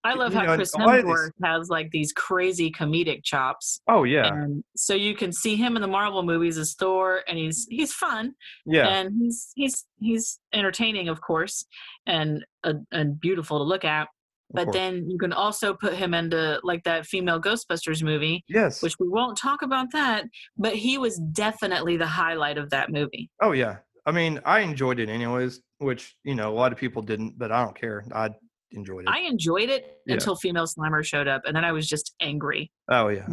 I 0.05 0.13
love 0.13 0.33
how 0.33 0.43
know, 0.43 0.55
Chris 0.55 0.73
a 0.75 0.77
lot 0.77 0.99
of 0.99 1.05
these- 1.05 1.13
Hemsworth 1.13 1.31
has 1.43 1.67
like 1.67 1.91
these 1.91 2.13
crazy 2.13 2.71
comedic 2.71 3.25
chops. 3.25 3.81
Oh 3.89 4.05
yeah, 4.05 4.27
And 4.33 4.63
so 4.77 4.93
you 4.93 5.13
can 5.13 5.33
see 5.33 5.57
him 5.57 5.75
in 5.75 5.81
the 5.81 5.89
Marvel 5.89 6.23
movies 6.23 6.57
as 6.57 6.73
Thor 6.79 7.21
and 7.27 7.37
he's 7.37 7.67
he's 7.69 7.91
fun 7.91 8.33
yeah. 8.65 8.87
and 8.87 9.11
he's 9.19 9.51
he's 9.55 9.85
he's 9.99 10.39
entertaining 10.53 11.09
of 11.09 11.19
course 11.19 11.65
and 12.07 12.45
uh, 12.63 12.75
and 12.93 13.19
beautiful 13.19 13.57
to 13.57 13.65
look 13.65 13.83
at. 13.83 14.07
But 14.51 14.71
then 14.73 15.09
you 15.09 15.17
can 15.17 15.31
also 15.33 15.73
put 15.73 15.93
him 15.93 16.13
into 16.13 16.59
like 16.63 16.83
that 16.83 17.05
female 17.05 17.39
Ghostbusters 17.41 18.01
movie, 18.03 18.43
Yes. 18.47 18.81
which 18.81 18.95
we 18.99 19.07
won't 19.07 19.37
talk 19.37 19.61
about 19.61 19.91
that. 19.93 20.25
But 20.57 20.75
he 20.75 20.97
was 20.97 21.17
definitely 21.31 21.97
the 21.97 22.07
highlight 22.07 22.57
of 22.57 22.69
that 22.71 22.91
movie. 22.91 23.29
oh 23.41 23.51
yeah. 23.51 23.77
I 24.05 24.11
mean, 24.11 24.39
I 24.45 24.61
enjoyed 24.61 24.99
it 24.99 25.07
anyways, 25.09 25.61
which 25.77 26.15
you 26.23 26.33
know 26.35 26.51
a 26.51 26.55
lot 26.55 26.71
of 26.71 26.77
people 26.79 27.01
didn't, 27.01 27.37
but 27.37 27.51
I 27.51 27.63
don't 27.63 27.75
care. 27.79 28.03
I 28.13 28.29
enjoyed 28.71 29.03
it. 29.03 29.09
I 29.09 29.19
enjoyed 29.19 29.69
it 29.69 29.97
Yeah. 30.07 30.13
until 30.15 30.35
female 30.35 30.65
Slimer 30.65 31.03
showed 31.03 31.27
up, 31.27 31.41
and 31.45 31.55
then 31.55 31.63
I 31.65 31.71
was 31.71 31.87
just 31.87 32.15
angry. 32.21 32.71
oh 32.89 33.09
yeah. 33.09 33.27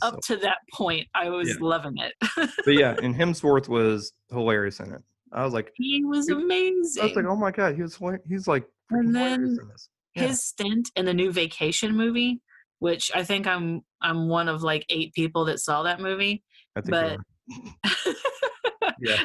Up 0.00 0.20
to 0.26 0.36
that 0.38 0.58
point, 0.72 1.06
I 1.14 1.28
was 1.28 1.48
Yeah. 1.48 1.54
loving 1.60 1.96
it. 1.98 2.14
but 2.64 2.74
yeah, 2.74 2.96
and 3.02 3.14
Hemsworth 3.14 3.68
was 3.68 4.12
hilarious 4.30 4.80
in 4.80 4.92
it. 4.94 5.02
I 5.32 5.44
was 5.44 5.52
like, 5.54 5.72
he 5.74 6.04
was 6.04 6.28
amazing. 6.28 7.02
I 7.02 7.06
was 7.06 7.16
like, 7.16 7.24
oh 7.26 7.36
my 7.36 7.50
god, 7.50 7.74
he 7.74 7.82
was 7.82 7.98
he's 8.28 8.46
like 8.48 8.64
And 8.90 9.14
then 9.14 9.32
in 9.44 9.56
this. 9.68 9.88
Yeah. 10.14 10.24
his 10.28 10.42
stint 10.44 10.90
in 10.96 11.04
the 11.06 11.14
new 11.14 11.32
vacation 11.32 11.96
movie 11.96 12.40
which 12.80 13.10
i 13.14 13.22
think 13.24 13.46
i'm 13.46 13.82
i'm 14.02 14.28
one 14.28 14.48
of 14.48 14.62
like 14.62 14.84
eight 14.90 15.12
people 15.14 15.44
that 15.46 15.58
saw 15.60 15.82
that 15.84 16.00
movie 16.00 16.42
but- 16.86 17.18
yeah, 19.00 19.24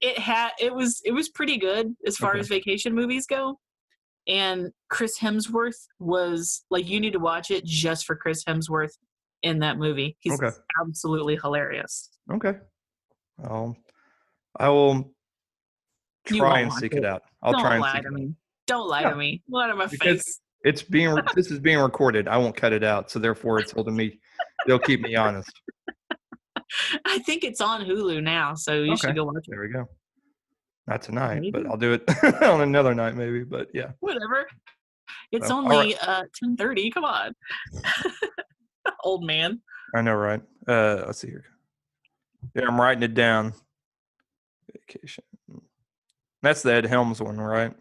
it 0.00 0.18
had 0.18 0.50
it 0.60 0.74
was 0.74 1.00
it 1.04 1.12
was 1.12 1.28
pretty 1.28 1.56
good 1.58 1.94
as 2.06 2.16
far 2.16 2.30
Okay. 2.32 2.40
as 2.40 2.48
vacation 2.48 2.94
movies 2.94 3.26
go 3.26 3.58
and 4.28 4.70
chris 4.90 5.18
hemsworth 5.18 5.86
was 5.98 6.64
like 6.70 6.88
you 6.88 7.00
need 7.00 7.12
to 7.12 7.18
watch 7.18 7.50
it 7.50 7.64
just 7.64 8.04
for 8.06 8.14
chris 8.16 8.44
hemsworth 8.44 8.92
in 9.42 9.60
that 9.60 9.78
movie 9.78 10.16
he's 10.20 10.40
Okay. 10.40 10.54
absolutely 10.82 11.36
hilarious 11.36 12.10
okay. 12.32 12.54
Um, 13.42 13.76
I 14.58 14.68
will 14.70 15.12
try 16.26 16.60
and 16.60 16.72
seek 16.72 16.94
it. 16.94 16.98
it 16.98 17.04
out. 17.04 17.22
I'll 17.42 17.52
don't 17.52 17.60
try 17.60 17.76
and 17.76 17.84
seek 17.84 18.00
it 18.00 18.06
out. 18.06 18.12
me 18.14 18.34
don't 18.66 18.88
lie 18.88 19.02
Yeah. 19.02 19.10
to 19.10 19.16
me 19.16 19.42
lie 19.48 19.68
to 19.68 19.74
my 19.74 19.86
Because- 19.86 20.22
face 20.22 20.40
It's 20.64 20.82
being 20.82 21.16
this 21.34 21.50
is 21.50 21.60
being 21.60 21.78
recorded. 21.78 22.28
I 22.28 22.36
won't 22.38 22.56
cut 22.56 22.72
it 22.72 22.82
out, 22.84 23.10
so 23.10 23.18
therefore 23.18 23.58
it's 23.60 23.72
holding 23.72 23.96
me. 23.96 24.18
They'll 24.66 24.78
keep 24.78 25.00
me 25.00 25.14
honest. 25.16 25.50
i 27.04 27.18
think 27.20 27.44
it's 27.44 27.60
on 27.60 27.84
hulu 27.86 28.20
now 28.20 28.52
so 28.52 28.74
you 28.82 28.92
Okay. 28.94 29.06
should 29.08 29.14
go 29.14 29.24
watch 29.24 29.36
it 29.46 29.50
There 29.50 29.60
we 29.60 29.68
go. 29.68 29.86
Not 30.88 31.00
tonight, 31.02 31.42
but 31.52 31.66
I'll 31.66 31.76
do 31.76 31.92
it 31.94 32.02
on 32.42 32.60
another 32.60 32.94
night, 32.94 33.14
maybe. 33.16 33.42
But 33.44 33.68
yeah, 33.74 33.90
whatever. 34.00 34.46
It's 35.32 35.48
Well, 35.48 35.58
all 35.58 35.68
right. 35.68 35.76
only 35.78 35.96
uh 35.98 36.24
ten 36.34 36.56
thirty. 36.56 36.90
Come 36.90 37.04
on, 37.04 37.34
old 39.04 39.24
man. 39.24 39.60
I 39.94 40.02
know, 40.02 40.14
right? 40.14 40.40
Uh, 40.68 41.02
let's 41.06 41.18
see 41.18 41.28
here. 41.28 41.44
Yeah, 42.54 42.66
I'm 42.68 42.80
writing 42.80 43.02
it 43.02 43.14
down. 43.14 43.52
Vacation. 44.72 45.24
That's 46.42 46.62
the 46.62 46.72
Ed 46.74 46.86
Helms 46.86 47.20
one, 47.20 47.38
right? 47.40 47.72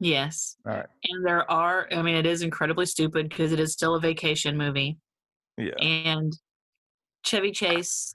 Yes, 0.00 0.56
All 0.66 0.72
right. 0.72 0.86
and 1.04 1.24
there 1.26 1.48
are. 1.50 1.88
I 1.92 2.02
mean, 2.02 2.16
it 2.16 2.26
is 2.26 2.42
incredibly 2.42 2.86
stupid 2.86 3.28
because 3.28 3.52
it 3.52 3.60
is 3.60 3.72
still 3.72 3.94
a 3.94 4.00
vacation 4.00 4.56
movie, 4.56 4.98
Yeah. 5.56 5.74
and 5.80 6.32
Chevy 7.24 7.52
Chase 7.52 8.14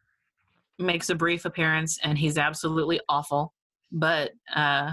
makes 0.77 1.09
a 1.09 1.15
brief 1.15 1.45
appearance, 1.45 1.97
and 2.03 2.17
he's 2.17 2.38
absolutely 2.38 2.99
awful. 3.09 3.53
But 3.91 4.32
uh 4.53 4.91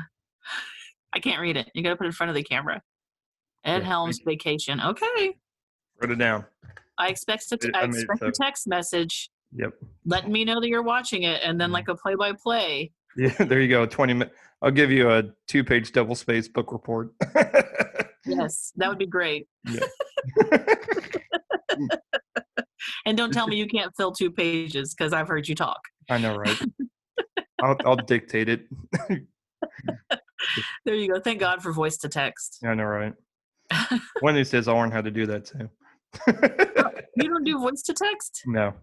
I 1.12 1.18
can't 1.20 1.40
read 1.40 1.56
it. 1.56 1.70
You 1.74 1.82
got 1.82 1.90
to 1.90 1.96
put 1.96 2.04
it 2.04 2.08
in 2.08 2.12
front 2.12 2.28
of 2.30 2.36
the 2.36 2.42
camera. 2.42 2.82
Ed 3.64 3.78
Yeah, 3.78 3.84
Helms 3.84 4.20
vacation. 4.24 4.80
Okay, 4.80 5.34
Wrote 6.00 6.10
it 6.12 6.18
down. 6.18 6.44
I 6.98 7.08
expect 7.08 7.50
a, 7.52 7.58
I 7.74 7.80
I 7.80 7.84
expect 7.84 8.22
a 8.22 8.30
text 8.32 8.66
message 8.66 9.30
Yep. 9.56 9.72
letting 10.04 10.32
me 10.32 10.44
know 10.44 10.60
that 10.60 10.68
you're 10.68 10.82
watching 10.82 11.22
it, 11.24 11.40
and 11.42 11.60
then 11.60 11.70
Mhm. 11.70 11.74
like 11.74 11.88
a 11.88 11.94
play-by-play. 11.96 12.92
Yeah, 13.16 13.28
there 13.44 13.60
you 13.60 13.68
go. 13.68 13.86
20 13.86 14.12
minutes. 14.14 14.34
I'll 14.66 14.72
give 14.72 14.90
you 14.90 15.12
a 15.12 15.22
two 15.46 15.62
page 15.62 15.92
double 15.92 16.16
space 16.16 16.48
book 16.48 16.72
report. 16.72 17.12
Yes, 18.28 18.72
that 18.74 18.88
would 18.88 18.98
be 18.98 19.06
great. 19.06 19.46
Yeah. 19.70 19.86
And 23.04 23.16
don't 23.16 23.32
tell 23.32 23.46
me 23.46 23.56
you 23.56 23.66
can't 23.68 23.92
fill 23.96 24.10
two 24.10 24.30
pages 24.32 24.94
because 24.94 25.12
I've 25.12 25.28
heard 25.28 25.46
you 25.48 25.54
talk. 25.54 25.78
I 26.10 26.18
know, 26.18 26.36
right? 26.36 26.60
I'll, 27.62 27.76
I'll 27.84 27.96
dictate 27.96 28.48
it. 28.48 28.66
There 30.84 30.94
you 30.94 31.12
go. 31.12 31.20
Thank 31.20 31.40
God 31.40 31.62
for 31.62 31.72
voice 31.72 31.96
to 31.98 32.08
text. 32.08 32.58
I 32.64 32.74
know, 32.74 32.84
right? 32.84 33.12
One 34.20 34.30
of 34.30 34.36
these 34.36 34.50
days, 34.50 34.66
I'll 34.66 34.76
learn 34.76 34.90
how 34.90 35.02
to 35.02 35.10
do 35.10 35.26
that 35.26 35.44
too. 35.46 35.70
You 37.16 37.28
don't 37.28 37.44
do 37.44 37.58
voice 37.60 37.82
to 37.82 37.94
text? 37.94 38.42
no, 38.46 38.74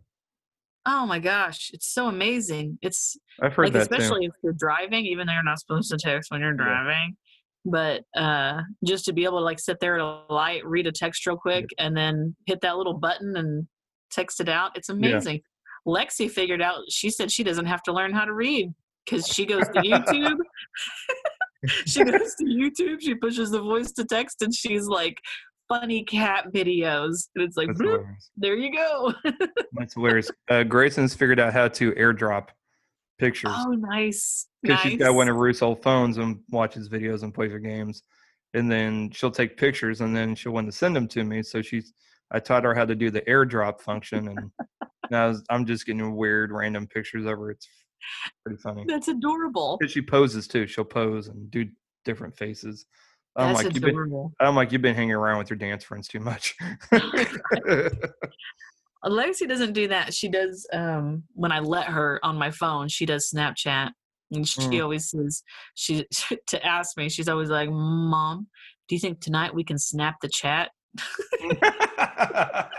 Oh 0.86 1.06
my 1.06 1.20
gosh, 1.20 1.72
it's 1.74 1.88
so 1.94 2.08
amazing. 2.08 2.78
It's 2.82 3.16
I've 3.42 3.54
heard 3.54 3.66
like 3.66 3.74
that 3.74 3.82
especially 3.84 4.26
if 4.26 4.34
you're 4.44 4.54
driving, 4.54 5.06
even 5.06 5.28
though 5.28 5.34
you're 5.34 5.44
not 5.44 5.60
supposed 5.60 5.90
to 5.92 5.98
text 5.98 6.30
when 6.32 6.42
you're 6.42 6.52
Yeah. 6.52 6.58
driving. 6.58 7.18
But 7.66 8.04
uh 8.16 8.62
just 8.86 9.06
to 9.06 9.14
be 9.14 9.24
able 9.24 9.38
to 9.40 9.46
like 9.46 9.60
sit 9.60 9.80
there 9.80 9.96
at 9.96 10.02
a 10.02 10.34
light, 10.34 10.66
read 10.66 10.86
a 10.88 10.92
text 10.92 11.26
real 11.26 11.38
quick, 11.38 11.66
and 11.78 11.96
then 11.96 12.36
hit 12.46 12.60
that 12.62 12.76
little 12.78 12.94
button 12.96 13.38
and 13.38 13.68
text 14.12 14.42
it 14.42 14.50
out. 14.50 14.76
It's 14.76 14.90
amazing. 14.90 15.42
Lexi 15.88 16.30
figured 16.30 16.62
out 16.62 16.80
she 16.90 17.10
said 17.10 17.32
she 17.32 17.44
doesn't 17.44 17.66
have 17.66 17.84
to 17.84 17.94
learn 17.94 18.12
how 18.14 18.26
to 18.26 18.34
read 18.34 18.74
because 19.06 19.28
she 19.28 19.46
goes 19.46 19.64
to 19.70 19.80
YouTube. 19.82 20.38
she 21.86 22.04
goes 22.04 22.36
to 22.36 22.44
YouTube, 22.44 23.00
she 23.02 23.16
pushes 23.16 23.52
the 23.52 23.62
voice 23.62 23.94
to 23.94 24.04
text, 24.04 24.42
and 24.42 24.54
she's 24.54 24.86
like 24.88 25.16
funny 25.68 26.03
cat 26.03 26.51
videos. 26.53 27.28
And 27.36 27.43
it's 27.43 27.57
like, 27.57 27.70
bloop, 27.70 28.05
there 28.38 28.55
you 28.55 28.74
go. 28.74 29.14
That's 29.74 29.93
hilarious. 29.93 30.32
Uh, 30.49 30.64
Grayson's 30.64 31.14
figured 31.14 31.39
out 31.39 31.53
how 31.53 31.68
to 31.70 31.91
airdrop 31.93 32.49
pictures 33.20 33.51
oh, 33.55 33.72
nice. 33.72 34.47
because 34.61 34.84
nice. 34.84 34.91
she's 34.91 34.99
got 34.99 35.14
one 35.14 35.30
of 35.30 35.36
Ruth's 35.36 35.61
old 35.61 35.82
phones 35.82 36.18
and 36.18 36.39
watches 36.49 36.89
videos 36.89 37.24
and 37.24 37.34
plays 37.34 37.51
her 37.51 37.59
games, 37.59 38.03
and 38.53 38.72
then 38.72 39.11
she'll 39.11 39.32
take 39.32 39.57
pictures 39.57 40.01
and 40.01 40.16
then 40.16 40.36
she'll 40.36 40.51
want 40.51 40.68
to 40.68 40.72
send 40.72 40.95
them 40.95 41.07
to 41.09 41.24
me. 41.24 41.43
So 41.43 41.61
she's 41.61 41.93
I 42.32 42.39
taught 42.39 42.64
her 42.64 42.74
how 42.74 42.86
to 42.86 42.95
do 42.95 43.11
the 43.11 43.22
airdrop 43.22 43.80
function, 43.80 44.28
and 44.30 44.51
now 45.11 45.34
I'm 45.49 45.66
just 45.66 45.86
getting 45.86 46.16
weird 46.16 46.51
random 46.51 46.88
pictures 46.88 47.26
of 47.26 47.38
her. 47.38 47.51
It's 47.51 47.68
pretty 48.43 48.61
funny 48.61 48.86
That's 48.88 49.07
adorable. 49.07 49.78
because 49.80 49.93
she 49.93 50.01
poses 50.01 50.47
too. 50.47 50.68
She'll 50.68 50.84
pose 50.84 51.28
and 51.28 51.49
do 51.51 51.68
different 52.03 52.36
faces. 52.36 52.86
I'm 53.36 53.48
That's 53.54 53.64
like 53.64 53.74
you've 53.74 53.84
been. 53.84 54.30
I'm 54.40 54.56
like, 54.56 54.72
you've 54.72 54.82
been 54.82 54.96
hanging 54.96 55.14
around 55.14 55.40
with 55.40 55.50
your 55.50 55.58
dance 55.58 55.84
friends 55.84 56.08
too 56.08 56.20
much. 56.20 56.56
Alexi 59.04 59.48
doesn't 59.48 59.74
do 59.74 59.88
that. 59.90 60.14
She 60.14 60.30
does 60.30 60.68
um 60.72 61.24
when 61.34 61.52
I 61.52 61.60
let 61.60 61.88
her 61.88 62.20
on 62.24 62.38
my 62.38 62.52
phone, 62.52 62.88
she 62.88 63.06
does 63.06 63.30
Snapchat. 63.34 63.92
And 64.32 64.48
she 64.48 64.60
Mm. 64.62 64.84
always 64.84 65.10
says 65.10 65.44
she 65.76 66.06
to 66.48 66.66
ask 66.66 66.96
me, 66.98 67.10
she's 67.10 67.28
always 67.28 67.50
like, 67.50 67.70
Mom, 67.70 68.48
do 68.88 68.96
you 68.96 69.00
think 69.00 69.20
tonight 69.20 69.54
we 69.54 69.64
can 69.64 69.78
snap 69.78 70.16
the 70.22 70.30
chat? 70.30 70.72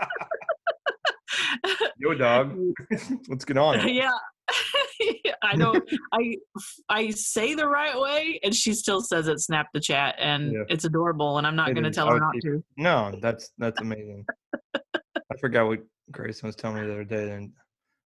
Yo, 1.97 2.13
dog. 2.13 2.57
What's 3.27 3.45
going 3.45 3.57
on? 3.57 3.87
yeah. 3.87 4.09
I 5.41 5.55
don't 5.55 5.83
I 6.13 6.35
I 6.89 7.09
say 7.09 7.55
the 7.55 7.67
right 7.67 7.99
way 7.99 8.39
and 8.43 8.53
she 8.53 8.73
still 8.73 9.01
says 9.01 9.27
it 9.27 9.39
snap 9.39 9.67
the 9.73 9.79
chat 9.79 10.15
and 10.19 10.51
Yeah. 10.53 10.63
it's 10.69 10.85
adorable 10.85 11.37
and 11.37 11.47
I'm 11.47 11.55
not 11.55 11.73
gonna 11.73 11.91
tell 11.91 12.07
her 12.09 12.19
not 12.19 12.35
to. 12.41 12.63
No, 12.77 13.17
that's 13.21 13.51
that's 13.57 13.81
amazing. 13.81 14.25
I 14.75 15.37
forgot 15.39 15.67
what 15.67 15.79
Grayson 16.11 16.47
was 16.47 16.55
telling 16.55 16.81
me 16.81 16.87
the 16.87 16.93
other 16.93 17.03
day, 17.03 17.31
and 17.31 17.51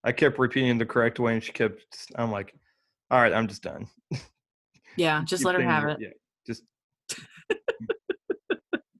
I 0.03 0.11
kept 0.11 0.39
repeating 0.39 0.77
the 0.77 0.85
correct 0.85 1.19
way, 1.19 1.33
and 1.33 1.43
she 1.43 1.51
kept. 1.51 1.83
I'm 2.15 2.31
like, 2.31 2.53
all 3.11 3.19
right, 3.21 3.33
I'm 3.33 3.47
just 3.47 3.61
done. 3.61 3.87
Yeah, 4.95 5.23
just 5.25 5.43
let 5.43 5.55
her 5.55 5.61
have 5.61 5.85
it. 5.89 5.97
Yeah, 5.99 6.09
just 6.47 6.63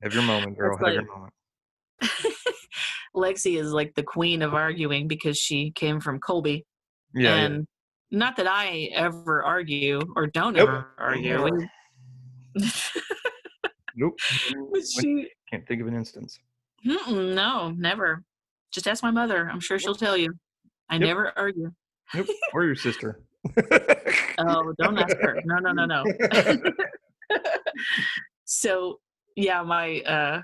have 0.04 0.14
your 0.14 0.24
moment, 0.24 0.58
girl. 0.58 0.78
That's 0.78 0.88
have 0.88 0.94
your 0.96 1.16
moment. 1.16 1.34
Lexi 3.16 3.60
is 3.60 3.72
like 3.72 3.96
the 3.96 4.04
queen 4.04 4.42
of 4.42 4.54
arguing 4.54 5.08
because 5.08 5.38
she 5.38 5.72
came 5.72 6.00
from 6.00 6.20
Colby. 6.20 6.66
Yeah, 7.14 7.36
yeah. 7.36 7.46
and 7.46 7.68
not 8.12 8.36
that 8.38 8.48
I 8.48 8.90
ever 8.94 9.44
argue 9.44 10.00
or 10.16 10.28
don't 10.28 10.54
Nope. 10.54 10.68
ever 10.70 10.88
argue. 10.98 11.68
Nope. 13.96 14.18
she, 14.22 15.28
Can't 15.50 15.68
think 15.68 15.82
of 15.82 15.88
an 15.88 15.96
instance. 15.96 16.40
no, 16.86 17.72
never. 17.72 18.24
Just 18.72 18.88
ask 18.88 19.04
my 19.04 19.12
mother. 19.12 19.50
I'm 19.52 19.60
sure 19.60 19.78
she'll 19.78 19.96
tell 19.96 20.16
you. 20.16 20.34
I 20.90 20.96
Yep. 20.96 21.02
never 21.02 21.38
argue. 21.38 21.72
Nope. 22.14 22.28
Or 22.54 22.64
your 22.64 22.76
sister. 22.76 23.20
Oh, 24.38 24.74
don't 24.80 24.98
ask 24.98 25.18
her. 25.18 25.42
No, 25.46 25.58
no, 25.58 25.72
no, 25.74 25.86
no. 25.86 26.04
so 28.46 29.00
yeah, 29.36 29.62
my 29.64 30.00
uh 30.02 30.42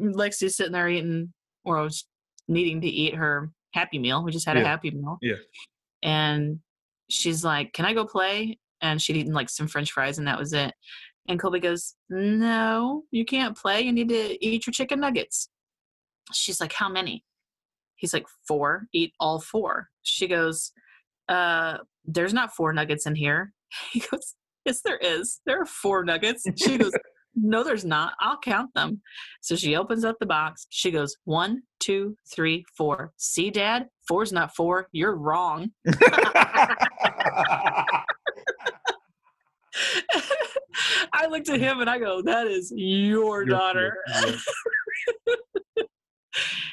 Lexi's 0.00 0.56
sitting 0.56 0.72
there 0.72 0.88
eating 0.88 1.32
or 1.64 1.78
I 1.78 1.82
was 1.82 2.06
needing 2.48 2.80
to 2.80 2.88
eat 2.88 3.14
her 3.14 3.50
happy 3.78 3.98
meal. 3.98 4.22
We 4.24 4.32
just 4.32 4.46
had 4.46 4.56
a 4.56 4.64
happy 4.64 4.90
meal. 4.90 5.18
Yeah. 5.22 5.36
And 6.02 6.60
she's 7.08 7.44
like, 7.44 7.72
Can 7.72 7.84
I 7.84 7.94
go 7.94 8.04
play? 8.04 8.58
And 8.80 9.00
she'd 9.00 9.16
eaten 9.16 9.32
like 9.32 9.50
some 9.50 9.68
French 9.68 9.92
fries 9.92 10.18
and 10.18 10.26
that 10.26 10.38
was 10.38 10.52
it. 10.52 10.72
And 11.28 11.38
Colby 11.38 11.60
goes, 11.60 11.94
No, 12.08 13.04
you 13.10 13.24
can't 13.24 13.56
play. 13.56 13.80
You 13.82 13.92
need 13.92 14.08
to 14.08 14.46
eat 14.46 14.66
your 14.66 14.72
chicken 14.72 15.00
nuggets. 15.00 15.48
She's 16.32 16.60
like, 16.60 16.72
How 16.72 16.88
many? 16.88 17.24
He's 17.96 18.14
like, 18.14 18.26
Four. 18.46 18.86
Eat 18.92 19.12
all 19.20 19.40
four. 19.40 19.88
She 20.02 20.26
goes, 20.26 20.72
uh, 21.28 21.78
there's 22.04 22.32
not 22.32 22.54
four 22.54 22.72
nuggets 22.72 23.06
in 23.06 23.14
here. 23.14 23.52
He 23.92 24.00
goes, 24.00 24.34
Yes, 24.64 24.80
there 24.82 24.98
is. 24.98 25.40
There 25.46 25.60
are 25.60 25.66
four 25.66 26.04
nuggets. 26.04 26.44
She 26.56 26.78
goes, 26.78 26.92
no, 27.40 27.62
there's 27.62 27.84
not. 27.84 28.14
I'll 28.20 28.38
count 28.38 28.70
them. 28.74 29.00
So 29.40 29.56
she 29.56 29.76
opens 29.76 30.04
up 30.04 30.16
the 30.20 30.26
box. 30.26 30.66
She 30.70 30.90
goes, 30.90 31.16
one, 31.24 31.62
two, 31.80 32.16
three, 32.32 32.64
four. 32.76 33.12
See, 33.16 33.50
Dad? 33.50 33.86
Four's 34.06 34.32
not 34.32 34.54
four. 34.54 34.88
You're 34.92 35.16
wrong. 35.16 35.70
I 41.12 41.26
looked 41.26 41.48
at 41.48 41.60
him 41.60 41.80
and 41.80 41.90
I 41.90 41.98
go, 41.98 42.22
that 42.22 42.46
is 42.46 42.72
your 42.74 43.42
Your- 43.42 43.44
daughter. 43.44 43.96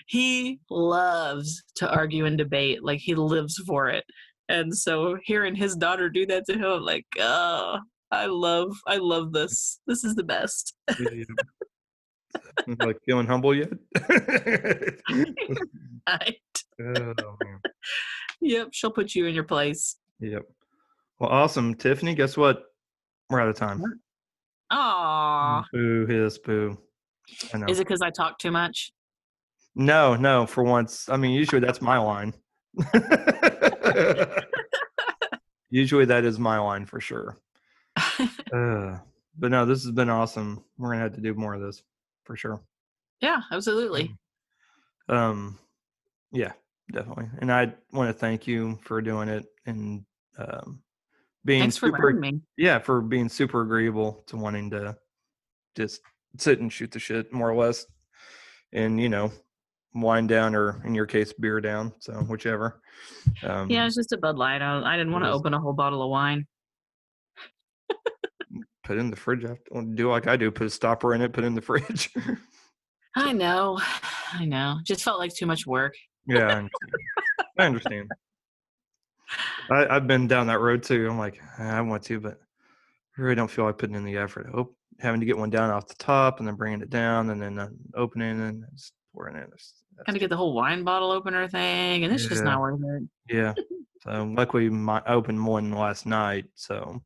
he 0.08 0.60
loves 0.70 1.64
to 1.78 1.90
argue 1.90 2.26
and 2.26 2.38
debate. 2.38 2.84
Like 2.84 3.00
he 3.00 3.16
lives 3.16 3.58
for 3.66 3.90
it. 3.90 4.06
And 4.48 4.76
so 4.76 5.18
hearing 5.24 5.56
his 5.56 5.76
daughter 5.76 6.10
do 6.10 6.26
that 6.28 6.46
to 6.48 6.54
him, 6.54 6.66
I'm 6.66 6.82
like, 6.84 7.06
oh, 7.20 7.80
I 8.16 8.28
love, 8.28 8.76
I 8.88 8.98
love 8.98 9.34
this. 9.34 9.80
This 9.88 10.04
is 10.04 10.16
the 10.16 10.24
best. 10.24 10.74
Yeah, 11.00 11.10
yeah. 11.12 12.76
like 12.80 12.98
feeling 13.06 13.28
humble 13.28 13.56
yet? 13.56 13.72
Right. 16.08 16.38
oh. 16.98 17.36
Yep, 18.42 18.68
she'll 18.74 18.92
put 18.92 19.16
you 19.16 19.26
in 19.26 19.34
your 19.34 19.44
place. 19.44 19.96
Yep. 20.20 20.44
Well, 21.20 21.30
awesome, 21.32 21.74
Tiffany. 21.74 22.14
Guess 22.14 22.38
what? 22.38 22.64
We're 23.30 23.42
out 23.42 23.48
of 23.50 23.56
time. 23.56 23.82
Aw. 24.72 25.64
Boo, 25.74 26.06
hiss, 26.06 26.38
boo. 26.38 26.78
Is 27.68 27.80
it 27.80 27.88
because 27.88 28.02
I 28.04 28.12
talk 28.12 28.38
too 28.38 28.52
much? 28.52 28.92
No, 29.76 30.16
no. 30.16 30.46
For 30.46 30.64
once, 30.64 31.10
I 31.10 31.18
mean, 31.18 31.32
usually 31.32 31.60
that's 31.60 31.82
my 31.82 31.98
line. 31.98 32.34
usually 35.70 36.06
that 36.06 36.24
is 36.24 36.38
my 36.38 36.60
line 36.60 36.86
for 36.86 37.00
sure. 37.00 37.38
Uh, 38.54 38.98
but 39.38 39.52
no, 39.52 39.66
this 39.66 39.84
has 39.84 39.92
been 39.92 40.10
awesome. 40.10 40.64
We're 40.78 40.92
gonna 40.92 41.04
have 41.04 41.16
to 41.16 41.22
do 41.22 41.34
more 41.34 41.54
of 41.54 41.62
this 41.62 41.84
for 42.24 42.36
sure. 42.36 42.62
yeah, 43.22 43.42
absolutely. 43.52 44.16
Um, 45.10 45.60
yeah, 46.32 46.54
definitely. 46.92 47.28
And 47.40 47.52
I 47.52 47.74
want 47.92 48.10
to 48.10 48.14
thank 48.14 48.48
you 48.48 48.80
for 48.84 49.02
doing 49.02 49.30
it 49.30 49.46
and 49.66 50.04
um, 50.38 50.82
being 51.44 51.62
Thanks 51.62 51.78
for 51.78 51.88
super, 51.90 52.14
me. 52.14 52.42
yeah, 52.58 52.80
for 52.80 53.02
being 53.02 53.30
super 53.30 53.62
agreeable 53.62 54.24
to 54.28 54.38
wanting 54.38 54.70
to 54.72 54.98
just 55.76 56.02
sit 56.38 56.60
and 56.60 56.74
shoot 56.74 56.92
the 56.92 57.00
shit 57.00 57.32
more 57.32 57.52
or 57.52 57.56
less, 57.56 57.86
and 58.74 59.00
you 59.00 59.10
know, 59.10 59.32
wine 59.94 60.26
down 60.28 60.56
or 60.56 60.82
in 60.86 60.96
your 60.96 61.06
case, 61.06 61.32
beer 61.34 61.62
down. 61.62 61.94
So 62.00 62.14
whichever. 62.14 62.82
Um, 63.44 63.70
Yeah, 63.70 63.86
it's 63.86 63.96
just 63.96 64.12
a 64.12 64.18
Bud 64.18 64.38
Light. 64.38 64.62
I, 64.62 64.82
I 64.82 64.98
didn't 64.98 65.14
want 65.14 65.24
to 65.26 65.32
open 65.32 65.54
a 65.54 65.60
whole 65.60 65.74
bottle 65.74 66.02
of 66.02 66.10
wine. 66.10 66.48
Put 68.86 68.98
it 68.98 69.00
in 69.02 69.10
the 69.10 69.18
fridge. 69.18 69.44
I 69.44 69.50
have 69.50 69.64
to 69.74 69.84
do 69.96 70.10
like 70.10 70.28
I 70.28 70.38
do, 70.38 70.50
put 70.52 70.68
a 70.68 70.70
stopper 70.70 71.14
in 71.14 71.22
it, 71.22 71.34
put 71.34 71.44
it 71.44 71.48
in 71.48 71.56
the 71.56 71.62
fridge. 71.70 72.10
I 73.16 73.34
know. 73.34 73.80
I 74.34 74.46
know. 74.46 74.78
Just 74.84 75.04
felt 75.04 75.20
like 75.20 75.34
too 75.36 75.46
much 75.46 75.68
work. 75.68 75.94
yeah, 76.28 76.48
I 76.48 76.52
understand. 76.54 76.72
I 77.60 77.66
understand. 77.66 78.12
I, 79.70 79.88
I've 79.96 80.08
been 80.08 80.28
down 80.28 80.48
that 80.48 80.60
road 80.60 80.84
too. 80.84 81.08
I'm 81.10 81.18
like, 81.18 81.40
"Ah, 81.60 81.78
I 81.78 81.82
want 81.82 82.04
to, 82.04 82.20
but 82.20 82.40
I 83.18 83.22
really 83.22 83.36
don't 83.36 83.50
feel 83.50 83.66
like 83.66 83.78
putting 83.78 83.96
in 83.96 84.04
the 84.06 84.18
effort. 84.18 84.50
Oh, 84.54 84.76
having 85.00 85.20
to 85.20 85.26
get 85.26 85.38
one 85.38 85.50
down 85.50 85.72
off 85.72 85.88
the 85.88 85.96
top 85.96 86.40
and 86.40 86.48
then 86.48 86.56
bringing 86.56 86.82
it 86.82 86.90
down 86.90 87.30
and 87.32 87.42
then 87.42 87.60
opening 87.96 88.40
and 88.42 88.64
just 88.76 88.94
pouring 89.14 89.36
it. 89.36 89.44
It's- 89.44 89.74
that's 89.98 90.06
Kind 90.08 90.18
of 90.18 90.20
get 90.20 90.30
the 90.30 90.36
whole 90.36 90.54
wine 90.54 90.84
bottle 90.84 91.10
opener 91.10 91.48
thing, 91.48 92.04
and 92.04 92.14
it's 92.14 92.26
just 92.26 92.44
not 92.44 92.60
worth 92.60 92.82
it. 92.84 93.04
Yeah. 93.34 93.54
So 94.02 94.24
luckily, 94.38 94.70
my 94.70 95.02
I 95.08 95.14
opened 95.14 95.44
one 95.44 95.72
last 95.72 96.06
night, 96.06 96.46
so 96.54 97.02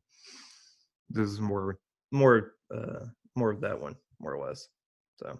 this 1.10 1.28
is 1.28 1.40
more, 1.40 1.78
more, 2.12 2.54
uh, 2.74 3.06
more 3.36 3.50
of 3.50 3.60
that 3.60 3.78
one, 3.80 3.96
more 4.20 4.34
or 4.34 4.46
less. 4.46 4.68
So 5.18 5.38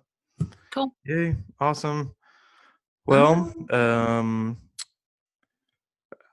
Cool. 0.73 0.95
Yay! 1.07 1.37
Awesome. 1.59 2.14
Well, 3.07 3.53
um, 3.71 4.57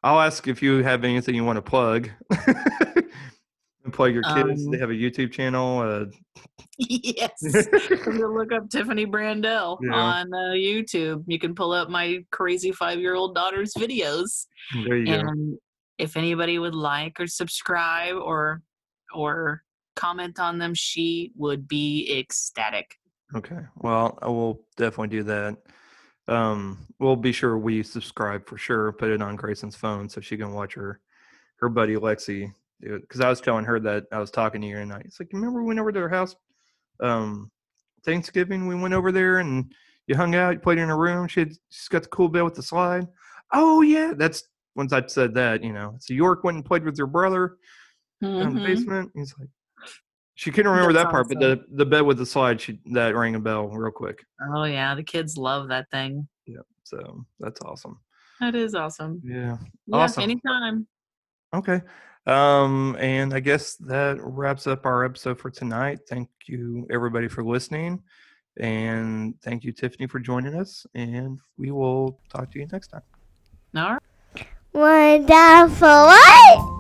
I'll 0.04 0.20
ask 0.20 0.48
if 0.48 0.62
you 0.62 0.84
have 0.84 1.04
anything 1.04 1.34
you 1.36 1.44
want 1.44 1.58
to 1.58 1.62
plug. 1.62 2.10
plug 3.92 4.14
your 4.14 4.24
kids. 4.24 4.66
they 4.70 4.78
Um, 4.78 4.80
have 4.82 4.90
a 4.90 4.94
YouTube 4.94 5.32
channel. 5.32 5.80
Uh, 5.80 6.06
yes. 6.78 7.32
Look 8.06 8.52
up 8.52 8.70
Tiffany 8.70 9.06
Brandell 9.06 9.78
Yeah. 9.82 9.94
on 9.96 10.34
uh, 10.34 10.54
YouTube, 10.56 11.24
you 11.28 11.40
can 11.40 11.56
pull 11.56 11.72
up 11.72 11.90
my 11.90 12.20
crazy 12.32 12.72
five 12.72 13.00
year 13.00 13.16
old 13.16 13.34
daughter's 13.34 13.74
videos. 13.78 14.46
there 14.86 14.98
you 14.98 15.06
go. 15.06 15.14
And 15.14 15.58
if 15.98 16.16
anybody 16.18 16.60
would 16.60 16.76
like 16.76 17.20
or 17.20 17.28
subscribe 17.28 18.16
or 18.18 18.62
or 19.14 19.64
comment 19.96 20.40
on 20.40 20.58
them, 20.58 20.74
she 20.74 21.32
would 21.36 21.68
be 21.68 22.20
ecstatic. 22.20 22.96
Okay. 23.36 23.60
Well, 23.78 24.18
I 24.22 24.28
will 24.28 24.62
definitely 24.78 25.10
do 25.10 25.24
that. 25.24 25.58
Um, 26.28 26.86
we'll 27.00 27.16
be 27.16 27.32
sure 27.32 27.58
we 27.58 27.84
subscribe 27.84 28.48
for 28.48 28.58
sure. 28.58 28.92
Put 28.94 29.10
it 29.10 29.22
on 29.22 29.36
Grayson's 29.36 29.76
phone 29.76 30.10
so 30.10 30.22
she 30.22 30.38
can 30.38 30.54
watch 30.54 30.74
her 30.74 31.02
her 31.58 31.70
buddy 31.70 31.96
Lexi 31.96 32.52
do 32.82 32.96
it. 32.96 33.02
Because 33.02 33.22
I 33.22 33.30
was 33.30 33.42
telling 33.42 33.66
her 33.66 33.80
that 33.80 34.06
I 34.12 34.20
was 34.20 34.32
talking 34.32 34.62
to 34.62 34.68
you 34.68 34.78
and 34.78 34.94
I 34.94 35.00
it's 35.00 35.20
like, 35.20 35.30
remember 35.34 35.62
we 35.62 35.68
went 35.68 35.80
over 35.80 35.92
to 35.92 36.00
her 36.00 36.10
house 36.10 36.36
um 37.00 37.52
Thanksgiving, 38.06 38.68
we 38.68 38.76
went 38.76 38.94
over 38.94 39.12
there 39.12 39.40
and 39.40 39.74
you 40.08 40.16
hung 40.16 40.36
out, 40.36 40.54
you 40.54 40.60
played 40.60 40.78
in 40.78 40.88
her 40.88 40.98
room, 40.98 41.28
she 41.28 41.42
had 41.42 41.54
she's 41.70 41.88
got 41.88 42.04
the 42.04 42.10
cool 42.10 42.30
bed 42.30 42.44
with 42.44 42.56
the 42.56 42.64
slide. 42.64 43.08
Oh 43.54 43.82
yeah, 43.82 44.14
that's 44.16 44.44
once 44.76 44.94
I 44.94 45.06
said 45.08 45.34
that, 45.34 45.64
you 45.64 45.74
know. 45.74 45.96
So 46.00 46.14
York 46.14 46.44
went 46.44 46.56
and 46.56 46.66
played 46.66 46.86
with 46.86 46.98
your 46.98 47.08
brother 47.08 47.58
in 48.22 48.54
the 48.54 48.60
Mhm. 48.60 48.64
basement. 48.64 49.12
He's 49.16 49.34
like 49.40 49.50
she 50.36 50.52
couldn't 50.52 50.72
remember 50.72 50.94
That's 50.94 51.06
that 51.06 51.12
part, 51.12 51.28
but 51.30 51.40
the 51.40 51.66
the 51.72 51.86
bed 51.86 52.02
with 52.02 52.18
the 52.20 52.26
slide, 52.26 52.62
she 52.62 52.80
that 52.94 53.16
rang 53.16 53.34
a 53.36 53.40
bell 53.40 53.68
real 53.70 53.92
quick. 53.92 54.24
Oh 54.54 54.64
yeah, 54.66 54.94
the 54.94 55.04
kids 55.04 55.36
love 55.38 55.68
that 55.70 55.90
thing. 55.90 56.28
Yeah, 56.46 56.60
so 56.84 57.26
that's 57.40 57.60
awesome. 57.62 58.00
That 58.40 58.54
is 58.54 58.76
awesome. 58.76 59.20
Yeah. 59.26 59.58
Yeah, 59.88 59.98
Awesome. 59.98 60.24
anytime. 60.24 60.88
Okay. 61.56 61.82
Um, 62.28 62.96
and 63.00 63.34
I 63.34 63.40
guess 63.40 63.76
that 63.78 64.18
wraps 64.22 64.68
up 64.68 64.86
our 64.86 65.04
episode 65.06 65.40
for 65.40 65.50
tonight. 65.50 66.00
Thank 66.08 66.30
you 66.46 66.86
everybody 66.92 67.28
for 67.30 67.44
listening. 67.44 68.04
And 68.60 69.40
thank 69.42 69.64
you, 69.64 69.72
Tiffany, 69.72 70.08
for 70.08 70.20
joining 70.20 70.54
us. 70.54 70.86
And 70.94 71.40
we 71.58 71.72
will 71.72 72.20
talk 72.30 72.52
to 72.52 72.60
you 72.60 72.68
next 72.72 72.90
time. 72.90 73.02
All 73.76 73.94
right. 73.94 74.48
Wonderful. 74.74 75.88
What? 75.88 76.77